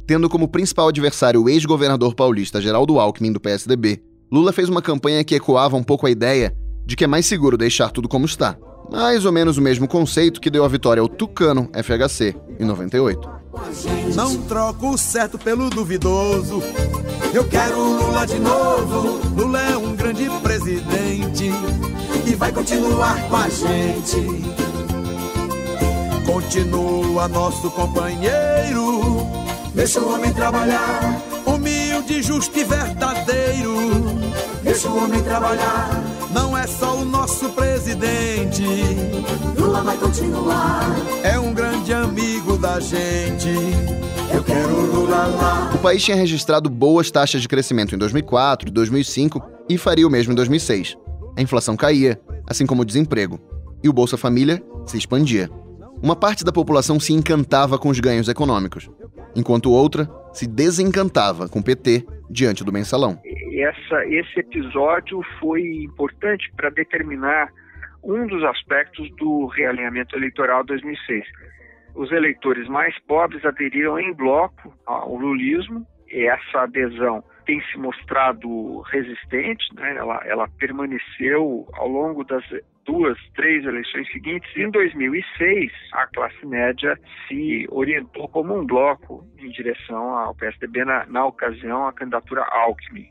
Tendo 0.06 0.28
como 0.28 0.48
principal 0.48 0.88
adversário 0.88 1.42
o 1.42 1.48
ex-governador 1.48 2.14
paulista 2.14 2.60
Geraldo 2.60 2.98
Alckmin, 2.98 3.32
do 3.32 3.40
PSDB, 3.40 4.02
Lula 4.30 4.52
fez 4.52 4.68
uma 4.68 4.82
campanha 4.82 5.22
que 5.22 5.34
ecoava 5.34 5.76
um 5.76 5.82
pouco 5.82 6.06
a 6.06 6.10
ideia 6.10 6.54
de 6.84 6.96
que 6.96 7.04
é 7.04 7.06
mais 7.06 7.26
seguro 7.26 7.56
deixar 7.56 7.90
tudo 7.90 8.08
como 8.08 8.26
está 8.26 8.56
mais 8.90 9.24
ou 9.24 9.32
menos 9.32 9.56
o 9.56 9.62
mesmo 9.62 9.86
conceito 9.86 10.40
que 10.40 10.50
deu 10.50 10.64
a 10.64 10.68
vitória 10.68 11.00
ao 11.00 11.08
Tucano 11.08 11.70
FHC 11.72 12.34
em 12.58 12.64
98. 12.64 13.30
Não 14.14 14.36
troco 14.42 14.90
o 14.90 14.98
certo 14.98 15.38
pelo 15.38 15.70
duvidoso. 15.70 16.62
Eu 17.32 17.46
quero 17.46 17.78
Lula 17.78 18.26
de 18.26 18.38
novo. 18.38 19.20
Lula 19.36 19.60
é 19.60 19.76
um 19.76 19.94
grande 19.94 20.28
presidente 20.42 21.50
vai 22.40 22.50
continuar 22.50 23.28
com 23.28 23.36
a 23.36 23.48
gente. 23.50 24.16
Continua 26.24 27.28
nosso 27.28 27.70
companheiro. 27.70 29.26
Deixa 29.74 30.00
o 30.00 30.14
homem 30.14 30.32
trabalhar. 30.32 31.20
Humilde, 31.44 32.22
justo 32.22 32.58
e 32.58 32.64
verdadeiro. 32.64 33.76
Deixa 34.62 34.88
o 34.88 35.04
homem 35.04 35.22
trabalhar 35.22 36.02
não 36.32 36.56
é 36.56 36.66
só 36.66 36.96
o 36.96 37.04
nosso 37.04 37.48
presidente. 37.50 38.62
Lula 39.58 39.82
vai 39.82 39.96
continuar. 39.96 40.86
É 41.22 41.38
um 41.38 41.52
grande 41.52 41.92
amigo 41.92 42.56
da 42.56 42.78
gente. 42.80 43.48
Eu 44.32 44.42
quero 44.44 44.80
Lula 44.80 45.26
lá. 45.26 45.72
O 45.74 45.78
país 45.78 46.02
tinha 46.02 46.16
registrado 46.16 46.70
boas 46.70 47.10
taxas 47.10 47.42
de 47.42 47.48
crescimento 47.48 47.94
em 47.94 47.98
2004 47.98 48.68
e 48.68 48.70
2005 48.70 49.42
e 49.68 49.76
faria 49.76 50.06
o 50.06 50.10
mesmo 50.10 50.32
em 50.32 50.36
2006. 50.36 50.96
A 51.36 51.42
inflação 51.42 51.76
caía, 51.76 52.20
assim 52.46 52.66
como 52.66 52.82
o 52.82 52.84
desemprego, 52.84 53.40
e 53.82 53.88
o 53.88 53.92
Bolsa 53.92 54.16
Família 54.16 54.62
se 54.86 54.96
expandia. 54.96 55.48
Uma 56.02 56.16
parte 56.16 56.44
da 56.44 56.52
população 56.52 56.98
se 56.98 57.12
encantava 57.12 57.78
com 57.78 57.88
os 57.88 58.00
ganhos 58.00 58.28
econômicos, 58.28 58.90
enquanto 59.34 59.70
outra 59.70 60.08
se 60.32 60.46
desencantava 60.46 61.48
com 61.48 61.60
o 61.60 61.64
PT 61.64 62.06
diante 62.30 62.64
do 62.64 62.72
mensalão 62.72 63.18
essa, 63.62 64.06
esse 64.06 64.40
episódio 64.40 65.22
foi 65.38 65.62
importante 65.84 66.50
para 66.56 66.70
determinar 66.70 67.50
um 68.02 68.26
dos 68.26 68.42
aspectos 68.44 69.10
do 69.16 69.46
realinhamento 69.46 70.16
eleitoral 70.16 70.64
2006. 70.64 71.24
Os 71.94 72.10
eleitores 72.12 72.68
mais 72.68 72.98
pobres 73.00 73.44
aderiram 73.44 73.98
em 73.98 74.12
bloco 74.12 74.74
ao 74.86 75.14
lulismo, 75.16 75.86
e 76.10 76.26
essa 76.26 76.62
adesão 76.62 77.22
tem 77.50 77.60
se 77.72 77.78
mostrado 77.78 78.80
resistente, 78.82 79.74
né? 79.74 79.96
ela, 79.96 80.22
ela 80.24 80.48
permaneceu 80.56 81.66
ao 81.72 81.88
longo 81.88 82.22
das 82.22 82.44
duas, 82.86 83.18
três 83.34 83.64
eleições 83.64 84.08
seguintes. 84.12 84.48
Em 84.56 84.70
2006, 84.70 85.72
a 85.94 86.06
classe 86.06 86.46
média 86.46 86.96
se 87.26 87.66
orientou 87.72 88.28
como 88.28 88.56
um 88.56 88.64
bloco 88.64 89.26
em 89.36 89.50
direção 89.50 90.16
ao 90.16 90.32
PSDB, 90.36 90.84
na, 90.84 91.06
na 91.06 91.26
ocasião, 91.26 91.88
a 91.88 91.92
candidatura 91.92 92.44
Alckmin. 92.52 93.08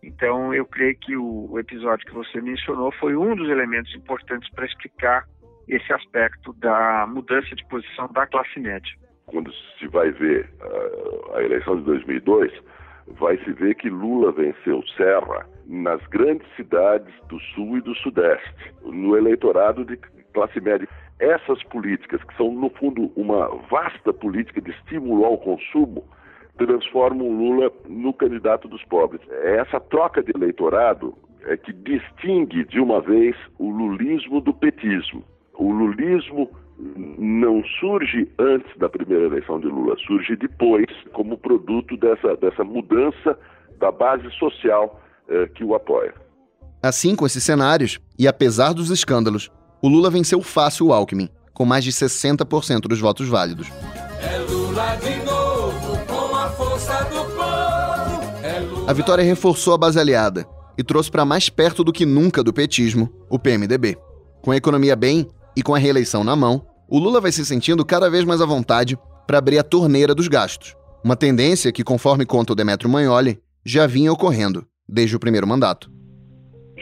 Então, 0.00 0.54
eu 0.54 0.64
creio 0.64 0.96
que 1.00 1.16
o, 1.16 1.58
episódio 1.58 2.06
que 2.06 2.14
você 2.14 2.40
mencionou 2.40 2.92
foi 2.92 3.16
um 3.16 3.34
dos 3.34 3.48
elementos 3.48 3.92
importantes 3.96 4.48
para 4.54 4.64
explicar 4.64 5.24
esse 5.66 5.92
aspecto 5.92 6.52
da 6.52 7.04
mudança 7.08 7.52
de 7.56 7.66
posição 7.66 8.06
da 8.12 8.28
classe 8.28 8.60
média. 8.60 8.92
Quando 9.26 9.52
se 9.76 9.88
vai 9.88 10.12
ver 10.12 10.48
uh, 10.60 11.34
a 11.34 11.42
eleição 11.42 11.78
de 11.78 11.82
2002, 11.82 12.52
vai 13.18 13.38
se 13.38 13.52
ver 13.52 13.74
que 13.74 13.88
Lula 13.88 14.32
venceu 14.32 14.82
Serra 14.96 15.46
nas 15.66 16.04
grandes 16.06 16.46
cidades 16.56 17.12
do 17.28 17.38
Sul 17.40 17.78
e 17.78 17.80
do 17.80 17.94
Sudeste, 17.96 18.74
no 18.84 19.16
eleitorado 19.16 19.84
de 19.84 19.96
classe 20.32 20.60
média. 20.60 20.88
Essas 21.18 21.62
políticas, 21.64 22.22
que 22.22 22.36
são, 22.36 22.52
no 22.52 22.68
fundo, 22.70 23.10
uma 23.16 23.48
vasta 23.70 24.12
política 24.12 24.60
de 24.60 24.70
estímulo 24.70 25.24
ao 25.24 25.38
consumo, 25.38 26.04
transformam 26.58 27.28
Lula 27.30 27.70
no 27.88 28.12
candidato 28.12 28.68
dos 28.68 28.82
pobres. 28.84 29.20
Essa 29.30 29.80
troca 29.80 30.22
de 30.22 30.32
eleitorado 30.34 31.14
é 31.44 31.56
que 31.56 31.72
distingue 31.72 32.64
de 32.64 32.80
uma 32.80 33.00
vez 33.00 33.36
o 33.58 33.70
lulismo 33.70 34.40
do 34.40 34.52
petismo. 34.52 35.24
O 35.54 35.70
lulismo 35.70 36.50
não 36.78 37.62
surge 37.80 38.28
antes 38.38 38.76
da 38.78 38.88
primeira 38.88 39.26
eleição 39.26 39.58
de 39.58 39.66
Lula, 39.66 39.96
surge 40.06 40.36
depois 40.36 40.86
como 41.12 41.38
produto 41.38 41.96
dessa, 41.96 42.36
dessa 42.36 42.62
mudança 42.62 43.38
da 43.78 43.90
base 43.90 44.30
social 44.32 45.00
eh, 45.28 45.46
que 45.54 45.64
o 45.64 45.74
apoia. 45.74 46.14
Assim, 46.82 47.16
com 47.16 47.26
esses 47.26 47.42
cenários, 47.42 47.98
e 48.18 48.28
apesar 48.28 48.72
dos 48.72 48.90
escândalos, 48.90 49.50
o 49.82 49.88
Lula 49.88 50.10
venceu 50.10 50.42
fácil 50.42 50.86
o 50.86 50.92
Alckmin, 50.92 51.28
com 51.52 51.64
mais 51.64 51.84
de 51.84 51.92
60% 51.92 52.82
dos 52.82 53.00
votos 53.00 53.28
válidos. 53.28 53.68
É 54.20 54.38
Lula 54.50 54.96
de 54.96 55.24
novo, 55.24 55.56
a 58.86 58.92
vitória 58.92 59.24
reforçou 59.24 59.74
a 59.74 59.78
base 59.78 59.98
aliada 59.98 60.46
e 60.78 60.84
trouxe 60.84 61.10
para 61.10 61.24
mais 61.24 61.48
perto 61.48 61.82
do 61.82 61.92
que 61.92 62.06
nunca 62.06 62.40
do 62.40 62.52
petismo 62.52 63.12
o 63.28 63.36
PMDB. 63.36 63.98
Com 64.40 64.52
a 64.52 64.56
economia 64.56 64.94
bem 64.94 65.26
e 65.56 65.62
com 65.62 65.74
a 65.74 65.78
reeleição 65.78 66.22
na 66.22 66.36
mão, 66.36 66.66
o 66.88 66.98
Lula 66.98 67.20
vai 67.20 67.32
se 67.32 67.44
sentindo 67.44 67.84
cada 67.84 68.10
vez 68.10 68.24
mais 68.24 68.40
à 68.40 68.46
vontade 68.46 68.98
para 69.26 69.38
abrir 69.38 69.58
a 69.58 69.64
torneira 69.64 70.14
dos 70.14 70.28
gastos. 70.28 70.76
Uma 71.02 71.16
tendência 71.16 71.72
que, 71.72 71.82
conforme 71.82 72.26
conta 72.26 72.52
o 72.52 72.56
Demetrio 72.56 72.90
Magnoli, 72.90 73.38
já 73.64 73.86
vinha 73.86 74.12
ocorrendo 74.12 74.66
desde 74.88 75.16
o 75.16 75.20
primeiro 75.20 75.46
mandato. 75.46 75.90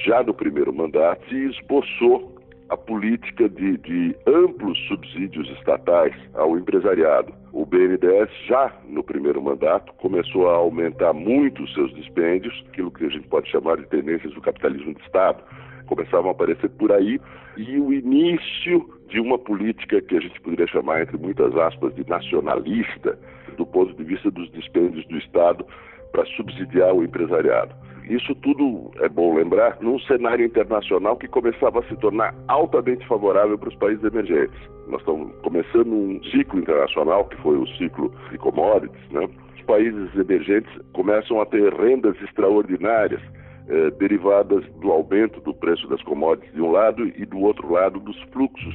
Já 0.05 0.22
no 0.22 0.35
primeiro 0.35 0.75
mandato 0.75 1.27
se 1.29 1.37
esboçou 1.37 2.35
a 2.68 2.77
política 2.77 3.49
de, 3.49 3.79
de, 3.79 4.16
amplos 4.27 4.79
subsídios 4.89 5.49
estatais 5.59 6.14
ao 6.35 6.59
empresariado. 6.59 7.33
O 7.53 7.64
BNDES, 7.64 8.31
já 8.49 8.72
no 8.89 9.05
primeiro 9.05 9.41
mandato, 9.41 9.93
começou 9.95 10.49
a 10.49 10.57
aumentar 10.57 11.12
muito 11.12 11.62
os 11.62 11.72
seus 11.75 11.95
dispêndios, 11.95 12.64
aquilo 12.68 12.91
que 12.91 13.05
a 13.05 13.11
gente 13.11 13.29
pode 13.29 13.51
chamar 13.51 13.77
de 13.77 13.87
tendências 13.87 14.33
do 14.35 14.41
capitalismo 14.41 14.95
de 14.95 15.03
Estado. 15.03 15.43
Começavam 15.87 16.28
a 16.28 16.32
aparecer 16.32 16.70
por 16.70 16.93
aí, 16.93 17.20
e 17.57 17.78
o 17.78 17.93
início 17.93 18.89
de 19.09 19.20
uma 19.20 19.39
política 19.39 20.01
que 20.01 20.16
a 20.16 20.20
gente 20.20 20.41
poderia 20.41 20.66
chamar, 20.66 21.03
entre 21.03 21.16
muitas 21.16 21.57
aspas, 21.57 21.95
de 21.95 22.09
nacionalista, 22.09 23.18
do 23.57 23.66
ponto 23.66 23.95
de 23.95 24.05
vista 24.05 24.30
dos 24.30 24.51
dispêndios 24.53 25.07
do 25.07 25.18
Estado 25.18 25.64
para 26.12 26.24
subsidiar 26.26 26.95
o 26.95 27.03
empresariado. 27.03 27.74
Isso 28.09 28.35
tudo 28.37 28.91
é 29.01 29.09
bom 29.09 29.35
lembrar 29.35 29.78
num 29.80 29.99
cenário 30.01 30.45
internacional 30.45 31.16
que 31.16 31.26
começava 31.26 31.80
a 31.80 31.82
se 31.85 31.97
tornar 31.97 32.35
altamente 32.49 33.07
favorável 33.07 33.57
para 33.57 33.70
os 33.70 33.74
países 33.76 34.05
emergentes. 34.05 34.59
Nós 34.87 35.01
estamos 35.01 35.35
começando 35.43 35.91
um 35.91 36.22
ciclo 36.24 36.61
internacional, 36.61 37.24
que 37.24 37.37
foi 37.39 37.57
o 37.57 37.66
ciclo 37.78 38.12
de 38.30 38.37
commodities, 38.37 39.11
né? 39.11 39.26
Os 39.57 39.62
países 39.62 40.14
emergentes 40.14 40.70
começam 40.93 41.41
a 41.41 41.47
ter 41.47 41.72
rendas 41.72 42.14
extraordinárias 42.22 43.22
eh, 43.69 43.91
derivadas 43.99 44.65
do 44.81 44.91
aumento 44.91 45.41
do 45.41 45.55
preço 45.55 45.87
das 45.89 46.03
commodities 46.03 46.53
de 46.53 46.61
um 46.61 46.71
lado 46.71 47.07
e 47.07 47.25
do 47.25 47.39
outro 47.41 47.73
lado 47.73 47.99
dos 48.01 48.21
fluxos 48.33 48.75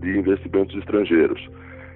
de 0.00 0.18
investimentos 0.18 0.76
estrangeiros. 0.76 1.48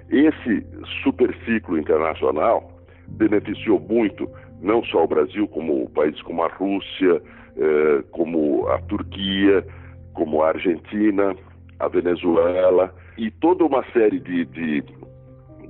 Esse 0.09 0.65
superciclo 1.03 1.77
internacional 1.77 2.69
beneficiou 3.07 3.79
muito 3.79 4.29
não 4.61 4.83
só 4.85 5.03
o 5.03 5.07
Brasil, 5.07 5.47
como 5.47 5.89
países 5.89 6.21
como 6.21 6.43
a 6.43 6.47
Rússia, 6.47 7.21
eh, 7.57 8.03
como 8.11 8.67
a 8.67 8.79
Turquia, 8.83 9.65
como 10.13 10.41
a 10.41 10.49
Argentina, 10.49 11.35
a 11.79 11.87
Venezuela 11.87 12.93
e 13.17 13.29
toda 13.31 13.65
uma 13.65 13.83
série 13.91 14.19
de, 14.19 14.45
de 14.45 14.83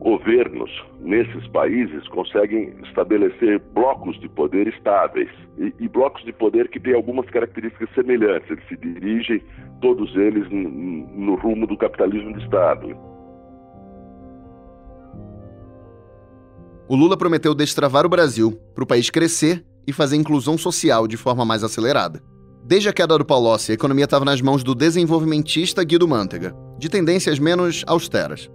governos 0.04 0.70
nesses 1.00 1.48
países 1.48 2.06
conseguem 2.10 2.74
estabelecer 2.84 3.60
blocos 3.74 4.20
de 4.20 4.28
poder 4.28 4.68
estáveis 4.68 5.30
e, 5.58 5.74
e, 5.80 5.88
blocos 5.88 6.24
de 6.26 6.34
poder 6.34 6.68
que 6.68 6.80
têm 6.80 6.94
algumas 6.94 7.26
características 7.30 7.90
semelhantes. 7.96 8.52
Eles 8.52 8.68
se 8.68 8.76
dirigem, 8.76 9.42
todos 9.82 10.14
eles, 10.16 10.46
no 10.52 11.36
rumo 11.36 11.66
do 11.66 11.78
capitalismo 11.78 12.34
de 12.34 12.44
Estado. 12.44 12.98
O 16.90 16.96
Lula 16.96 17.18
prometeu 17.18 17.56
destravar 17.56 18.06
o 18.06 18.10
Brasil 18.10 18.60
para 18.76 18.84
o 18.84 18.88
país 18.88 19.10
crescer 19.10 19.66
e 19.88 19.94
fazer 19.94 20.18
inclusão 20.18 20.58
social 20.58 21.08
de 21.08 21.16
forma 21.16 21.46
mais 21.46 21.64
acelerada. 21.64 22.22
Desde 22.66 22.90
a 22.90 22.94
queda 22.94 23.18
do 23.18 23.26
Palocci, 23.26 23.72
a 23.72 23.76
economia 23.76 24.06
estava 24.06 24.26
nas 24.26 24.42
mãos 24.42 24.64
do 24.64 24.76
desenvolvimentista 24.76 25.84
Guido 25.84 26.08
Mantega, 26.08 26.54
de 26.78 26.90
tendências 26.90 27.40
menos 27.40 27.84
austeras. 27.88 28.50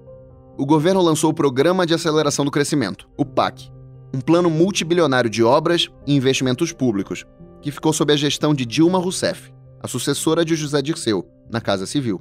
O 0.59 0.67
governo 0.67 1.01
lançou 1.01 1.31
o 1.31 1.35
Programa 1.35 1.87
de 1.87 1.95
Aceleração 1.95 2.45
do 2.45 2.51
Crescimento, 2.51 3.09
o 3.17 3.25
PAC, 3.25 3.71
um 4.13 4.21
plano 4.21 4.51
multibilionário 4.51 5.31
de 5.31 5.41
obras 5.41 5.89
e 6.05 6.17
investimentos 6.17 6.73
públicos, 6.73 7.25
que 7.63 7.71
ficou 7.71 7.93
sob 7.93 8.13
a 8.13 8.17
gestão 8.17 8.53
de 8.53 8.67
Dilma 8.67 8.99
Rousseff, 8.99 9.53
a 9.81 9.87
sucessora 9.87 10.45
de 10.45 10.57
José 10.57 10.83
Dirceu, 10.83 11.25
na 11.49 11.61
Casa 11.61 11.87
Civil. 11.87 12.21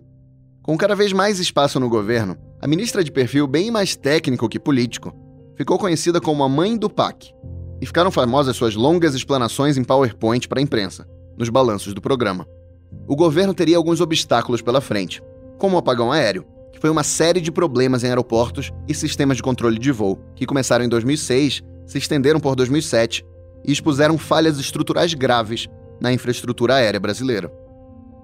Com 0.62 0.78
cada 0.78 0.96
vez 0.96 1.12
mais 1.12 1.40
espaço 1.40 1.80
no 1.80 1.90
governo, 1.90 2.38
a 2.62 2.68
ministra 2.68 3.04
de 3.04 3.12
perfil 3.12 3.48
bem 3.48 3.72
mais 3.72 3.96
técnico 3.96 4.48
que 4.48 4.60
político 4.60 5.12
ficou 5.56 5.80
conhecida 5.80 6.22
como 6.22 6.44
a 6.44 6.50
mãe 6.50 6.78
do 6.78 6.92
PAC, 6.92 7.34
e 7.82 7.88
ficaram 7.88 8.12
famosas 8.12 8.56
suas 8.56 8.76
longas 8.76 9.16
explanações 9.16 9.78
em 9.78 9.84
PowerPoint 9.84 10.48
para 10.48 10.60
a 10.60 10.62
imprensa, 10.62 11.08
nos 11.36 11.50
balanços 11.50 11.92
do 11.92 12.02
programa. 12.02 12.46
O 13.08 13.16
governo 13.16 13.56
teria 13.56 13.78
alguns 13.78 14.00
obstáculos 14.00 14.62
pela 14.62 14.80
frente, 14.80 15.24
como 15.58 15.76
o 15.76 15.80
apagão 15.80 16.12
aéreo, 16.12 16.46
que 16.78 16.82
foi 16.82 16.92
uma 16.92 17.04
série 17.04 17.42
de 17.42 17.52
problemas 17.52 18.04
em 18.04 18.08
aeroportos 18.08 18.72
e 18.88 18.94
sistemas 18.94 19.38
de 19.38 19.42
controle 19.42 19.80
de 19.80 19.92
voo, 19.92 20.20
que 20.36 20.46
começaram 20.46 20.86
em 20.86 20.90
2006, 20.90 21.64
se 21.88 21.98
estenderam 21.98 22.40
por 22.40 22.56
2007 22.56 23.26
e 23.66 23.72
expuseram 23.72 24.16
falhas 24.16 24.60
estruturais 24.60 25.16
graves 25.16 25.68
na 26.00 26.14
infraestrutura 26.14 26.76
aérea 26.76 27.00
brasileira. 27.00 27.52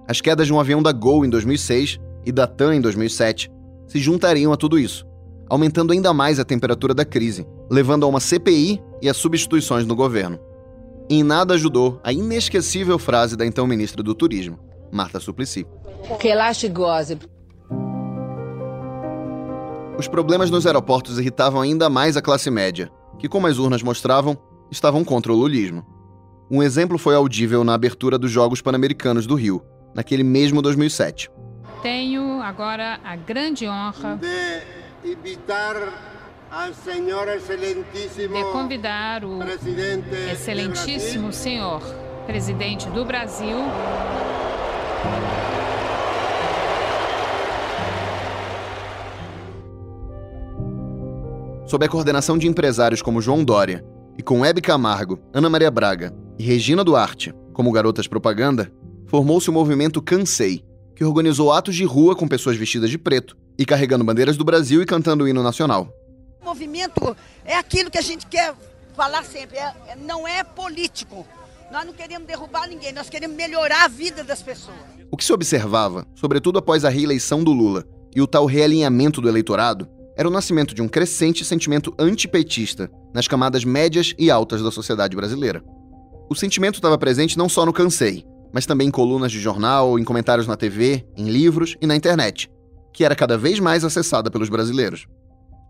As 0.06 0.20
quedas 0.20 0.46
de 0.46 0.52
um 0.52 0.60
avião 0.60 0.80
da 0.80 0.92
Gol 0.92 1.24
em 1.24 1.28
2006 1.28 1.98
e 2.24 2.30
da 2.30 2.46
TAM 2.46 2.76
em 2.76 2.80
2007 2.80 3.50
se 3.88 3.98
juntariam 3.98 4.52
a 4.52 4.56
tudo 4.56 4.78
isso 4.78 5.04
aumentando 5.48 5.92
ainda 5.92 6.12
mais 6.12 6.38
a 6.38 6.44
temperatura 6.44 6.94
da 6.94 7.04
crise, 7.04 7.46
levando 7.70 8.04
a 8.04 8.08
uma 8.08 8.18
CPI 8.20 8.82
e 9.02 9.08
a 9.08 9.14
substituições 9.14 9.86
no 9.86 9.94
governo. 9.94 10.38
Em 11.10 11.22
nada 11.22 11.54
ajudou 11.54 12.00
a 12.02 12.12
inesquecível 12.12 12.98
frase 12.98 13.36
da 13.36 13.44
então 13.44 13.66
ministra 13.66 14.02
do 14.02 14.14
Turismo, 14.14 14.58
Marta 14.90 15.20
Suplicy. 15.20 15.66
Relaxe 16.18 16.66
e 16.66 16.70
goze. 16.70 17.18
Os 19.96 20.08
problemas 20.08 20.50
nos 20.50 20.66
aeroportos 20.66 21.18
irritavam 21.18 21.60
ainda 21.60 21.88
mais 21.88 22.16
a 22.16 22.22
classe 22.22 22.50
média, 22.50 22.90
que, 23.18 23.28
como 23.28 23.46
as 23.46 23.58
urnas 23.58 23.82
mostravam, 23.82 24.36
estavam 24.70 25.04
contra 25.04 25.32
o 25.32 25.36
lulismo. 25.36 25.86
Um 26.50 26.62
exemplo 26.62 26.98
foi 26.98 27.14
audível 27.14 27.62
na 27.62 27.74
abertura 27.74 28.18
dos 28.18 28.30
Jogos 28.30 28.60
Pan-Americanos 28.60 29.26
do 29.26 29.36
Rio, 29.36 29.62
naquele 29.94 30.24
mesmo 30.24 30.60
2007. 30.60 31.30
Tenho 31.80 32.42
agora 32.42 32.98
a 33.04 33.14
grande 33.14 33.68
honra 33.68 34.20
invitar 35.04 35.76
ao 36.50 36.74
senhor 36.74 37.28
excelentíssimo 37.28 38.34
de 38.34 38.44
convidar 38.52 39.24
o 39.24 39.40
excelentíssimo 40.32 41.32
senhor 41.32 41.82
presidente 42.26 42.88
do 42.90 43.04
Brasil 43.04 43.58
Sob 51.74 51.84
a 51.84 51.88
coordenação 51.88 52.38
de 52.38 52.46
empresários 52.46 53.02
como 53.02 53.20
João 53.20 53.42
Dória 53.42 53.84
e 54.16 54.22
com 54.22 54.44
Hebe 54.44 54.60
Camargo, 54.60 55.18
Ana 55.32 55.50
Maria 55.50 55.72
Braga 55.72 56.14
e 56.38 56.44
Regina 56.44 56.84
Duarte 56.84 57.34
como 57.52 57.72
garotas 57.72 58.06
propaganda, 58.06 58.72
formou-se 59.08 59.50
o 59.50 59.52
movimento 59.52 60.00
Cansei, 60.00 60.64
que 60.94 61.04
organizou 61.04 61.52
atos 61.52 61.74
de 61.74 61.82
rua 61.82 62.14
com 62.14 62.28
pessoas 62.28 62.56
vestidas 62.56 62.90
de 62.90 62.96
preto 62.96 63.36
e 63.58 63.66
carregando 63.66 64.04
bandeiras 64.04 64.36
do 64.36 64.44
Brasil 64.44 64.82
e 64.82 64.86
cantando 64.86 65.24
o 65.24 65.28
hino 65.28 65.42
nacional. 65.42 65.92
O 66.40 66.44
movimento 66.44 67.16
é 67.44 67.56
aquilo 67.56 67.90
que 67.90 67.98
a 67.98 68.02
gente 68.02 68.24
quer 68.26 68.54
falar 68.94 69.24
sempre, 69.24 69.58
é, 69.58 69.74
é, 69.88 69.96
não 69.96 70.28
é 70.28 70.44
político. 70.44 71.26
Nós 71.72 71.84
não 71.84 71.92
queremos 71.92 72.28
derrubar 72.28 72.68
ninguém, 72.68 72.92
nós 72.92 73.10
queremos 73.10 73.36
melhorar 73.36 73.86
a 73.86 73.88
vida 73.88 74.22
das 74.22 74.40
pessoas. 74.40 74.78
O 75.10 75.16
que 75.16 75.24
se 75.24 75.32
observava, 75.32 76.06
sobretudo 76.14 76.56
após 76.56 76.84
a 76.84 76.88
reeleição 76.88 77.42
do 77.42 77.50
Lula 77.50 77.84
e 78.14 78.22
o 78.22 78.28
tal 78.28 78.46
realinhamento 78.46 79.20
do 79.20 79.28
eleitorado, 79.28 79.88
era 80.16 80.28
o 80.28 80.30
nascimento 80.30 80.74
de 80.74 80.82
um 80.82 80.88
crescente 80.88 81.44
sentimento 81.44 81.94
antipetista 81.98 82.90
nas 83.12 83.26
camadas 83.26 83.64
médias 83.64 84.14
e 84.18 84.30
altas 84.30 84.62
da 84.62 84.70
sociedade 84.70 85.16
brasileira. 85.16 85.62
O 86.30 86.34
sentimento 86.34 86.76
estava 86.76 86.98
presente 86.98 87.36
não 87.36 87.48
só 87.48 87.66
no 87.66 87.72
Cansei, 87.72 88.24
mas 88.52 88.66
também 88.66 88.88
em 88.88 88.90
colunas 88.90 89.32
de 89.32 89.40
jornal, 89.40 89.98
em 89.98 90.04
comentários 90.04 90.46
na 90.46 90.56
TV, 90.56 91.04
em 91.16 91.28
livros 91.28 91.76
e 91.80 91.86
na 91.86 91.96
internet, 91.96 92.48
que 92.92 93.04
era 93.04 93.16
cada 93.16 93.36
vez 93.36 93.58
mais 93.58 93.84
acessada 93.84 94.30
pelos 94.30 94.48
brasileiros. 94.48 95.06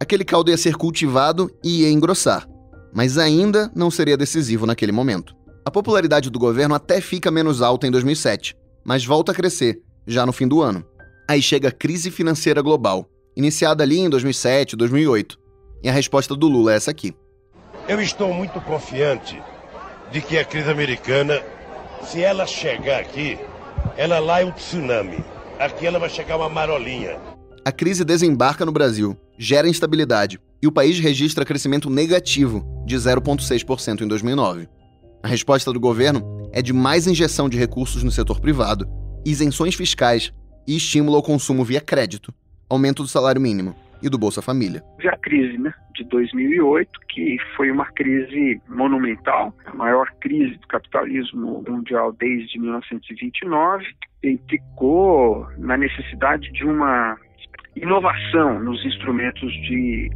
Aquele 0.01 0.24
caldo 0.24 0.51
ia 0.51 0.57
ser 0.57 0.76
cultivado 0.76 1.51
e 1.64 1.82
ia 1.82 1.90
engrossar, 1.90 2.47
mas 2.92 3.16
ainda 3.16 3.70
não 3.74 3.90
seria 3.90 4.16
decisivo 4.16 4.66
naquele 4.66 4.92
momento. 4.92 5.34
A 5.64 5.70
popularidade 5.70 6.28
do 6.28 6.38
governo 6.38 6.74
até 6.74 7.01
fica 7.01 7.30
menos 7.30 7.62
alta 7.62 7.86
em 7.86 7.90
2007, 7.90 8.55
mas 8.84 9.05
volta 9.05 9.32
a 9.32 9.34
crescer 9.34 9.80
já 10.07 10.26
no 10.26 10.32
fim 10.32 10.47
do 10.47 10.61
ano. 10.61 10.84
Aí 11.28 11.40
chega 11.40 11.68
a 11.68 11.72
crise 11.72 12.11
financeira 12.11 12.61
global, 12.61 13.09
iniciada 13.37 13.82
ali 13.82 13.99
em 13.99 14.09
2007, 14.09 14.76
2008. 14.76 15.39
E 15.82 15.89
a 15.89 15.93
resposta 15.93 16.35
do 16.35 16.49
Lula 16.49 16.72
é 16.72 16.76
essa 16.76 16.91
aqui. 16.91 17.14
Eu 17.89 18.01
estou 18.01 18.32
muito 18.32 18.61
confiante 18.61 19.41
de 20.11 20.20
que 20.20 20.39
a 20.39 20.45
crise 20.45 20.70
americana 20.70 21.43
se 22.07 22.22
ela 22.22 22.47
chegar 22.47 23.01
aqui, 23.01 23.39
ela 23.97 24.18
lá 24.18 24.41
é 24.41 24.45
um 24.45 24.53
tsunami. 24.53 25.24
Aqui 25.59 25.87
ela 25.87 25.99
vai 25.99 26.11
chegar 26.11 26.37
uma 26.37 26.49
marolinha. 26.49 27.18
A 27.64 27.72
crise 27.72 28.05
desembarca 28.05 28.64
no 28.64 28.72
Brasil, 28.72 29.16
gera 29.39 29.68
instabilidade 29.68 30.39
e 30.62 30.66
o 30.66 30.72
país 30.72 30.99
registra 30.99 31.45
crescimento 31.45 31.89
negativo 31.89 32.64
de 32.85 32.97
0,6% 32.97 34.03
em 34.03 34.09
2009. 34.09 34.68
A 35.22 35.28
resposta 35.28 35.72
do 35.72 35.80
governo 35.80 36.51
é 36.53 36.61
de 36.61 36.72
mais 36.72 37.07
injeção 37.07 37.49
de 37.49 37.57
recursos 37.57 38.03
no 38.03 38.11
setor 38.11 38.39
privado, 38.39 38.87
isenções 39.24 39.74
fiscais 39.74 40.32
e 40.66 40.76
estímulo 40.76 41.16
ao 41.16 41.22
consumo 41.22 41.64
via 41.64 41.80
crédito, 41.80 42.35
aumento 42.69 43.03
do 43.03 43.09
salário 43.09 43.41
mínimo 43.41 43.75
e 44.03 44.09
do 44.09 44.19
Bolsa 44.19 44.43
Família. 44.43 44.83
A 45.03 45.17
crise 45.17 45.57
né, 45.59 45.73
de 45.95 46.05
2008, 46.05 47.01
que 47.09 47.37
foi 47.57 47.71
uma 47.71 47.87
crise 47.93 48.61
monumental, 48.69 49.55
a 49.65 49.75
maior 49.75 50.11
crise 50.21 50.57
do 50.57 50.67
capitalismo 50.67 51.65
mundial 51.67 52.12
desde 52.12 52.59
1929, 52.59 53.87
implicou 54.23 55.47
na 55.59 55.77
necessidade 55.77 56.51
de 56.53 56.65
uma 56.65 57.17
inovação 57.77 58.61
nos 58.61 58.85
instrumentos 58.85 59.53
de 59.53 60.11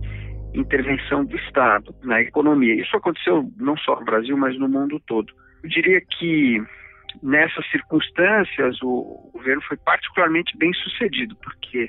intervenção 0.54 1.24
do 1.24 1.36
Estado 1.36 1.94
na 2.02 2.20
economia. 2.20 2.74
Isso 2.74 2.96
aconteceu 2.96 3.50
não 3.56 3.76
só 3.78 3.98
no 3.98 4.04
Brasil, 4.04 4.36
mas 4.36 4.58
no 4.58 4.68
mundo 4.68 5.00
todo. 5.06 5.32
Eu 5.62 5.68
diria 5.68 6.00
que 6.00 6.62
nessas 7.22 7.68
circunstâncias 7.70 8.80
o 8.82 9.30
governo 9.32 9.62
foi 9.62 9.76
particularmente 9.76 10.56
bem 10.56 10.72
sucedido, 10.74 11.36
porque 11.36 11.88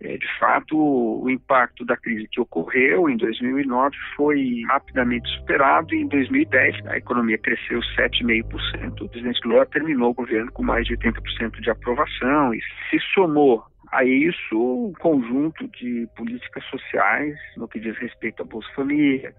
de 0.00 0.38
fato, 0.38 0.76
o 0.76 1.28
impacto 1.28 1.84
da 1.84 1.96
crise 1.96 2.26
que 2.28 2.40
ocorreu 2.40 3.08
em 3.08 3.16
2009 3.18 3.94
foi 4.16 4.62
rapidamente 4.66 5.28
superado 5.36 5.94
e 5.94 6.00
em 6.00 6.08
2010 6.08 6.86
a 6.86 6.96
economia 6.96 7.36
cresceu 7.36 7.80
7,5%. 7.80 9.02
O 9.02 9.08
presidente 9.08 9.46
Lula 9.46 9.66
terminou 9.66 10.10
o 10.10 10.14
governo 10.14 10.50
com 10.52 10.62
mais 10.62 10.86
de 10.86 10.96
80% 10.96 11.60
de 11.60 11.70
aprovação 11.70 12.54
e 12.54 12.60
se 12.88 12.98
somou 13.12 13.62
A 13.92 14.04
isso, 14.04 14.56
um 14.56 14.92
conjunto 14.92 15.66
de 15.68 16.08
políticas 16.16 16.64
sociais 16.66 17.36
no 17.56 17.66
que 17.66 17.80
diz 17.80 17.96
respeito 17.98 18.42
à 18.42 18.44
Bolsa 18.44 18.68
Família, 18.74 19.34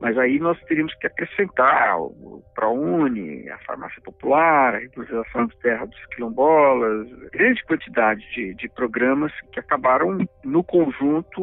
mas 0.00 0.18
aí 0.18 0.38
nós 0.38 0.60
teríamos 0.64 0.94
que 0.94 1.06
acrescentar 1.06 1.98
o 2.00 2.42
ProUni, 2.54 3.48
a 3.48 3.58
farmácia 3.58 4.00
popular, 4.02 4.74
a 4.74 4.78
regularização 4.78 5.46
de 5.46 5.56
terra 5.58 5.86
dos 5.86 6.06
quilombolas, 6.06 7.08
grande 7.30 7.64
quantidade 7.64 8.20
de, 8.34 8.54
de 8.54 8.68
programas 8.68 9.32
que 9.52 9.60
acabaram, 9.60 10.18
no 10.44 10.64
conjunto, 10.64 11.40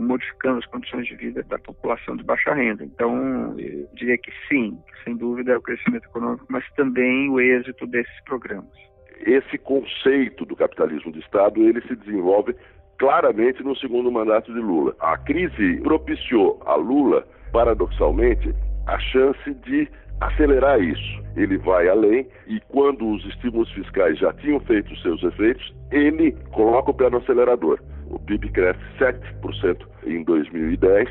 modificando 0.00 0.58
as 0.58 0.66
condições 0.66 1.06
de 1.06 1.16
vida 1.16 1.42
da 1.44 1.58
população 1.58 2.16
de 2.16 2.22
baixa 2.22 2.54
renda. 2.54 2.84
Então, 2.84 3.58
eu 3.58 3.88
diria 3.94 4.16
que 4.16 4.32
sim, 4.48 4.78
sem 5.04 5.16
dúvida 5.16 5.52
é 5.52 5.56
o 5.56 5.62
crescimento 5.62 6.04
econômico, 6.04 6.46
mas 6.48 6.64
também 6.76 7.28
o 7.28 7.40
êxito 7.40 7.86
desses 7.86 8.24
programas. 8.24 8.72
Esse 9.20 9.58
conceito 9.58 10.44
do 10.44 10.54
capitalismo 10.54 11.10
de 11.10 11.18
Estado, 11.18 11.60
ele 11.62 11.80
se 11.82 11.96
desenvolve 11.96 12.54
claramente 12.98 13.62
no 13.62 13.76
segundo 13.76 14.10
mandato 14.10 14.52
de 14.52 14.60
Lula. 14.60 14.94
A 15.00 15.16
crise 15.16 15.80
propiciou 15.82 16.60
a 16.64 16.74
Lula 16.76 17.26
paradoxalmente, 17.52 18.54
a 18.86 18.98
chance 18.98 19.54
de 19.66 19.88
acelerar 20.20 20.80
isso. 20.80 21.22
Ele 21.36 21.56
vai 21.58 21.88
além 21.88 22.26
e 22.46 22.60
quando 22.68 23.08
os 23.08 23.24
estímulos 23.26 23.70
fiscais 23.72 24.18
já 24.18 24.32
tinham 24.34 24.60
feito 24.60 24.96
seus 25.00 25.22
efeitos, 25.22 25.74
ele 25.90 26.32
coloca 26.52 26.90
o 26.90 26.94
pé 26.94 27.08
no 27.10 27.18
acelerador. 27.18 27.78
O 28.10 28.18
PIB 28.18 28.50
cresce 28.50 28.80
7% 28.98 29.86
em 30.06 30.24
2010 30.24 31.08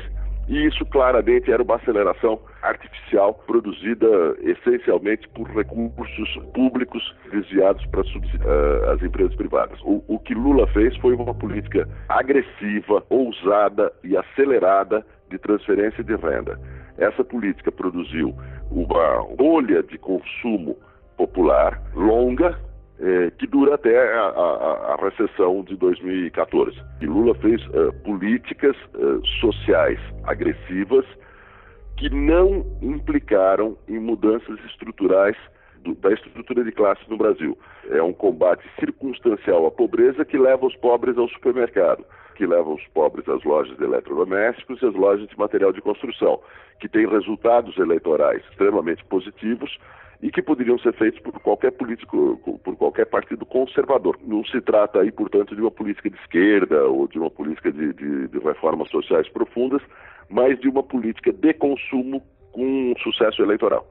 e 0.48 0.66
isso 0.66 0.84
claramente 0.86 1.52
era 1.52 1.62
uma 1.62 1.76
aceleração 1.76 2.40
artificial 2.62 3.34
produzida 3.46 4.06
essencialmente 4.40 5.28
por 5.28 5.46
recursos 5.48 6.36
públicos 6.54 7.14
desviados 7.30 7.84
para 7.86 8.00
uh, 8.00 8.90
as 8.92 9.02
empresas 9.02 9.34
privadas. 9.36 9.78
O, 9.82 10.02
o 10.08 10.18
que 10.18 10.34
Lula 10.34 10.66
fez 10.68 10.96
foi 10.96 11.14
uma 11.14 11.34
política 11.34 11.86
agressiva, 12.08 13.04
ousada 13.10 13.92
e 14.02 14.16
acelerada 14.16 15.04
de 15.30 15.38
transferência 15.38 16.02
de 16.02 16.16
renda. 16.16 16.58
Essa 16.96 17.22
política 17.22 17.70
produziu 17.70 18.34
uma 18.70 19.24
bolha 19.36 19.82
de 19.82 19.98
consumo 19.98 20.76
popular 21.16 21.80
longa, 21.94 22.58
eh, 23.00 23.30
que 23.38 23.46
dura 23.46 23.76
até 23.76 23.96
a, 24.12 24.22
a, 24.22 24.94
a, 24.94 24.96
recessão 24.96 25.62
de 25.62 25.76
2014. 25.76 26.76
E 27.00 27.06
Lula 27.06 27.34
fez 27.36 27.64
uh, 27.68 27.92
políticas 28.04 28.76
uh, 28.94 29.24
sociais 29.40 30.00
agressivas 30.24 31.04
que 31.96 32.10
não 32.10 32.66
implicaram 32.82 33.78
em 33.88 34.00
mudanças 34.00 34.58
estruturais 34.66 35.36
do, 35.84 35.94
da 35.94 36.12
estrutura 36.12 36.64
de 36.64 36.72
classe 36.72 37.00
no 37.08 37.16
Brasil. 37.16 37.56
É 37.90 38.02
um 38.02 38.12
combate 38.12 38.64
circunstancial 38.80 39.66
à 39.66 39.70
pobreza 39.70 40.24
que 40.24 40.36
leva 40.36 40.66
os 40.66 40.74
pobres 40.76 41.16
ao 41.16 41.28
supermercado 41.28 42.04
que 42.38 42.46
levam 42.46 42.74
os 42.74 42.86
pobres 42.94 43.28
às 43.28 43.42
lojas 43.42 43.76
de 43.76 43.82
eletrodomésticos 43.82 44.80
e 44.80 44.86
às 44.86 44.94
lojas 44.94 45.26
de 45.26 45.36
material 45.36 45.72
de 45.72 45.82
construção, 45.82 46.40
que 46.78 46.88
tem 46.88 47.04
resultados 47.04 47.76
eleitorais 47.76 48.40
extremamente 48.48 49.04
positivos 49.06 49.76
e 50.20 50.30
que 50.30 50.42
poderiam 50.42 50.78
ser 50.78 50.92
feitos 50.94 51.20
por 51.20 51.32
qualquer 51.40 51.70
político, 51.72 52.40
por 52.64 52.76
qualquer 52.76 53.06
partido 53.06 53.46
conservador. 53.46 54.18
Não 54.26 54.44
se 54.44 54.60
trata 54.60 55.00
aí, 55.00 55.12
portanto, 55.12 55.54
de 55.54 55.60
uma 55.60 55.70
política 55.70 56.10
de 56.10 56.16
esquerda 56.18 56.84
ou 56.86 57.06
de 57.06 57.18
uma 57.18 57.30
política 57.30 57.70
de, 57.70 57.92
de, 57.94 58.28
de 58.28 58.38
reformas 58.40 58.90
sociais 58.90 59.28
profundas, 59.28 59.80
mas 60.28 60.58
de 60.60 60.68
uma 60.68 60.82
política 60.82 61.32
de 61.32 61.54
consumo 61.54 62.22
com 62.50 62.94
sucesso 63.02 63.42
eleitoral. 63.42 63.86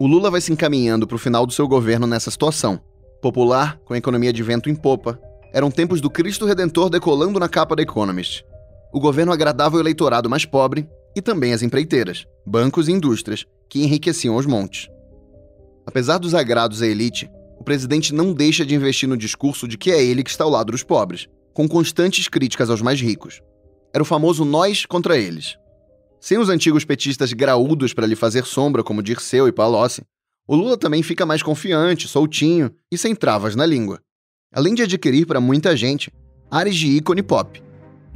O 0.00 0.06
Lula 0.06 0.30
vai 0.30 0.40
se 0.40 0.52
encaminhando 0.52 1.06
para 1.06 1.14
o 1.14 1.18
final 1.18 1.46
do 1.46 1.52
seu 1.52 1.68
governo 1.68 2.06
nessa 2.06 2.30
situação. 2.30 2.80
Popular, 3.20 3.78
com 3.84 3.94
economia 3.94 4.32
de 4.32 4.42
vento 4.42 4.68
em 4.68 4.74
popa, 4.74 5.16
eram 5.54 5.70
tempos 5.70 6.00
do 6.00 6.10
Cristo 6.10 6.44
Redentor 6.44 6.90
decolando 6.90 7.38
na 7.38 7.48
capa 7.48 7.76
da 7.76 7.82
Economist. 7.82 8.44
O 8.92 8.98
governo 8.98 9.32
agradava 9.32 9.76
o 9.76 9.80
eleitorado 9.80 10.28
mais 10.28 10.44
pobre 10.44 10.88
e 11.14 11.22
também 11.22 11.52
as 11.52 11.62
empreiteiras, 11.62 12.26
bancos 12.44 12.88
e 12.88 12.92
indústrias, 12.92 13.46
que 13.72 13.82
enriqueciam 13.82 14.36
os 14.36 14.44
montes. 14.44 14.90
Apesar 15.86 16.18
dos 16.18 16.34
agrados 16.34 16.82
à 16.82 16.86
elite, 16.86 17.30
o 17.58 17.64
presidente 17.64 18.12
não 18.12 18.34
deixa 18.34 18.66
de 18.66 18.74
investir 18.74 19.08
no 19.08 19.16
discurso 19.16 19.66
de 19.66 19.78
que 19.78 19.90
é 19.90 20.04
ele 20.04 20.22
que 20.22 20.28
está 20.28 20.44
ao 20.44 20.50
lado 20.50 20.72
dos 20.72 20.82
pobres, 20.82 21.26
com 21.54 21.66
constantes 21.66 22.28
críticas 22.28 22.68
aos 22.68 22.82
mais 22.82 23.00
ricos. 23.00 23.40
Era 23.94 24.02
o 24.02 24.06
famoso 24.06 24.44
nós 24.44 24.84
contra 24.84 25.16
eles. 25.16 25.56
Sem 26.20 26.36
os 26.36 26.50
antigos 26.50 26.84
petistas 26.84 27.32
graúdos 27.32 27.94
para 27.94 28.06
lhe 28.06 28.14
fazer 28.14 28.44
sombra, 28.44 28.84
como 28.84 29.02
Dirceu 29.02 29.48
e 29.48 29.52
Palocci, 29.52 30.02
o 30.46 30.54
Lula 30.54 30.76
também 30.76 31.02
fica 31.02 31.24
mais 31.24 31.42
confiante, 31.42 32.06
soltinho 32.06 32.70
e 32.90 32.98
sem 32.98 33.14
travas 33.14 33.56
na 33.56 33.64
língua 33.64 34.02
além 34.52 34.74
de 34.74 34.82
adquirir 34.82 35.26
para 35.26 35.40
muita 35.40 35.74
gente 35.74 36.12
áreas 36.50 36.76
de 36.76 36.88
ícone 36.88 37.22
pop. 37.22 37.62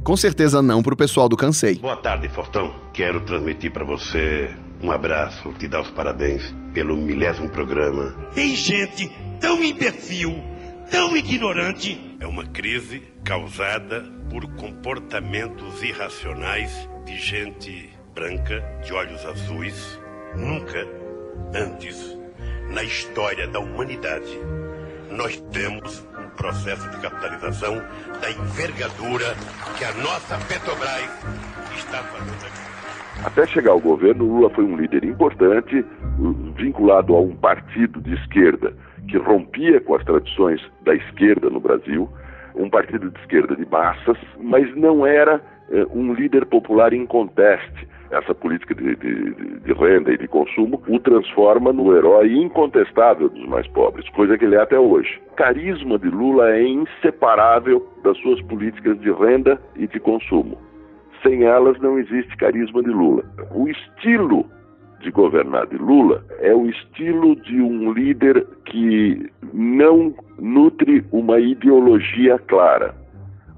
Com 0.03 0.15
certeza 0.15 0.61
não 0.61 0.83
para 0.83 0.93
o 0.93 0.97
pessoal 0.97 1.27
do 1.27 1.35
Cansei. 1.35 1.75
Boa 1.75 1.97
tarde, 1.97 2.29
Fortão. 2.29 2.73
Quero 2.93 3.19
transmitir 3.21 3.73
para 3.73 3.83
você 3.83 4.55
um 4.81 4.91
abraço, 4.91 5.53
te 5.53 5.67
dar 5.67 5.81
os 5.81 5.91
parabéns 5.91 6.53
pelo 6.73 6.95
milésimo 6.95 7.49
programa. 7.49 8.15
Tem 8.33 8.55
gente 8.55 9.11
tão 9.39 9.63
imbecil, 9.63 10.35
tão 10.91 11.15
ignorante. 11.15 12.17
É 12.19 12.27
uma 12.27 12.45
crise 12.45 13.01
causada 13.23 14.03
por 14.29 14.45
comportamentos 14.55 15.81
irracionais 15.83 16.89
de 17.05 17.17
gente 17.17 17.89
branca, 18.13 18.63
de 18.83 18.93
olhos 18.93 19.25
azuis. 19.25 19.99
Nunca 20.35 20.87
antes 21.53 22.17
na 22.69 22.83
história 22.83 23.47
da 23.47 23.59
humanidade 23.59 24.39
nós 25.09 25.41
temos 25.51 26.05
processo 26.37 26.87
de 26.91 26.97
capitalização 26.97 27.75
da 28.21 28.31
envergadura 28.31 29.35
que 29.77 29.83
a 29.83 29.93
nossa 29.95 30.37
Petrobras 30.47 31.09
está 31.75 32.03
fazendo 32.03 32.45
aqui. 32.45 32.76
Até 33.25 33.45
chegar 33.47 33.71
ao 33.71 33.79
governo, 33.79 34.25
Lula 34.25 34.49
foi 34.51 34.63
um 34.63 34.77
líder 34.77 35.03
importante, 35.03 35.85
vinculado 36.55 37.15
a 37.15 37.19
um 37.19 37.35
partido 37.35 37.99
de 38.01 38.13
esquerda 38.13 38.73
que 39.07 39.17
rompia 39.17 39.79
com 39.81 39.95
as 39.95 40.03
tradições 40.03 40.61
da 40.83 40.93
esquerda 40.93 41.49
no 41.49 41.59
Brasil, 41.59 42.09
um 42.55 42.69
partido 42.69 43.09
de 43.09 43.19
esquerda 43.19 43.55
de 43.55 43.65
massas, 43.69 44.17
mas 44.39 44.73
não 44.75 45.05
era 45.05 45.41
eh, 45.69 45.85
um 45.93 46.13
líder 46.13 46.45
popular 46.45 46.93
inconteste 46.93 47.87
essa 48.11 48.33
política 48.33 48.73
de, 48.73 48.95
de, 48.95 49.59
de, 49.59 49.73
renda 49.73 50.11
e 50.13 50.17
de 50.17 50.27
consumo, 50.27 50.81
o 50.87 50.99
transforma 50.99 51.73
no 51.73 51.95
herói 51.95 52.33
incontestável 52.33 53.29
dos 53.29 53.45
mais 53.47 53.67
pobres, 53.67 54.07
coisa 54.09 54.37
que 54.37 54.45
ele 54.45 54.55
é 54.55 54.61
até 54.61 54.79
hoje. 54.79 55.21
O 55.31 55.35
carisma 55.35 55.99
de 55.99 56.09
Lula 56.09 56.51
é 56.51 56.63
inseparável 56.63 57.85
das 58.03 58.17
suas 58.19 58.41
políticas 58.43 58.99
de 59.01 59.11
renda 59.11 59.59
e 59.75 59.87
de 59.87 59.99
consumo. 59.99 60.57
Sem 61.23 61.43
elas 61.43 61.79
não 61.79 61.97
existe 61.97 62.35
carisma 62.37 62.81
de 62.83 62.89
Lula. 62.89 63.23
O 63.53 63.67
estilo 63.67 64.45
de 65.01 65.11
governar 65.11 65.67
de 65.67 65.77
Lula 65.77 66.23
é 66.39 66.53
o 66.53 66.67
estilo 66.67 67.35
de 67.35 67.61
um 67.61 67.91
líder 67.91 68.45
que 68.65 69.29
não 69.53 70.13
nutre 70.39 71.05
uma 71.11 71.39
ideologia 71.39 72.39
clara. 72.39 72.95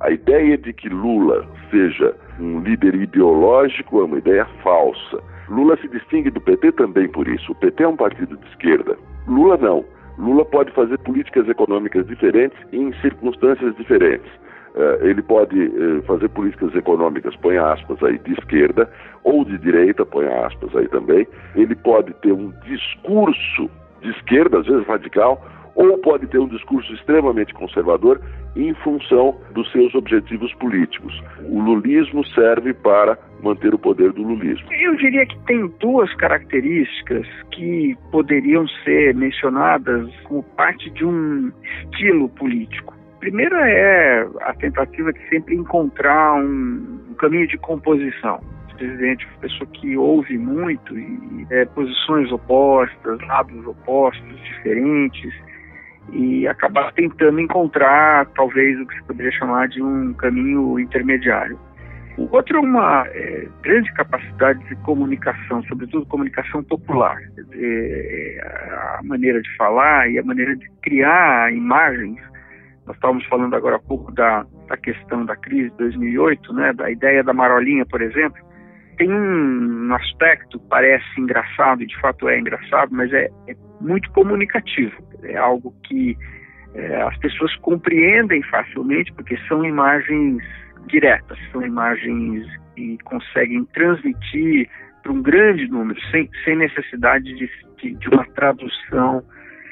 A 0.01 0.11
ideia 0.11 0.57
de 0.57 0.71
que 0.73 0.89
Lula 0.89 1.45
seja 1.69 2.15
um 2.39 2.61
líder 2.61 2.95
ideológico 2.95 4.01
é 4.01 4.05
uma 4.05 4.17
ideia 4.17 4.45
falsa. 4.63 5.21
Lula 5.49 5.77
se 5.77 5.87
distingue 5.89 6.29
do 6.29 6.39
PT 6.39 6.73
também 6.73 7.07
por 7.09 7.27
isso. 7.27 7.51
O 7.51 7.55
PT 7.55 7.83
é 7.83 7.87
um 7.87 7.97
partido 7.97 8.37
de 8.37 8.47
esquerda. 8.47 8.97
Lula 9.27 9.57
não. 9.57 9.83
Lula 10.17 10.45
pode 10.45 10.71
fazer 10.71 10.97
políticas 10.99 11.47
econômicas 11.47 12.05
diferentes 12.07 12.57
em 12.71 12.93
circunstâncias 13.01 13.75
diferentes. 13.75 14.29
Uh, 14.75 15.05
ele 15.05 15.21
pode 15.21 15.59
uh, 15.59 16.01
fazer 16.03 16.29
políticas 16.29 16.73
econômicas, 16.75 17.35
põe 17.37 17.57
aspas 17.57 18.01
aí, 18.03 18.17
de 18.19 18.33
esquerda, 18.33 18.89
ou 19.23 19.43
de 19.43 19.57
direita, 19.57 20.05
põe 20.05 20.27
aspas 20.27 20.75
aí 20.75 20.87
também. 20.87 21.27
Ele 21.55 21.75
pode 21.75 22.13
ter 22.21 22.31
um 22.31 22.53
discurso 22.65 23.69
de 24.01 24.09
esquerda, 24.11 24.59
às 24.59 24.67
vezes 24.67 24.87
radical, 24.87 25.43
ou 25.75 25.97
pode 25.99 26.27
ter 26.27 26.39
um 26.39 26.47
discurso 26.47 26.93
extremamente 26.93 27.53
conservador 27.53 28.19
em 28.55 28.73
função 28.75 29.39
dos 29.53 29.71
seus 29.71 29.95
objetivos 29.95 30.53
políticos. 30.55 31.23
O 31.47 31.61
lulismo 31.61 32.25
serve 32.27 32.73
para 32.73 33.17
manter 33.41 33.73
o 33.73 33.79
poder 33.79 34.11
do 34.11 34.21
lulismo. 34.21 34.67
Eu 34.73 34.95
diria 34.95 35.25
que 35.25 35.37
tem 35.45 35.67
duas 35.79 36.13
características 36.15 37.25
que 37.51 37.97
poderiam 38.11 38.67
ser 38.83 39.15
mencionadas 39.15 40.09
como 40.25 40.43
parte 40.43 40.89
de 40.89 41.05
um 41.05 41.51
estilo 41.85 42.27
político. 42.29 42.98
Primeiro 43.19 43.55
é 43.55 44.27
a 44.41 44.53
tentativa 44.53 45.11
de 45.11 45.29
sempre 45.29 45.55
encontrar 45.55 46.35
um, 46.35 46.99
um 47.09 47.13
caminho 47.15 47.47
de 47.47 47.57
composição 47.57 48.39
presidente, 48.79 49.27
uma 49.27 49.41
pessoa 49.41 49.69
que 49.73 49.97
ouve 49.97 50.37
muito 50.37 50.97
e 50.97 51.45
é, 51.51 51.65
posições 51.65 52.31
opostas, 52.31 53.19
lados 53.27 53.67
opostos, 53.67 54.41
diferentes, 54.41 55.33
e 56.13 56.47
acabar 56.47 56.91
tentando 56.93 57.39
encontrar 57.39 58.25
talvez 58.35 58.79
o 58.79 58.87
que 58.87 58.95
se 58.95 59.03
poderia 59.03 59.31
chamar 59.33 59.67
de 59.67 59.83
um 59.83 60.13
caminho 60.13 60.79
intermediário. 60.79 61.59
O 62.17 62.27
outro 62.35 62.57
é 62.57 62.59
uma 62.59 63.05
é, 63.07 63.47
grande 63.61 63.93
capacidade 63.93 64.63
de 64.67 64.75
comunicação, 64.77 65.61
sobretudo 65.63 66.05
comunicação 66.07 66.63
popular. 66.63 67.17
É, 67.53 68.41
a 68.97 69.01
maneira 69.03 69.41
de 69.41 69.55
falar 69.55 70.09
e 70.09 70.17
a 70.17 70.23
maneira 70.23 70.55
de 70.55 70.69
criar 70.81 71.53
imagens 71.53 72.19
Nós 72.89 72.97
estávamos 72.97 73.23
falando 73.27 73.55
agora 73.55 73.75
há 73.75 73.79
pouco 73.79 74.11
da, 74.11 74.43
da 74.67 74.75
questão 74.75 75.23
da 75.23 75.35
crise 75.35 75.69
de 75.69 75.77
2008, 75.77 76.53
né, 76.53 76.73
da 76.73 76.89
ideia 76.89 77.23
da 77.23 77.31
marolinha, 77.31 77.85
por 77.85 78.01
exemplo. 78.01 78.43
Tem 78.97 79.07
um 79.13 79.93
aspecto, 79.93 80.59
parece 80.61 81.05
engraçado, 81.19 81.83
e 81.83 81.85
de 81.85 81.95
fato 82.01 82.27
é 82.27 82.39
engraçado, 82.39 82.89
mas 82.91 83.13
é, 83.13 83.29
é 83.47 83.55
muito 83.79 84.11
comunicativo. 84.11 84.95
É 85.21 85.37
algo 85.37 85.71
que 85.83 86.17
é, 86.73 87.03
as 87.03 87.15
pessoas 87.19 87.55
compreendem 87.57 88.41
facilmente, 88.41 89.13
porque 89.13 89.37
são 89.47 89.63
imagens 89.63 90.43
diretas, 90.87 91.37
são 91.51 91.61
imagens 91.61 92.43
que 92.75 92.97
conseguem 93.03 93.65
transmitir 93.65 94.67
para 95.03 95.11
um 95.11 95.21
grande 95.21 95.67
número, 95.67 96.01
sem, 96.09 96.27
sem 96.43 96.55
necessidade 96.55 97.35
de, 97.35 97.47
de, 97.77 97.93
de 97.93 98.09
uma 98.09 98.25
tradução, 98.31 99.23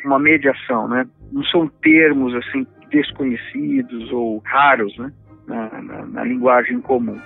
uma 0.05 0.19
mediação, 0.19 0.87
né? 0.87 1.07
Não 1.31 1.43
são 1.45 1.67
termos 1.81 2.35
assim 2.35 2.65
desconhecidos 2.89 4.11
ou 4.11 4.41
raros, 4.45 4.97
né? 4.97 5.11
Na, 5.45 5.81
na, 5.81 6.05
na 6.05 6.23
linguagem 6.25 6.81
comum. 6.81 7.17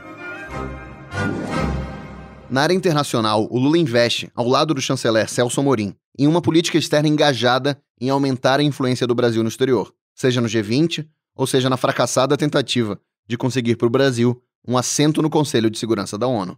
Na 2.49 2.61
área 2.63 2.73
internacional, 2.73 3.47
o 3.49 3.57
Lula 3.57 3.77
investe, 3.77 4.29
ao 4.35 4.47
lado 4.47 4.73
do 4.73 4.81
chanceler 4.81 5.27
Celso 5.29 5.59
Amorim, 5.59 5.95
em 6.19 6.27
uma 6.27 6.41
política 6.41 6.77
externa 6.77 7.07
engajada 7.07 7.81
em 7.99 8.09
aumentar 8.09 8.59
a 8.59 8.63
influência 8.63 9.07
do 9.07 9.15
Brasil 9.15 9.41
no 9.41 9.49
exterior, 9.49 9.91
seja 10.13 10.41
no 10.41 10.47
G20 10.47 11.07
ou 11.35 11.47
seja 11.47 11.69
na 11.69 11.77
fracassada 11.77 12.35
tentativa 12.35 12.99
de 13.27 13.37
conseguir 13.37 13.77
para 13.77 13.87
o 13.87 13.89
Brasil 13.91 14.39
um 14.67 14.77
assento 14.77 15.21
no 15.21 15.29
Conselho 15.29 15.69
de 15.69 15.79
Segurança 15.79 16.17
da 16.17 16.27
ONU. 16.27 16.57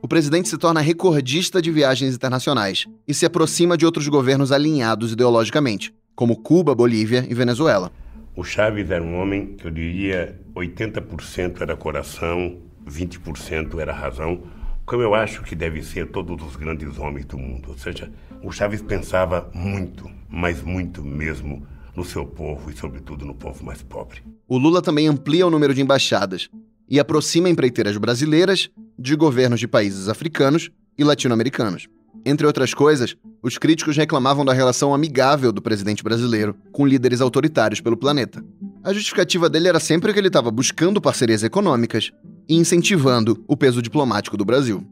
O 0.00 0.08
presidente 0.08 0.48
se 0.48 0.56
torna 0.56 0.80
recordista 0.80 1.60
de 1.60 1.70
viagens 1.70 2.14
internacionais 2.14 2.86
e 3.06 3.12
se 3.12 3.26
aproxima 3.26 3.76
de 3.76 3.84
outros 3.84 4.08
governos 4.08 4.52
alinhados 4.52 5.12
ideologicamente, 5.12 5.94
como 6.14 6.36
Cuba, 6.36 6.74
Bolívia 6.74 7.26
e 7.28 7.34
Venezuela. 7.34 7.90
O 8.34 8.42
Chaves 8.42 8.90
era 8.90 9.04
um 9.04 9.20
homem 9.20 9.56
que 9.56 9.66
eu 9.66 9.70
diria 9.70 10.40
80% 10.54 11.60
era 11.60 11.76
coração, 11.76 12.58
20% 12.88 13.78
era 13.78 13.92
razão, 13.92 14.44
como 14.86 15.02
eu 15.02 15.14
acho 15.14 15.42
que 15.42 15.54
deve 15.54 15.82
ser 15.82 16.10
todos 16.10 16.42
os 16.42 16.56
grandes 16.56 16.98
homens 16.98 17.26
do 17.26 17.36
mundo. 17.36 17.68
Ou 17.68 17.76
seja, 17.76 18.10
o 18.42 18.50
Chaves 18.50 18.80
pensava 18.80 19.50
muito, 19.52 20.10
mas 20.30 20.62
muito 20.62 21.04
mesmo, 21.04 21.66
no 21.94 22.06
seu 22.06 22.24
povo 22.24 22.70
e, 22.70 22.76
sobretudo, 22.76 23.26
no 23.26 23.34
povo 23.34 23.62
mais 23.62 23.82
pobre. 23.82 24.22
O 24.48 24.56
Lula 24.56 24.80
também 24.80 25.08
amplia 25.08 25.46
o 25.46 25.50
número 25.50 25.74
de 25.74 25.82
embaixadas 25.82 26.48
e 26.88 26.98
aproxima 26.98 27.50
empreiteiras 27.50 27.98
brasileiras 27.98 28.70
de 28.98 29.14
governos 29.14 29.60
de 29.60 29.68
países 29.68 30.08
africanos 30.08 30.70
e 30.96 31.04
latino-americanos. 31.04 31.86
Entre 32.24 32.46
outras 32.46 32.72
coisas, 32.72 33.16
os 33.42 33.58
críticos 33.58 33.96
reclamavam 33.96 34.44
da 34.44 34.52
relação 34.52 34.94
amigável 34.94 35.50
do 35.52 35.60
presidente 35.60 36.04
brasileiro 36.04 36.54
com 36.70 36.86
líderes 36.86 37.20
autoritários 37.20 37.80
pelo 37.80 37.96
planeta. 37.96 38.44
A 38.84 38.92
justificativa 38.92 39.50
dele 39.50 39.68
era 39.68 39.80
sempre 39.80 40.12
que 40.12 40.18
ele 40.18 40.28
estava 40.28 40.50
buscando 40.50 41.00
parcerias 41.00 41.42
econômicas 41.42 42.12
e 42.48 42.54
incentivando 42.54 43.42
o 43.48 43.56
peso 43.56 43.82
diplomático 43.82 44.36
do 44.36 44.44
Brasil. 44.44 44.86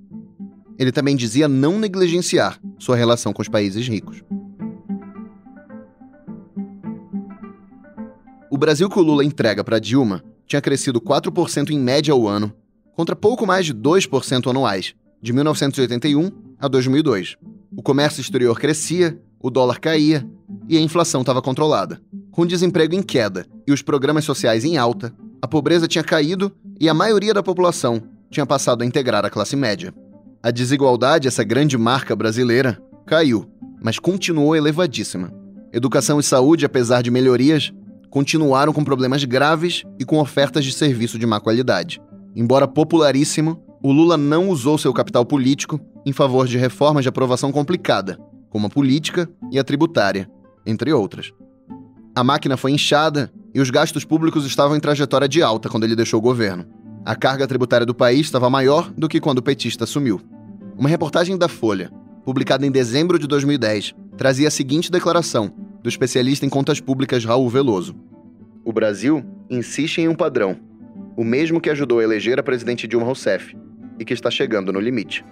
Ele 0.77 0.91
também 0.91 1.15
dizia 1.15 1.47
não 1.47 1.79
negligenciar 1.79 2.59
sua 2.79 2.97
relação 2.97 3.33
com 3.33 3.43
os 3.43 3.49
países 3.49 3.87
ricos. 3.87 4.25
O 8.51 8.59
Brasil 8.59 8.91
que 8.91 8.99
o 8.99 9.03
Lula 9.03 9.25
entrega 9.25 9.63
para 9.63 9.79
Dilma 9.79 10.25
tinha 10.47 10.61
crescido 10.61 11.01
4% 11.01 11.71
em 11.71 11.79
média 11.79 12.13
ao 12.13 12.27
ano, 12.27 12.53
contra 12.97 13.15
pouco 13.15 13.47
mais 13.47 13.65
de 13.65 13.73
2% 13.73 14.51
anuais, 14.51 14.95
de 15.23 15.33
1981 15.33 16.50
a 16.61 16.69
2002. 16.69 17.37
O 17.75 17.83
comércio 17.83 18.21
exterior 18.21 18.59
crescia, 18.61 19.19
o 19.41 19.49
dólar 19.51 19.81
caía 19.81 20.29
e 20.69 20.77
a 20.77 20.81
inflação 20.81 21.23
estava 21.23 21.41
controlada. 21.41 22.01
Com 22.31 22.43
o 22.43 22.47
desemprego 22.47 22.95
em 22.95 23.03
queda 23.03 23.47
e 23.67 23.73
os 23.73 23.81
programas 23.81 24.25
sociais 24.25 24.65
em 24.65 24.77
alta, 24.77 25.13
a 25.41 25.49
pobreza 25.49 25.89
tinha 25.89 26.05
caído 26.05 26.53
e 26.79 26.89
a 26.89 26.95
maioria 26.95 27.33
da 27.33 27.43
população 27.43 28.03
tinha 28.31 28.45
passado 28.45 28.83
a 28.83 28.87
integrar 28.87 29.25
a 29.25 29.31
classe 29.31 29.57
média. 29.57 29.95
A 30.43 30.51
desigualdade, 30.51 31.27
essa 31.27 31.43
grande 31.43 31.77
marca 31.79 32.15
brasileira, 32.15 32.81
caiu, 33.07 33.51
mas 33.83 33.99
continuou 33.99 34.55
elevadíssima. 34.55 35.33
Educação 35.73 36.21
e 36.21 36.23
saúde, 36.23 36.67
apesar 36.67 37.03
de 37.03 37.11
melhorias, 37.11 37.73
continuaram 38.11 38.73
com 38.73 38.85
problemas 38.85 39.25
graves 39.25 39.85
e 39.99 40.05
com 40.05 40.19
ofertas 40.19 40.65
de 40.65 40.73
serviço 40.73 41.19
de 41.19 41.27
má 41.27 41.41
qualidade. 41.41 42.01
Embora 42.35 42.69
popularíssimo, 42.69 43.63
o 43.83 43.93
Lula 43.93 44.17
não 44.17 44.49
usou 44.51 44.77
seu 44.77 44.93
capital 44.93 45.25
político 45.25 45.81
em 46.05 46.13
favor 46.13 46.47
de 46.47 46.59
reformas 46.59 47.05
de 47.05 47.09
aprovação 47.09 47.53
complicada, 47.53 48.19
como 48.49 48.67
a 48.67 48.71
política 48.71 49.29
e 49.51 49.59
a 49.59 49.65
tributária, 49.65 50.31
entre 50.67 50.93
outras. 50.93 51.33
A 52.15 52.25
máquina 52.25 52.57
foi 52.57 52.73
inchada 52.73 53.33
e 53.55 53.61
os 53.61 53.71
gastos 53.71 54.05
públicos 54.05 54.45
estavam 54.45 54.77
em 54.77 54.81
trajetória 54.81 55.29
de 55.29 55.43
alta 55.43 55.69
quando 55.69 55.85
ele 55.85 55.97
deixou 55.97 56.19
o 56.19 56.23
governo. 56.23 56.67
A 57.05 57.15
carga 57.15 57.47
tributária 57.47 57.87
do 57.87 57.95
país 57.95 58.27
estava 58.27 58.51
maior 58.51 58.91
do 58.91 59.09
que 59.09 59.21
quando 59.21 59.39
o 59.39 59.43
petista 59.43 59.85
assumiu. 59.85 60.21
Uma 60.77 60.89
reportagem 60.89 61.37
da 61.37 61.49
Folha, 61.49 61.91
publicada 62.25 62.67
em 62.67 62.71
dezembro 62.71 63.19
de 63.19 63.27
2010, 63.27 63.95
trazia 64.17 64.49
a 64.49 64.51
seguinte 64.51 64.91
declaração 64.91 65.53
do 65.83 65.89
especialista 65.89 66.45
em 66.45 66.49
contas 66.49 66.81
públicas 66.81 67.25
Raul 67.25 67.49
Veloso: 67.49 67.95
O 68.65 68.73
Brasil 68.73 69.25
insiste 69.49 69.99
em 69.99 70.09
um 70.09 70.15
padrão, 70.15 70.57
o 71.17 71.25
mesmo 71.25 71.61
que 71.61 71.71
ajudou 71.71 72.01
a 72.01 72.05
eleger 72.05 72.39
a 72.39 72.43
presidente 72.43 72.87
Dilma 72.87 73.07
Rousseff 73.07 73.57
e 73.99 74.05
que 74.05 74.15
está 74.15 74.31
chegando 74.31 74.73
no 74.73 74.81
limite. 74.81 75.25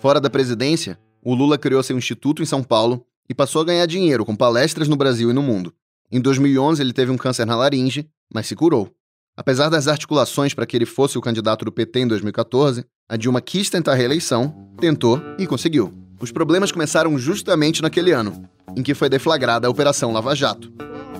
Fora 0.00 0.18
da 0.18 0.30
presidência, 0.30 0.98
o 1.22 1.34
Lula 1.34 1.58
criou 1.58 1.82
seu 1.82 1.96
instituto 1.96 2.42
em 2.42 2.46
São 2.46 2.62
Paulo 2.62 3.04
e 3.28 3.34
passou 3.34 3.60
a 3.60 3.64
ganhar 3.66 3.84
dinheiro 3.84 4.24
com 4.24 4.34
palestras 4.34 4.88
no 4.88 4.96
Brasil 4.96 5.30
e 5.30 5.34
no 5.34 5.42
mundo. 5.42 5.74
Em 6.10 6.18
2011, 6.18 6.80
ele 6.80 6.94
teve 6.94 7.12
um 7.12 7.18
câncer 7.18 7.44
na 7.44 7.54
laringe, 7.54 8.08
mas 8.32 8.46
se 8.46 8.56
curou. 8.56 8.90
Apesar 9.36 9.68
das 9.68 9.88
articulações 9.88 10.54
para 10.54 10.64
que 10.64 10.74
ele 10.74 10.86
fosse 10.86 11.18
o 11.18 11.20
candidato 11.20 11.66
do 11.66 11.70
PT 11.70 12.00
em 12.00 12.08
2014, 12.08 12.82
a 13.06 13.16
Dilma 13.18 13.42
quis 13.42 13.68
tentar 13.68 13.92
a 13.92 13.94
reeleição, 13.94 14.72
tentou 14.80 15.20
e 15.38 15.46
conseguiu. 15.46 15.92
Os 16.18 16.32
problemas 16.32 16.72
começaram 16.72 17.18
justamente 17.18 17.82
naquele 17.82 18.12
ano, 18.12 18.48
em 18.74 18.82
que 18.82 18.94
foi 18.94 19.10
deflagrada 19.10 19.66
a 19.66 19.70
Operação 19.70 20.12
Lava 20.12 20.34
Jato. 20.34 20.72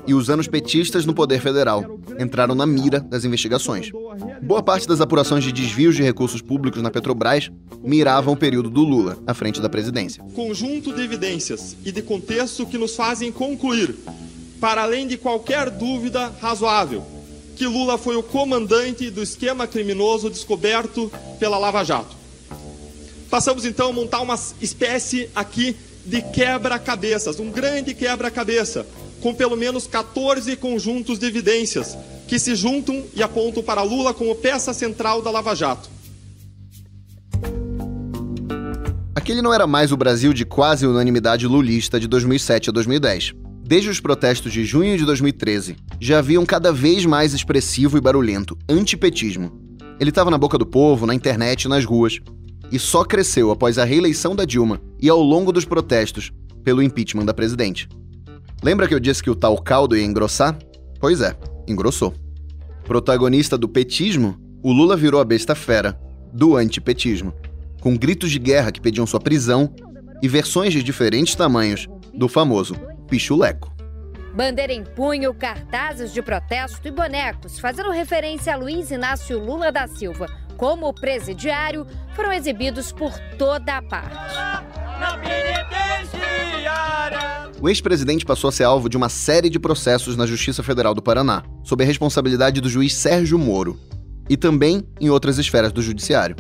E 0.06 0.14
os 0.14 0.30
anos 0.30 0.48
petistas 0.48 1.04
no 1.04 1.14
Poder 1.14 1.40
Federal 1.40 1.98
entraram 2.18 2.54
na 2.54 2.66
mira 2.66 3.00
das 3.00 3.24
investigações. 3.24 3.90
Boa 4.42 4.62
parte 4.62 4.86
das 4.86 5.00
apurações 5.00 5.44
de 5.44 5.52
desvios 5.52 5.94
de 5.94 6.02
recursos 6.02 6.40
públicos 6.42 6.82
na 6.82 6.90
Petrobras 6.90 7.50
miravam 7.82 8.34
o 8.34 8.36
período 8.36 8.70
do 8.70 8.82
Lula 8.82 9.18
à 9.26 9.34
frente 9.34 9.60
da 9.60 9.68
presidência. 9.68 10.22
Conjunto 10.34 10.92
de 10.92 11.02
evidências 11.02 11.76
e 11.84 11.92
de 11.92 12.02
contexto 12.02 12.66
que 12.66 12.78
nos 12.78 12.96
fazem 12.96 13.30
concluir 13.30 13.94
para 14.60 14.82
além 14.82 15.06
de 15.06 15.16
qualquer 15.16 15.70
dúvida 15.70 16.32
razoável, 16.40 17.02
que 17.56 17.66
Lula 17.66 17.96
foi 17.96 18.16
o 18.16 18.22
comandante 18.22 19.10
do 19.10 19.22
esquema 19.22 19.66
criminoso 19.66 20.28
descoberto 20.28 21.10
pela 21.38 21.58
Lava 21.58 21.82
Jato. 21.82 22.14
Passamos 23.30 23.64
então 23.64 23.90
a 23.90 23.92
montar 23.92 24.20
uma 24.20 24.38
espécie 24.60 25.30
aqui 25.34 25.76
de 26.04 26.20
quebra-cabeças, 26.20 27.38
um 27.38 27.50
grande 27.50 27.94
quebra-cabeça, 27.94 28.86
com 29.20 29.34
pelo 29.34 29.56
menos 29.56 29.86
14 29.86 30.56
conjuntos 30.56 31.18
de 31.18 31.26
evidências 31.26 31.96
que 32.26 32.38
se 32.38 32.54
juntam 32.54 33.04
e 33.14 33.22
apontam 33.22 33.62
para 33.62 33.82
Lula 33.82 34.14
como 34.14 34.34
peça 34.34 34.72
central 34.72 35.20
da 35.20 35.30
Lava 35.30 35.54
Jato. 35.54 35.90
Aquele 39.14 39.42
não 39.42 39.52
era 39.52 39.66
mais 39.66 39.92
o 39.92 39.96
Brasil 39.96 40.32
de 40.32 40.44
quase 40.44 40.86
unanimidade 40.86 41.46
lulista 41.46 42.00
de 42.00 42.06
2007 42.06 42.70
a 42.70 42.72
2010. 42.72 43.34
Desde 43.62 43.90
os 43.90 44.00
protestos 44.00 44.52
de 44.52 44.64
junho 44.64 44.96
de 44.96 45.04
2013, 45.04 45.76
já 46.00 46.18
havia 46.18 46.40
um 46.40 46.46
cada 46.46 46.72
vez 46.72 47.04
mais 47.04 47.34
expressivo 47.34 47.98
e 47.98 48.00
barulhento 48.00 48.56
antipetismo. 48.68 49.52
Ele 50.00 50.10
estava 50.10 50.30
na 50.30 50.38
boca 50.38 50.56
do 50.56 50.66
povo, 50.66 51.06
na 51.06 51.14
internet 51.14 51.68
nas 51.68 51.84
ruas, 51.84 52.18
e 52.72 52.78
só 52.78 53.04
cresceu 53.04 53.50
após 53.50 53.78
a 53.78 53.84
reeleição 53.84 54.34
da 54.34 54.44
Dilma 54.44 54.80
e 55.00 55.08
ao 55.08 55.20
longo 55.20 55.52
dos 55.52 55.64
protestos 55.64 56.32
pelo 56.64 56.82
impeachment 56.82 57.24
da 57.24 57.34
presidente. 57.34 57.88
Lembra 58.62 58.86
que 58.86 58.94
eu 58.94 59.00
disse 59.00 59.22
que 59.22 59.30
o 59.30 59.34
tal 59.34 59.56
caldo 59.56 59.96
ia 59.96 60.04
engrossar? 60.04 60.58
Pois 61.00 61.22
é, 61.22 61.34
engrossou. 61.66 62.14
Protagonista 62.84 63.56
do 63.56 63.68
petismo, 63.68 64.36
o 64.62 64.70
Lula 64.70 64.96
virou 64.96 65.18
a 65.18 65.24
besta 65.24 65.54
fera 65.54 65.98
do 66.30 66.56
antipetismo, 66.56 67.32
com 67.80 67.96
gritos 67.96 68.30
de 68.30 68.38
guerra 68.38 68.70
que 68.70 68.80
pediam 68.80 69.06
sua 69.06 69.18
prisão 69.18 69.74
e 70.22 70.28
versões 70.28 70.74
de 70.74 70.82
diferentes 70.82 71.34
tamanhos 71.34 71.88
do 72.12 72.28
famoso 72.28 72.74
pichuleco. 73.08 73.72
Bandeira 74.34 74.74
em 74.74 74.84
punho, 74.84 75.32
cartazes 75.32 76.12
de 76.12 76.20
protesto 76.20 76.86
e 76.86 76.90
bonecos, 76.90 77.58
fazendo 77.58 77.90
referência 77.90 78.52
a 78.52 78.56
Luiz 78.56 78.90
Inácio 78.90 79.42
Lula 79.42 79.72
da 79.72 79.88
Silva 79.88 80.26
como 80.58 80.92
presidiário, 80.92 81.86
foram 82.14 82.30
exibidos 82.30 82.92
por 82.92 83.18
toda 83.38 83.78
a 83.78 83.82
parte. 83.82 84.89
O 87.62 87.68
ex-presidente 87.68 88.24
passou 88.24 88.48
a 88.48 88.52
ser 88.52 88.64
alvo 88.64 88.88
de 88.88 88.96
uma 88.96 89.10
série 89.10 89.50
de 89.50 89.58
processos 89.58 90.16
na 90.16 90.24
Justiça 90.24 90.62
Federal 90.62 90.94
do 90.94 91.02
Paraná, 91.02 91.42
sob 91.62 91.84
a 91.84 91.86
responsabilidade 91.86 92.58
do 92.58 92.70
juiz 92.70 92.94
Sérgio 92.94 93.38
Moro, 93.38 93.78
e 94.30 94.36
também 94.36 94.82
em 94.98 95.10
outras 95.10 95.36
esferas 95.36 95.70
do 95.70 95.82
judiciário. 95.82 96.36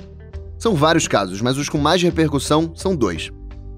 São 0.58 0.74
vários 0.74 1.06
casos, 1.06 1.42
mas 1.42 1.58
os 1.58 1.68
com 1.68 1.76
mais 1.76 2.02
repercussão 2.02 2.72
são 2.74 2.96
dois. 2.96 3.30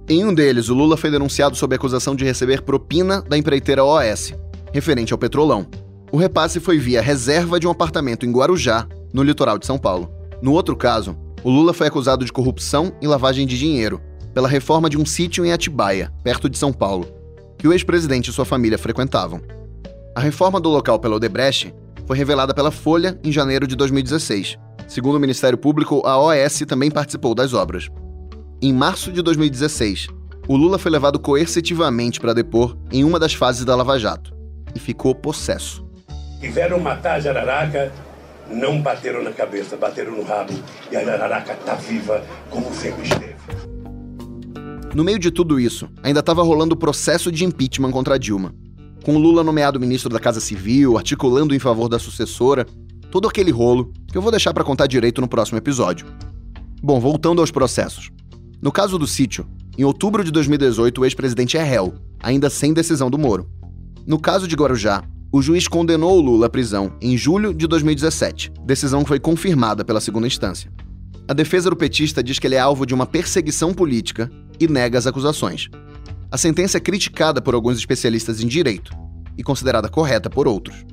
Em 0.09 0.25
um 0.25 0.33
deles, 0.33 0.69
o 0.69 0.75
Lula 0.75 0.97
foi 0.97 1.11
denunciado 1.11 1.57
sob 1.57 1.75
acusação 1.75 2.15
de 2.15 2.25
receber 2.25 2.63
propina 2.63 3.21
da 3.23 3.37
empreiteira 3.37 3.85
OS, 3.85 4.35
referente 4.73 5.13
ao 5.13 5.19
Petrolão. 5.19 5.67
O 6.13 6.17
repasse 6.17 6.61
foi 6.61 6.79
via 6.79 7.03
reserva 7.03 7.59
de 7.59 7.67
um 7.67 7.71
apartamento 7.71 8.25
em 8.25 8.31
Guarujá, 8.31 8.87
no 9.13 9.23
litoral 9.23 9.59
de 9.59 9.67
São 9.67 9.79
Paulo. 9.79 10.09
No 10.41 10.53
outro 10.53 10.77
caso, 10.77 11.17
o 11.43 11.51
Lula 11.51 11.73
foi 11.73 11.89
acusado 11.89 12.25
de 12.25 12.33
corrupção 12.33 12.93
e 13.03 13.07
lavagem 13.09 13.49
de 13.49 13.59
dinheiro 13.59 14.01
pela 14.35 14.49
reforma 14.49 14.89
de 14.89 14.99
um 14.99 15.05
sítio 15.05 15.45
em 15.45 15.53
Atibaia, 15.53 16.13
perto 16.23 16.49
de 16.49 16.59
São 16.59 16.73
Paulo, 16.73 17.07
que 17.59 17.69
o 17.69 17.73
ex-presidente 17.73 18.31
e 18.31 18.33
sua 18.33 18.45
família 18.45 18.79
frequentavam. 18.79 19.41
A 20.15 20.21
reforma 20.21 20.61
do 20.61 20.69
local 20.69 20.99
pela 20.99 21.17
Odebrecht 21.17 21.75
foi 22.07 22.17
revelada 22.17 22.53
pela 22.53 22.71
Folha 22.71 23.19
em 23.23 23.31
janeiro 23.31 23.67
de 23.67 23.77
2016. 23.77 24.59
Segundo 24.89 25.17
o 25.17 25.21
Ministério 25.21 25.57
Público, 25.57 26.03
a 26.05 26.19
OAS 26.19 26.59
também 26.67 26.91
participou 26.91 27.35
das 27.35 27.55
obras. 27.55 27.89
Em 28.61 28.73
março 28.73 29.13
de 29.13 29.23
2016, 29.23 30.09
o 30.49 30.57
Lula 30.57 30.79
foi 30.79 30.91
levado 30.91 31.19
coercitivamente 31.19 32.21
para 32.21 32.35
depor 32.35 32.77
em 32.91 33.05
uma 33.05 33.19
das 33.19 33.33
fases 33.33 33.65
da 33.65 33.75
Lava 33.75 33.99
Jato 33.99 34.35
e 34.75 34.79
ficou 34.79 35.15
possesso. 35.15 35.87
Quiseram 36.41 36.81
matar 36.81 37.15
a 37.15 37.21
Jararaca, 37.21 37.93
não 38.51 38.83
bateram 38.83 39.23
na 39.23 39.33
cabeça, 39.33 39.77
bateram 39.77 40.13
no 40.13 40.25
rabo 40.25 40.53
e 40.91 40.97
a 40.97 41.05
Jararaca 41.05 41.53
está 41.53 41.75
viva 41.75 42.25
como 42.51 42.75
sempre 42.75 43.05
esteve. 43.05 43.72
No 44.95 45.03
meio 45.03 45.19
de 45.19 45.31
tudo 45.31 45.59
isso, 45.59 45.89
ainda 46.03 46.21
estava 46.21 46.43
rolando 46.43 46.75
o 46.75 46.79
processo 46.79 47.33
de 47.33 47.47
impeachment 47.47 47.91
contra 47.91 48.19
Dilma. 48.19 48.55
Com 49.03 49.17
Lula 49.17 49.43
nomeado 49.43 49.81
ministro 49.81 50.11
da 50.11 50.21
Casa 50.21 50.39
Civil, 50.39 50.99
articulando 50.99 51.55
em 51.55 51.59
favor 51.59 51.89
da 51.89 51.99
sucessora, 51.99 52.67
todo 53.11 53.27
aquele 53.27 53.51
rolo 53.51 53.91
que 54.07 54.19
eu 54.19 54.23
vou 54.23 54.31
deixar 54.31 54.53
para 54.53 54.63
contar 54.63 54.87
direito 54.87 55.23
no 55.23 55.29
próximo 55.29 55.57
episódio. 55.57 56.07
Bom, 56.83 57.01
voltando 57.01 57.41
aos 57.41 57.51
processos. 57.51 58.11
No 58.61 58.71
caso 58.71 58.99
do 58.99 59.07
sítio, 59.07 59.47
em 59.79 59.85
outubro 59.85 60.23
de 60.23 60.31
2018 60.31 61.01
o 61.01 61.05
ex-presidente 61.07 61.57
é 61.57 61.63
réu, 61.63 61.95
ainda 62.23 62.51
sem 62.51 62.75
decisão 62.75 63.11
do 63.11 63.19
Moro. 63.19 63.49
No 64.07 64.21
caso 64.21 64.47
de 64.47 64.55
Guarujá, 64.55 65.03
o 65.33 65.41
juiz 65.41 65.67
condenou 65.67 66.19
o 66.19 66.21
Lula 66.21 66.47
à 66.47 66.51
prisão 66.51 66.93
em 67.01 67.17
julho 67.17 67.55
de 67.55 67.67
2017, 67.67 68.53
decisão 68.67 69.07
foi 69.07 69.19
confirmada 69.19 69.83
pela 69.87 70.03
segunda 70.03 70.27
instância. 70.27 70.71
A 71.27 71.33
defesa 71.33 71.71
do 71.71 71.77
petista 71.77 72.23
diz 72.23 72.39
que 72.39 72.47
ele 72.47 72.57
é 72.57 72.59
alvo 72.59 72.85
de 72.85 72.93
uma 72.93 73.07
perseguição 73.07 73.73
política 73.73 74.31
e 74.65 74.69
nega 74.69 74.99
as 74.99 75.07
acusações. 75.07 75.69
A 76.31 76.39
sentença 76.39 76.79
é 76.79 76.81
criticada 76.81 77.43
por 77.43 77.55
alguns 77.55 77.77
especialistas 77.77 78.41
em 78.41 78.47
direito 78.47 78.93
e 79.37 79.43
considerada 79.43 79.89
correta 79.89 80.31
por 80.31 80.47
outros. 80.47 80.85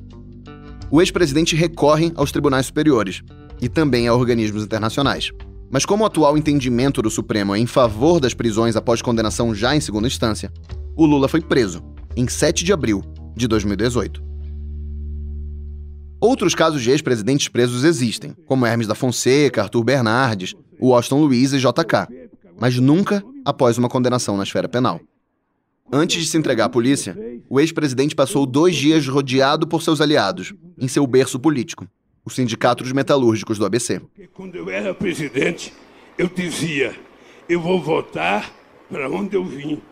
O 0.90 1.00
ex-presidente 1.00 1.54
recorre 1.54 2.12
aos 2.16 2.32
tribunais 2.32 2.66
superiores 2.66 3.22
e 3.60 3.68
também 3.68 4.08
a 4.08 4.14
organismos 4.14 4.64
internacionais. 4.64 5.30
Mas 5.70 5.86
como 5.86 6.02
o 6.02 6.06
atual 6.06 6.36
entendimento 6.36 7.00
do 7.00 7.10
Supremo 7.10 7.54
é 7.54 7.58
em 7.58 7.66
favor 7.66 8.18
das 8.18 8.34
prisões 8.34 8.74
após 8.74 9.00
condenação 9.00 9.54
já 9.54 9.74
em 9.74 9.80
segunda 9.80 10.08
instância, 10.08 10.52
o 10.96 11.06
Lula 11.06 11.28
foi 11.28 11.40
preso 11.40 11.82
em 12.16 12.26
7 12.26 12.64
de 12.64 12.72
abril 12.72 13.02
de 13.36 13.46
2018. 13.46 14.30
Outros 16.20 16.54
casos 16.54 16.82
de 16.82 16.90
ex-presidentes 16.90 17.48
presos 17.48 17.84
existem, 17.84 18.34
como 18.46 18.66
Hermes 18.66 18.86
da 18.86 18.94
Fonseca, 18.94 19.62
Arthur 19.62 19.84
Bernardes, 19.84 20.54
Washington 20.78 21.22
Luiz 21.22 21.52
e 21.52 21.58
JK, 21.58 22.19
mas 22.60 22.78
nunca 22.78 23.24
após 23.44 23.78
uma 23.78 23.88
condenação 23.88 24.36
na 24.36 24.42
esfera 24.42 24.68
penal. 24.68 25.00
Antes 25.92 26.22
de 26.22 26.28
se 26.28 26.38
entregar 26.38 26.66
à 26.66 26.68
polícia, 26.68 27.16
o 27.48 27.58
ex-presidente 27.58 28.14
passou 28.14 28.46
dois 28.46 28.76
dias 28.76 29.08
rodeado 29.08 29.66
por 29.66 29.82
seus 29.82 30.00
aliados, 30.00 30.54
em 30.78 30.86
seu 30.86 31.04
berço 31.06 31.40
político, 31.40 31.86
o 32.24 32.30
Sindicato 32.30 32.84
dos 32.84 32.92
Metalúrgicos 32.92 33.58
do 33.58 33.64
ABC. 33.64 34.00
Quando 34.32 34.54
eu 34.54 34.70
era 34.70 34.94
presidente, 34.94 35.72
eu 36.16 36.28
dizia: 36.28 36.94
eu 37.48 37.60
vou 37.60 37.82
votar 37.82 38.52
para 38.88 39.10
onde 39.10 39.34
eu 39.34 39.44
vim. 39.44 39.82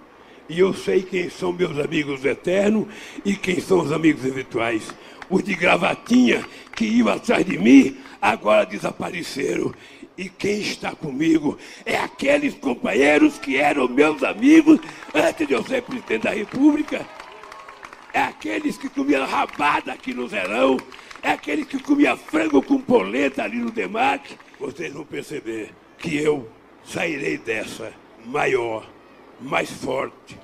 E 0.49 0.61
eu 0.61 0.73
sei 0.73 1.03
quem 1.03 1.29
são 1.29 1.53
meus 1.53 1.77
amigos 1.77 2.25
eternos 2.25 2.87
e 3.25 3.35
quem 3.35 3.61
são 3.61 3.81
os 3.81 3.91
amigos 3.91 4.25
eventuais. 4.25 4.95
Os 5.29 5.43
de 5.43 5.55
gravatinha 5.55 6.43
que 6.75 6.87
iam 6.87 7.09
atrás 7.09 7.45
de 7.45 7.59
mim 7.59 7.99
agora 8.23 8.65
desapareceram. 8.65 9.75
E 10.19 10.29
quem 10.29 10.61
está 10.61 10.97
comigo 10.97 11.57
é 11.87 11.97
aqueles 11.97 12.53
companheiros 12.55 13.39
que 13.39 13.57
eram 13.57 13.87
meus 13.87 14.25
amigos 14.25 14.81
antes 15.15 15.47
de 15.47 15.55
eu 15.55 15.63
ser 15.63 15.83
presidente 15.83 16.25
da 16.25 16.31
República. 16.31 17.07
É 18.13 18.23
aqueles 18.23 18.77
que 18.77 18.89
comiam 18.89 19.25
rabada 19.25 19.93
aqui 19.93 20.13
no 20.13 20.27
Zerão. 20.27 20.77
É 21.23 21.31
aqueles 21.31 21.69
que 21.69 21.81
comiam 21.81 22.17
frango 22.17 22.61
com 22.61 22.81
polenta 22.81 23.45
ali 23.45 23.59
no 23.59 23.71
Demarque. 23.71 24.37
Vocês 24.59 24.93
vão 24.93 25.05
perceber 25.05 25.71
que 25.99 26.17
eu 26.17 26.51
sairei 26.85 27.39
dessa 27.39 27.93
maior, 28.27 28.91
mais 29.41 29.71
forte, 29.71 30.37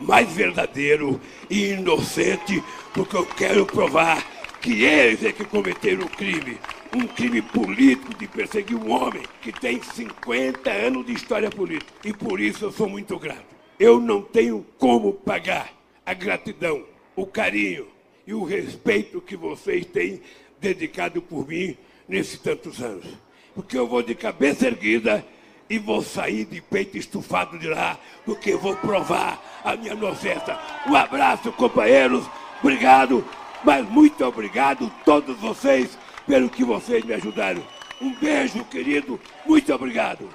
mais 0.00 0.32
verdadeiro 0.32 1.20
e 1.50 1.72
inocente, 1.72 2.62
porque 2.94 3.16
eu 3.16 3.26
quero 3.26 3.66
provar 3.66 4.24
que 4.62 4.84
eles 4.84 5.22
é 5.22 5.32
que 5.32 5.44
cometeram 5.44 6.06
o 6.06 6.08
crime 6.08 6.58
um 6.94 7.06
crime 7.06 7.42
político 7.42 8.14
de 8.14 8.26
perseguir 8.26 8.76
um 8.76 8.90
homem 8.90 9.22
que 9.42 9.52
tem 9.52 9.80
50 9.82 10.70
anos 10.70 11.06
de 11.06 11.12
história 11.12 11.50
política. 11.50 11.92
E 12.04 12.12
por 12.12 12.40
isso 12.40 12.66
eu 12.66 12.72
sou 12.72 12.88
muito 12.88 13.18
grato. 13.18 13.56
Eu 13.78 14.00
não 14.00 14.22
tenho 14.22 14.64
como 14.78 15.12
pagar 15.12 15.72
a 16.04 16.14
gratidão, 16.14 16.84
o 17.14 17.26
carinho 17.26 17.86
e 18.26 18.34
o 18.34 18.44
respeito 18.44 19.20
que 19.20 19.36
vocês 19.36 19.84
têm 19.86 20.20
dedicado 20.60 21.22
por 21.22 21.46
mim 21.46 21.76
nesses 22.08 22.38
tantos 22.38 22.82
anos. 22.82 23.06
Porque 23.54 23.78
eu 23.78 23.86
vou 23.86 24.02
de 24.02 24.14
cabeça 24.14 24.66
erguida 24.66 25.24
e 25.68 25.78
vou 25.78 26.02
sair 26.02 26.44
de 26.46 26.60
peito 26.60 26.96
estufado 26.96 27.58
de 27.58 27.66
lá, 27.68 27.98
porque 28.24 28.56
vou 28.56 28.74
provar 28.76 29.60
a 29.62 29.76
minha 29.76 29.92
inocência. 29.92 30.58
Um 30.86 30.96
abraço, 30.96 31.52
companheiros. 31.52 32.24
Obrigado, 32.62 33.24
mas 33.62 33.86
muito 33.88 34.24
obrigado 34.24 34.86
a 34.86 35.04
todos 35.04 35.36
vocês 35.38 35.98
pelo 36.28 36.50
que 36.50 36.62
vocês 36.62 37.02
me 37.04 37.14
ajudaram. 37.14 37.64
Um 38.00 38.14
beijo, 38.14 38.62
querido. 38.66 39.18
Muito 39.46 39.72
obrigado. 39.72 40.28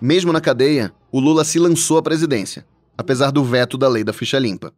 Mesmo 0.00 0.32
na 0.32 0.40
cadeia, 0.40 0.92
o 1.10 1.18
Lula 1.18 1.42
se 1.42 1.58
lançou 1.58 1.96
à 1.96 2.02
presidência, 2.02 2.66
apesar 2.96 3.32
do 3.32 3.42
veto 3.42 3.78
da 3.78 3.88
lei 3.88 4.04
da 4.04 4.12
ficha 4.12 4.38
limpa. 4.38 4.72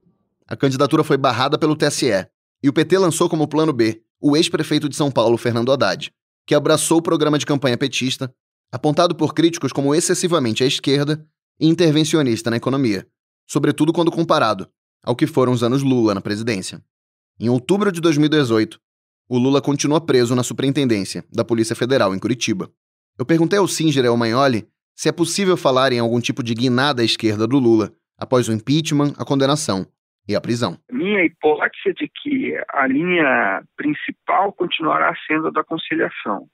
A 0.48 0.56
candidatura 0.56 1.04
foi 1.04 1.18
barrada 1.18 1.58
pelo 1.58 1.76
TSE 1.76 2.26
e 2.62 2.68
o 2.68 2.72
PT 2.72 2.96
lançou 2.96 3.28
como 3.28 3.48
plano 3.48 3.72
B 3.72 4.00
o 4.20 4.36
ex-prefeito 4.36 4.88
de 4.88 4.96
São 4.96 5.10
Paulo, 5.10 5.36
Fernando 5.36 5.72
Haddad, 5.72 6.12
que 6.46 6.54
abraçou 6.54 6.98
o 6.98 7.02
programa 7.02 7.38
de 7.38 7.46
campanha 7.46 7.76
petista, 7.76 8.32
apontado 8.72 9.14
por 9.14 9.34
críticos 9.34 9.72
como 9.72 9.94
excessivamente 9.94 10.62
à 10.62 10.66
esquerda 10.66 11.26
e 11.58 11.66
intervencionista 11.66 12.50
na 12.50 12.56
economia, 12.56 13.06
sobretudo 13.46 13.92
quando 13.92 14.10
comparado 14.10 14.68
ao 15.02 15.16
que 15.16 15.26
foram 15.26 15.52
os 15.52 15.62
anos 15.62 15.82
Lula 15.82 16.14
na 16.14 16.20
presidência. 16.20 16.82
Em 17.38 17.48
outubro 17.48 17.90
de 17.90 18.00
2018, 18.00 18.78
o 19.30 19.38
Lula 19.38 19.62
continua 19.62 20.04
preso 20.04 20.34
na 20.34 20.42
superintendência 20.42 21.22
da 21.32 21.44
Polícia 21.44 21.76
Federal 21.76 22.12
em 22.12 22.18
Curitiba. 22.18 22.68
Eu 23.16 23.24
perguntei 23.24 23.60
ao 23.60 23.68
Singer 23.68 24.04
e 24.04 24.08
ao 24.08 24.16
Magnoli 24.16 24.66
se 24.92 25.08
é 25.08 25.12
possível 25.12 25.56
falar 25.56 25.92
em 25.92 26.00
algum 26.00 26.20
tipo 26.20 26.42
de 26.42 26.52
guinada 26.52 27.00
à 27.00 27.04
esquerda 27.04 27.46
do 27.46 27.60
Lula 27.60 27.92
após 28.18 28.48
o 28.48 28.52
impeachment, 28.52 29.14
a 29.16 29.24
condenação 29.24 29.86
e 30.28 30.34
a 30.34 30.40
prisão. 30.40 30.76
Minha 30.90 31.24
hipótese 31.24 31.70
é 31.86 31.92
de 31.92 32.10
que 32.12 32.60
a 32.74 32.88
linha 32.88 33.62
principal 33.76 34.52
continuará 34.52 35.14
sendo 35.28 35.46
a 35.46 35.50
da 35.52 35.62
conciliação. 35.62 36.48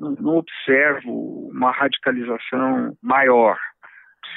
Não 0.00 0.36
observo 0.36 1.48
uma 1.48 1.70
radicalização 1.70 2.96
maior. 3.00 3.56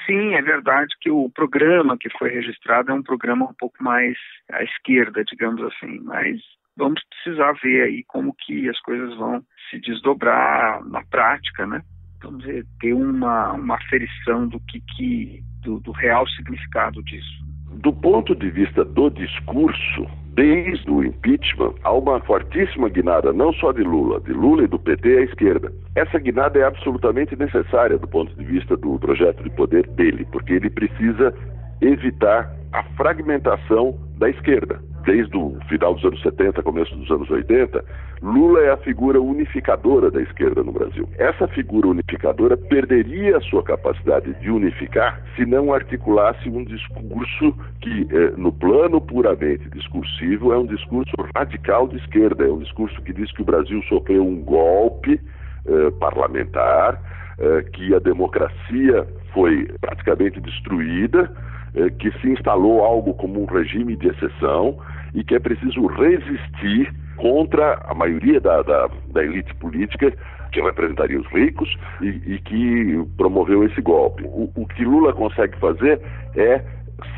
Sim, 0.05 0.35
é 0.35 0.41
verdade 0.43 0.93
que 1.01 1.09
o 1.09 1.27
programa 1.31 1.97
que 1.99 2.09
foi 2.19 2.29
registrado 2.29 2.91
é 2.91 2.93
um 2.93 3.01
programa 3.01 3.49
um 3.49 3.55
pouco 3.57 3.83
mais 3.83 4.15
à 4.51 4.63
esquerda, 4.63 5.23
digamos 5.25 5.61
assim, 5.63 5.99
mas 6.01 6.39
vamos 6.79 7.01
precisar 7.09 7.53
ver 7.61 7.83
aí 7.83 8.03
como 8.07 8.33
que 8.33 8.67
as 8.69 8.79
coisas 8.79 9.15
vão 9.17 9.43
se 9.69 9.79
desdobrar 9.81 10.83
na 10.85 11.03
prática, 11.11 11.67
né? 11.67 11.81
Vamos 12.23 12.43
dizer, 12.43 12.65
ter 12.79 12.93
uma, 12.93 13.53
uma 13.53 13.75
aferição 13.75 14.47
do 14.47 14.59
que, 14.61 14.81
que 14.95 15.41
do, 15.61 15.79
do 15.81 15.91
real 15.91 16.27
significado 16.29 17.03
disso. 17.03 17.47
Do 17.81 17.93
ponto 17.93 18.35
de 18.35 18.49
vista 18.49 18.83
do 18.83 19.09
discurso, 19.09 20.07
desde 20.33 20.89
o 20.89 21.03
impeachment, 21.03 21.75
há 21.83 21.93
uma 21.93 22.19
fortíssima 22.21 22.89
guinada, 22.89 23.31
não 23.31 23.53
só 23.53 23.71
de 23.71 23.83
Lula, 23.83 24.19
de 24.21 24.33
Lula 24.33 24.63
e 24.63 24.67
do 24.67 24.79
PT 24.79 25.17
à 25.17 25.21
esquerda. 25.21 25.71
Essa 25.95 26.17
guinada 26.17 26.59
é 26.59 26.63
absolutamente 26.63 27.35
necessária 27.35 27.97
do 27.97 28.07
ponto 28.07 28.33
de 28.35 28.43
vista 28.43 28.75
do 28.75 28.97
projeto 28.99 29.43
de 29.43 29.49
poder 29.51 29.87
dele, 29.91 30.25
porque 30.31 30.53
ele 30.53 30.69
precisa 30.69 31.33
evitar 31.81 32.53
a 32.73 32.83
fragmentação 32.95 33.97
da 34.17 34.29
esquerda 34.29 34.81
desde 35.09 35.35
o 35.35 35.57
final 35.67 35.95
dos 35.95 36.05
anos 36.05 36.21
70, 36.21 36.61
começo 36.61 36.95
dos 36.95 37.09
anos 37.09 37.27
80, 37.31 37.83
Lula 38.21 38.59
é 38.59 38.69
a 38.69 38.77
figura 38.77 39.19
unificadora 39.19 40.11
da 40.11 40.21
esquerda 40.21 40.61
no 40.63 40.71
Brasil. 40.71 41.09
Essa 41.17 41.47
figura 41.47 41.87
unificadora 41.87 42.55
perderia 42.55 43.37
a 43.37 43.41
sua 43.41 43.63
capacidade 43.63 44.31
de 44.35 44.51
unificar 44.51 45.19
se 45.35 45.47
não 45.47 45.73
articulasse 45.73 46.47
um 46.47 46.63
discurso 46.63 47.55
que, 47.81 48.07
eh, 48.11 48.33
no 48.37 48.51
plano 48.51 49.01
puramente 49.01 49.67
discursivo, 49.69 50.53
é 50.53 50.59
um 50.59 50.67
discurso 50.67 51.15
radical 51.35 51.87
de 51.87 51.97
esquerda, 51.97 52.45
é 52.45 52.51
um 52.51 52.59
discurso 52.59 53.01
que 53.01 53.11
diz 53.11 53.31
que 53.31 53.41
o 53.41 53.45
Brasil 53.45 53.81
sofreu 53.89 54.23
um 54.23 54.43
golpe 54.43 55.19
eh, 55.65 55.91
parlamentar 55.99 57.01
eh, 57.39 57.65
que 57.73 57.95
a 57.95 57.99
democracia 57.99 59.07
foi 59.33 59.67
praticamente 59.81 60.39
destruída, 60.39 61.31
eh, 61.75 61.89
que 61.91 62.11
se 62.19 62.29
instalou 62.29 62.83
algo 62.83 63.13
como 63.13 63.41
um 63.41 63.45
regime 63.45 63.95
de 63.95 64.07
exceção 64.09 64.77
e 65.13 65.23
que 65.23 65.35
é 65.35 65.39
preciso 65.39 65.87
resistir 65.87 66.93
contra 67.17 67.79
a 67.87 67.93
maioria 67.93 68.39
da, 68.39 68.61
da, 68.61 68.89
da 69.11 69.23
elite 69.23 69.53
política 69.55 70.13
que 70.51 70.61
representaria 70.61 71.19
os 71.19 71.27
ricos 71.27 71.77
e, 72.01 72.07
e 72.07 72.39
que 72.39 73.05
promoveu 73.17 73.63
esse 73.65 73.81
golpe. 73.81 74.23
O, 74.23 74.49
o 74.55 74.65
que 74.67 74.83
Lula 74.83 75.13
consegue 75.13 75.57
fazer 75.59 76.01
é 76.35 76.63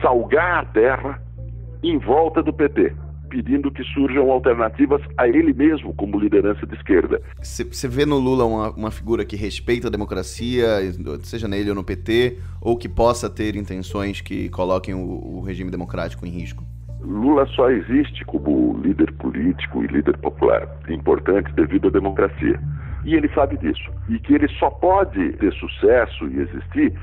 salgar 0.01 0.59
a 0.59 0.65
terra 0.65 1.21
em 1.83 1.97
volta 1.97 2.43
do 2.43 2.51
PT 2.51 2.93
pedindo 3.31 3.71
que 3.71 3.81
surjam 3.85 4.29
alternativas 4.29 5.01
a 5.17 5.27
ele 5.27 5.53
mesmo 5.53 5.93
como 5.93 6.19
liderança 6.19 6.67
de 6.67 6.75
esquerda. 6.75 7.21
Você 7.41 7.87
vê 7.87 8.05
no 8.05 8.19
Lula 8.19 8.43
uma, 8.43 8.69
uma, 8.71 8.91
figura 8.91 9.23
que 9.23 9.37
respeita 9.37 9.87
a 9.87 9.89
democracia, 9.89 10.67
seja 11.21 11.47
nele 11.47 11.69
ou 11.69 11.75
no 11.75 11.83
PT, 11.83 12.37
ou 12.59 12.77
que 12.77 12.89
possa 12.89 13.29
ter 13.29 13.55
intenções 13.55 14.19
que 14.19 14.49
coloquem 14.49 14.93
o, 14.93 15.37
o 15.37 15.41
regime 15.41 15.71
democrático 15.71 16.25
em 16.25 16.29
risco? 16.29 16.63
Lula 16.99 17.47
só 17.47 17.71
existe 17.71 18.25
como 18.25 18.77
líder 18.83 19.11
político 19.13 19.83
e 19.83 19.87
líder 19.87 20.17
popular, 20.17 20.67
importante 20.89 21.51
devido 21.53 21.87
à 21.87 21.91
democracia. 21.91 22.59
E 23.05 23.15
ele 23.15 23.29
sabe 23.29 23.57
disso. 23.57 23.89
E 24.09 24.19
que 24.19 24.35
ele 24.35 24.47
só 24.59 24.69
pode 24.69 25.31
ter 25.33 25.53
sucesso 25.53 26.27
e 26.27 26.41
existir 26.41 26.93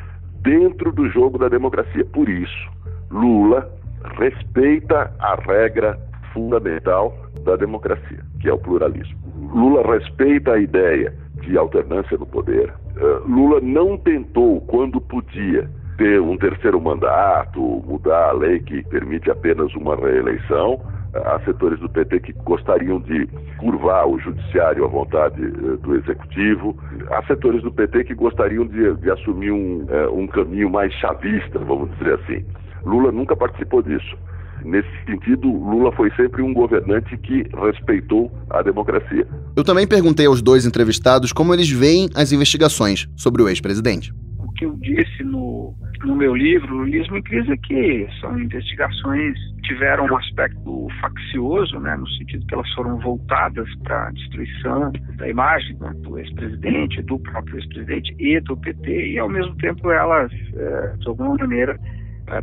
dentro 0.43 0.93
do 0.93 1.09
jogo 1.09 1.39
da 1.39 1.49
democracia. 1.49 2.05
Por 2.05 2.29
isso, 2.29 2.71
Lula 3.11 3.69
respeita 4.17 5.13
a 5.19 5.35
regra 5.35 5.99
fundamental 6.39 7.15
da 7.45 7.57
democracia, 7.57 8.21
que 8.41 8.49
é 8.49 8.53
o 8.53 8.59
pluralismo. 8.59 9.19
Lula 9.53 9.83
respeita 9.83 10.53
a 10.53 10.59
ideia 10.59 11.13
de 11.41 11.57
alternância 11.59 12.17
no 12.17 12.27
poder. 12.27 12.73
Uh, 12.97 13.29
Lula 13.29 13.61
não 13.61 13.97
tentou, 13.97 14.61
quando 14.63 15.01
podia, 15.01 15.69
ter 15.97 16.21
um 16.21 16.37
terceiro 16.37 16.81
mandato, 16.81 17.61
mudar 17.61 18.29
a 18.29 18.33
lei 18.33 18.61
que 18.61 18.85
permite 18.85 19.29
apenas 19.31 19.75
uma 19.75 19.97
reeleição. 19.97 20.81
Há 21.13 21.41
setores 21.41 21.81
do 21.81 21.89
PT 21.89 22.21
que 22.21 22.33
gostariam 22.45 23.01
de 23.01 23.27
curvar 23.57 24.07
o 24.07 24.19
judiciário 24.21 24.85
à 24.85 24.89
vontade 24.89 25.43
uh, 25.43 25.77
do 25.79 25.97
executivo. 25.97 26.77
Há 27.11 27.23
setores 27.25 27.63
do 27.63 27.73
PT 27.73 28.05
que 28.05 28.15
gostariam 28.15 28.67
de, 28.67 28.95
de 28.95 29.11
assumir 29.11 29.51
um, 29.51 29.87
um 30.13 30.27
caminho 30.29 30.71
mais 30.71 30.93
chavista, 30.95 31.59
vamos 31.59 31.91
dizer 31.99 32.15
assim. 32.15 32.45
Lula 32.85 33.11
nunca 33.11 33.35
participou 33.35 33.83
disso. 33.83 34.17
Nesse 34.65 34.89
sentido, 35.07 35.51
Lula 35.51 35.93
foi 35.93 36.11
sempre 36.13 36.43
um 36.43 36.53
governante 36.53 37.17
que 37.19 37.45
respeitou 37.55 38.31
a 38.51 38.63
democracia. 38.63 39.27
Eu 39.57 39.65
também 39.65 39.87
perguntei 39.87 40.27
aos 40.27 40.43
dois 40.43 40.67
entrevistados 40.67 41.33
como 41.33 41.55
eles 41.55 41.71
veem 41.71 42.09
as 42.15 42.33
investigações 42.33 43.09
sobre 43.17 43.43
o 43.43 43.49
ex-presidente. 43.49 44.13
O 44.39 44.53
que 44.53 44.65
eu 44.67 44.77
disse 44.77 45.23
no, 45.23 45.75
no 46.05 46.17
meu 46.17 46.35
livro, 46.35 46.77
Lulismo 46.77 47.17
em 47.17 47.23
Crise, 47.23 47.53
é 47.53 47.57
que 47.57 48.09
são 48.21 48.39
investigações 48.39 49.35
que 49.57 49.75
tiveram 49.75 50.07
um 50.07 50.17
aspecto 50.17 50.89
faccioso, 51.01 51.79
né, 51.81 51.97
no 51.97 52.09
sentido 52.11 52.47
que 52.47 52.55
elas 52.55 52.71
foram 52.73 52.99
voltadas 52.99 53.69
para 53.83 54.09
a 54.09 54.11
destruição 54.11 54.93
da 55.17 55.29
imagem 55.29 55.77
né, 55.81 55.93
do 56.03 56.19
ex-presidente, 56.19 57.03
do 57.03 57.19
próprio 57.21 57.57
ex-presidente 57.59 58.15
e 58.19 58.41
do 58.41 58.57
PT, 58.57 59.13
e 59.13 59.19
ao 59.19 59.29
mesmo 59.29 59.55
tempo 59.57 59.91
elas, 59.91 60.33
é, 60.33 60.97
de 60.97 61.09
alguma 61.09 61.35
maneira, 61.35 61.79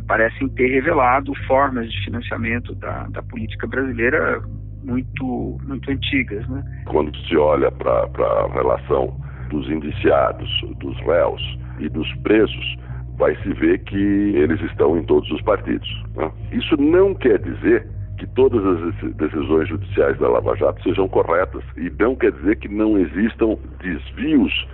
parecem 0.06 0.48
ter 0.50 0.68
revelado 0.68 1.32
formas 1.46 1.90
de 1.90 2.04
financiamento 2.04 2.74
da, 2.74 3.04
da 3.08 3.22
política 3.22 3.66
brasileira 3.66 4.42
muito, 4.82 5.58
muito 5.64 5.90
antigas. 5.90 6.46
Né? 6.48 6.62
Quando 6.86 7.16
se 7.26 7.36
olha 7.36 7.70
para 7.70 7.92
a 7.92 8.52
relação 8.52 9.16
dos 9.50 9.68
indiciados, 9.68 10.48
dos 10.78 10.96
réus 11.00 11.58
e 11.78 11.88
dos 11.88 12.12
presos, 12.16 12.76
vai 13.16 13.34
se 13.42 13.52
ver 13.54 13.78
que 13.84 13.96
eles 13.96 14.60
estão 14.62 14.96
em 14.96 15.04
todos 15.04 15.30
os 15.30 15.42
partidos. 15.42 15.88
Né? 16.14 16.30
Isso 16.52 16.76
não 16.80 17.14
quer 17.14 17.38
dizer 17.38 17.86
que 18.18 18.26
todas 18.28 18.64
as 18.64 19.14
decisões 19.14 19.68
judiciais 19.68 20.18
da 20.18 20.28
Lava 20.28 20.56
Jato 20.56 20.82
sejam 20.82 21.06
corretas 21.08 21.62
e 21.76 21.90
não 21.98 22.16
quer 22.16 22.32
dizer 22.32 22.56
que 22.56 22.68
não 22.68 22.98
existam 22.98 23.56
desvios 23.80 24.66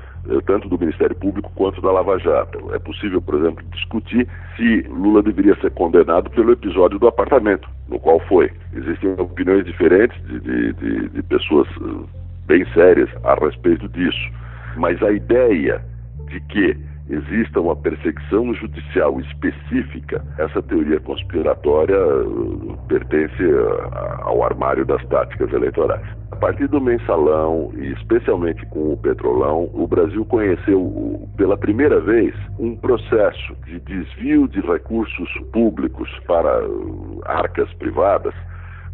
tanto 0.46 0.68
do 0.68 0.78
Ministério 0.78 1.14
Público 1.16 1.50
quanto 1.54 1.80
da 1.80 1.90
Lava 1.90 2.18
Jato. 2.18 2.72
É 2.74 2.78
possível, 2.78 3.20
por 3.20 3.34
exemplo, 3.34 3.64
discutir 3.72 4.28
se 4.56 4.82
Lula 4.82 5.22
deveria 5.22 5.56
ser 5.60 5.70
condenado 5.72 6.30
pelo 6.30 6.52
episódio 6.52 6.98
do 6.98 7.08
apartamento, 7.08 7.68
no 7.88 7.98
qual 7.98 8.20
foi. 8.20 8.50
Existem 8.74 9.14
opiniões 9.18 9.64
diferentes 9.64 10.16
de, 10.26 10.40
de, 10.40 10.72
de, 10.74 11.08
de 11.08 11.22
pessoas 11.24 11.68
eh, 11.68 12.06
bem 12.46 12.64
sérias 12.72 13.10
a 13.24 13.34
respeito 13.34 13.88
disso. 13.88 14.30
Mas 14.76 15.02
a 15.02 15.10
ideia 15.10 15.82
de 16.28 16.40
que 16.42 16.76
exista 17.09 17.61
uma 17.61 17.76
perseguição 17.76 18.55
judicial 18.55 19.20
específica, 19.20 20.24
essa 20.38 20.62
teoria 20.62 21.00
conspiratória 21.00 21.98
uh, 21.98 22.78
pertence 22.88 23.42
uh, 23.42 24.22
ao 24.22 24.42
armário 24.44 24.84
das 24.84 25.05
táticas 25.07 25.53
eleitorais. 25.53 26.07
A 26.30 26.36
partir 26.36 26.68
do 26.68 26.80
mensalão 26.80 27.72
e 27.76 27.92
especialmente 27.92 28.64
com 28.66 28.92
o 28.92 28.96
petrolão, 28.96 29.70
o 29.74 29.86
Brasil 29.86 30.24
conheceu 30.24 31.28
pela 31.36 31.57
primeira 31.57 32.00
vez 32.00 32.34
um 32.59 32.74
processo 32.76 33.55
de 33.66 33.78
desvio 33.80 34.48
de 34.48 34.61
recursos 34.61 35.30
públicos 35.53 36.09
para 36.26 36.66
uh, 36.66 37.20
arcas 37.24 37.72
privadas, 37.74 38.34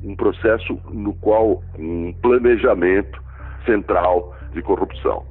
um 0.02 0.16
processo 0.16 0.78
no 0.90 1.14
qual 1.14 1.62
um 1.78 2.12
planejamento 2.22 3.22
central 3.66 4.34
de 4.52 4.62
corrupção. 4.62 5.24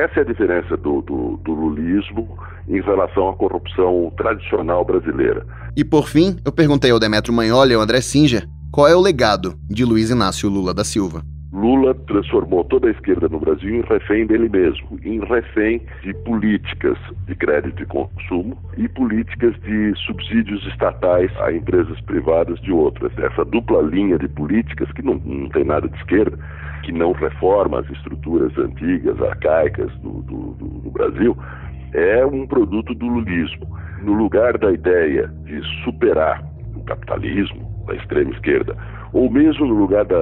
Essa 0.00 0.20
é 0.20 0.22
a 0.22 0.24
diferença 0.24 0.78
do, 0.78 1.02
do, 1.02 1.36
do, 1.44 1.52
lulismo 1.52 2.38
em 2.66 2.80
relação 2.80 3.28
à 3.28 3.36
corrupção 3.36 4.10
tradicional 4.16 4.82
brasileira. 4.82 5.46
E 5.76 5.84
por 5.84 6.08
fim, 6.08 6.38
eu 6.42 6.50
perguntei 6.50 6.90
ao 6.90 6.98
Demetrio 6.98 7.34
Manholi 7.34 7.72
e 7.72 7.74
ao 7.74 7.82
André 7.82 8.00
Singer 8.00 8.48
qual 8.72 8.88
é 8.88 8.96
o 8.96 9.00
legado 9.00 9.58
de 9.68 9.84
Luiz 9.84 10.08
Inácio 10.08 10.48
Lula 10.48 10.72
da 10.72 10.84
Silva. 10.84 11.22
Lula 11.52 11.94
transformou 12.06 12.62
toda 12.62 12.86
a 12.86 12.90
esquerda 12.92 13.28
no 13.28 13.40
Brasil 13.40 13.74
em 13.74 13.80
refém 13.80 14.24
dele 14.24 14.48
mesmo, 14.48 15.00
em 15.04 15.18
refém 15.18 15.82
de 16.02 16.14
políticas 16.24 16.96
de 17.26 17.34
crédito 17.34 17.82
e 17.82 17.86
consumo 17.86 18.56
e 18.76 18.88
políticas 18.88 19.54
de 19.62 19.92
subsídios 20.06 20.64
estatais 20.68 21.28
a 21.40 21.52
empresas 21.52 22.00
privadas 22.02 22.60
de 22.60 22.70
outras. 22.70 23.10
Essa 23.18 23.44
dupla 23.44 23.82
linha 23.82 24.16
de 24.16 24.28
políticas, 24.28 24.90
que 24.92 25.02
não, 25.02 25.14
não 25.24 25.48
tem 25.48 25.64
nada 25.64 25.88
de 25.88 25.96
esquerda, 25.96 26.38
que 26.84 26.92
não 26.92 27.10
reforma 27.12 27.80
as 27.80 27.90
estruturas 27.90 28.56
antigas, 28.56 29.20
arcaicas 29.20 29.92
do, 29.98 30.22
do, 30.22 30.52
do, 30.52 30.66
do 30.66 30.90
Brasil, 30.90 31.36
é 31.94 32.24
um 32.24 32.46
produto 32.46 32.94
do 32.94 33.06
lulismo. 33.06 33.66
No 34.02 34.12
lugar 34.12 34.56
da 34.56 34.70
ideia 34.70 35.26
de 35.44 35.60
superar 35.82 36.44
o 36.76 36.84
capitalismo 36.84 37.68
da 37.88 37.96
extrema 37.96 38.30
esquerda, 38.30 38.76
ou 39.12 39.30
mesmo 39.30 39.66
no 39.66 39.74
lugar 39.74 40.04
da, 40.04 40.20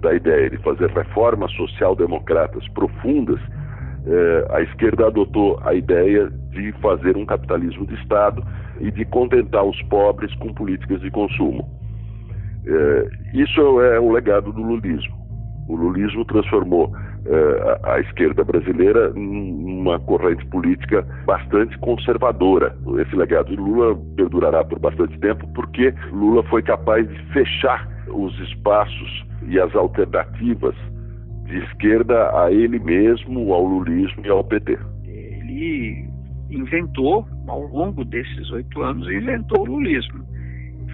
da 0.00 0.14
ideia 0.14 0.50
de 0.50 0.58
fazer 0.58 0.90
reformas 0.90 1.50
social-democratas 1.52 2.66
profundas, 2.68 3.40
eh, 4.06 4.46
a 4.50 4.62
esquerda 4.62 5.06
adotou 5.06 5.58
a 5.64 5.74
ideia 5.74 6.30
de 6.50 6.72
fazer 6.80 7.16
um 7.16 7.24
capitalismo 7.24 7.86
de 7.86 7.94
Estado 7.94 8.42
e 8.80 8.90
de 8.90 9.04
contentar 9.06 9.64
os 9.64 9.80
pobres 9.84 10.34
com 10.36 10.52
políticas 10.52 11.00
de 11.00 11.10
consumo. 11.10 11.68
Eh, 12.66 13.08
isso 13.34 13.80
é 13.80 13.98
o 13.98 14.12
legado 14.12 14.52
do 14.52 14.62
lulismo. 14.62 15.16
O 15.68 15.76
lulismo 15.76 16.24
transformou 16.26 16.92
eh, 17.26 17.78
a, 17.82 17.94
a, 17.94 18.00
esquerda 18.00 18.44
brasileira 18.44 19.10
numa 19.10 19.98
corrente 20.00 20.44
política 20.46 21.06
bastante 21.26 21.76
conservadora. 21.78 22.76
Esse 22.98 23.16
legado 23.16 23.48
de 23.48 23.56
Lula 23.56 23.98
perdurará 24.16 24.64
por 24.64 24.78
bastante 24.78 25.18
tempo 25.18 25.46
porque 25.54 25.94
Lula 26.12 26.42
foi 26.44 26.62
capaz 26.62 27.08
de 27.08 27.18
fechar 27.32 27.97
os 28.10 28.38
espaços 28.40 29.26
e 29.46 29.58
as 29.58 29.74
alternativas 29.74 30.74
de 31.44 31.58
esquerda 31.64 32.30
a 32.38 32.52
ele 32.52 32.78
mesmo, 32.78 33.52
ao 33.52 33.64
lulismo 33.64 34.24
e 34.24 34.28
ao 34.28 34.44
PT. 34.44 34.78
Ele 35.06 36.08
inventou, 36.50 37.26
ao 37.46 37.62
longo 37.62 38.04
desses 38.04 38.50
oito 38.50 38.82
anos, 38.82 39.08
inventou 39.10 39.62
o 39.62 39.76
lulismo. 39.76 40.24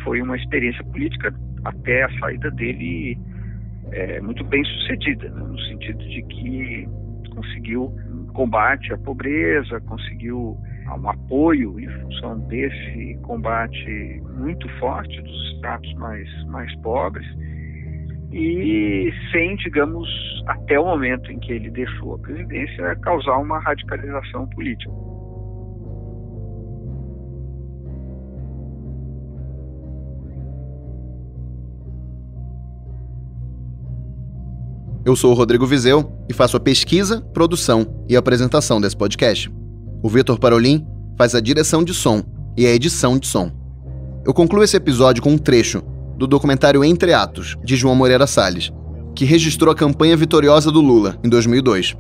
Foi 0.05 0.21
uma 0.23 0.37
experiência 0.37 0.85
política 0.85 1.35
até 1.65 2.05
a 2.05 2.19
saída 2.21 2.51
dele 2.51 3.19
é, 3.91 4.21
muito 4.21 4.45
bem 4.45 4.65
sucedida, 4.65 5.29
né, 5.31 5.43
no 5.43 5.59
sentido 5.61 5.99
de 5.99 6.23
que 6.23 6.89
conseguiu 7.35 7.93
combate 8.33 8.93
à 8.93 8.99
pobreza, 8.99 9.81
conseguiu 9.83 10.57
um 10.93 11.09
apoio 11.09 11.79
em 11.81 11.89
função 11.89 12.39
desse 12.49 13.19
combate 13.23 14.23
muito 14.39 14.69
forte 14.79 15.21
dos 15.23 15.55
estratos 15.55 15.93
mais, 15.95 16.29
mais 16.47 16.75
pobres 16.77 17.27
e 18.33 19.13
sem, 19.31 19.55
digamos, 19.57 20.09
até 20.47 20.79
o 20.79 20.85
momento 20.85 21.31
em 21.31 21.39
que 21.39 21.53
ele 21.53 21.71
deixou 21.71 22.15
a 22.15 22.19
presidência, 22.19 22.97
causar 22.97 23.39
uma 23.39 23.61
radicalização 23.61 24.47
política. 24.49 24.91
Eu 35.07 35.15
sou 35.15 35.33
o 35.33 35.35
Rodrigo 35.35 35.67
Vizeu 35.67 36.11
e 36.29 36.33
faço 36.33 36.57
a 36.57 36.61
pesquisa, 36.61 37.21
produção 37.21 38.05
e 38.09 38.17
apresentação 38.17 38.81
desse 38.81 38.97
podcast. 38.97 39.64
O 40.05 40.09
Vitor 40.11 40.39
Parolin 40.39 40.87
faz 41.17 41.35
a 41.35 41.41
direção 41.41 41.83
de 41.83 41.95
som 41.95 42.23
e 42.59 42.67
a 42.67 42.71
edição 42.71 43.19
de 43.19 43.27
som. 43.27 43.51
Eu 44.23 44.35
concluo 44.35 44.63
esse 44.63 44.77
episódio 44.77 45.23
com 45.23 45.31
um 45.31 45.39
trecho 45.39 45.81
do 46.19 46.27
documentário 46.27 46.85
Entre 46.85 47.15
Atos, 47.15 47.57
de 47.65 47.75
João 47.75 47.95
Moreira 47.95 48.27
Salles, 48.27 48.71
que 49.15 49.25
registrou 49.25 49.73
a 49.73 49.75
campanha 49.75 50.15
vitoriosa 50.15 50.71
do 50.71 50.83
Lula 50.83 51.19
em 51.25 51.29
2002. 51.31 51.97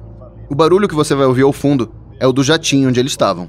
O 0.51 0.55
barulho 0.55 0.87
que 0.87 0.95
você 0.95 1.15
vai 1.15 1.25
ouvir 1.25 1.45
ao 1.45 1.53
fundo 1.55 1.95
é 2.21 2.27
o 2.27 2.33
do 2.33 2.45
jatinho 2.45 2.91
onde 2.91 3.01
eles 3.01 3.13
estavam. 3.13 3.49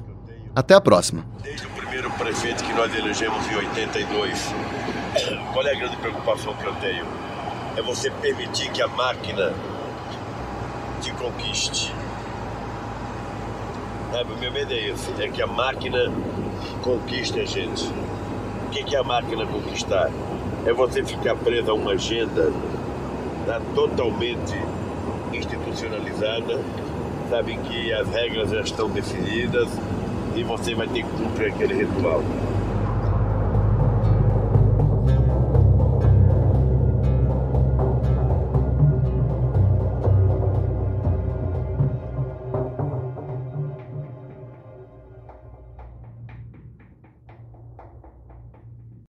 Até 0.55 0.73
a 0.73 0.79
próxima. 0.79 1.25
Desde 1.43 1.67
o 1.67 1.69
primeiro 1.71 2.09
prefeito 2.11 2.63
que 2.63 2.71
nós 2.71 2.95
elegemos 2.95 3.45
em 3.51 3.55
82, 3.57 4.55
qual 5.51 5.67
é 5.67 5.75
a 5.75 5.77
grande 5.77 5.97
preocupação 5.97 6.55
que 6.55 6.65
eu 6.65 6.73
tenho? 6.75 7.05
É 7.75 7.81
você 7.81 8.09
permitir 8.09 8.71
que 8.71 8.81
a 8.81 8.87
máquina 8.87 9.53
te 11.01 11.11
conquiste. 11.11 11.91
Sabe, 14.11 14.33
o 14.33 14.37
meu 14.37 14.51
medo 14.51 14.73
é 14.73 14.89
esse, 14.89 15.11
é 15.21 15.27
que 15.27 15.41
a 15.41 15.47
máquina 15.47 16.11
conquiste 16.81 17.39
a 17.39 17.45
gente. 17.45 17.85
O 18.65 18.69
que 18.69 18.95
é 18.95 18.99
a 18.99 19.03
máquina 19.03 19.45
conquistar? 19.45 20.09
É 20.65 20.73
você 20.73 21.03
ficar 21.03 21.35
preso 21.35 21.71
a 21.71 21.73
uma 21.73 21.91
agenda 21.91 22.51
tá, 23.45 23.61
totalmente 23.73 24.55
institucionalizada, 25.33 26.59
sabe 27.29 27.57
que 27.57 27.93
as 27.93 28.07
regras 28.09 28.49
já 28.49 28.61
estão 28.61 28.89
definidas 28.89 29.69
e 30.35 30.43
você 30.43 30.73
vai 30.75 30.87
ter 30.87 31.03
que 31.03 31.09
cumprir 31.09 31.51
aquele 31.51 31.73
ritual. 31.73 32.23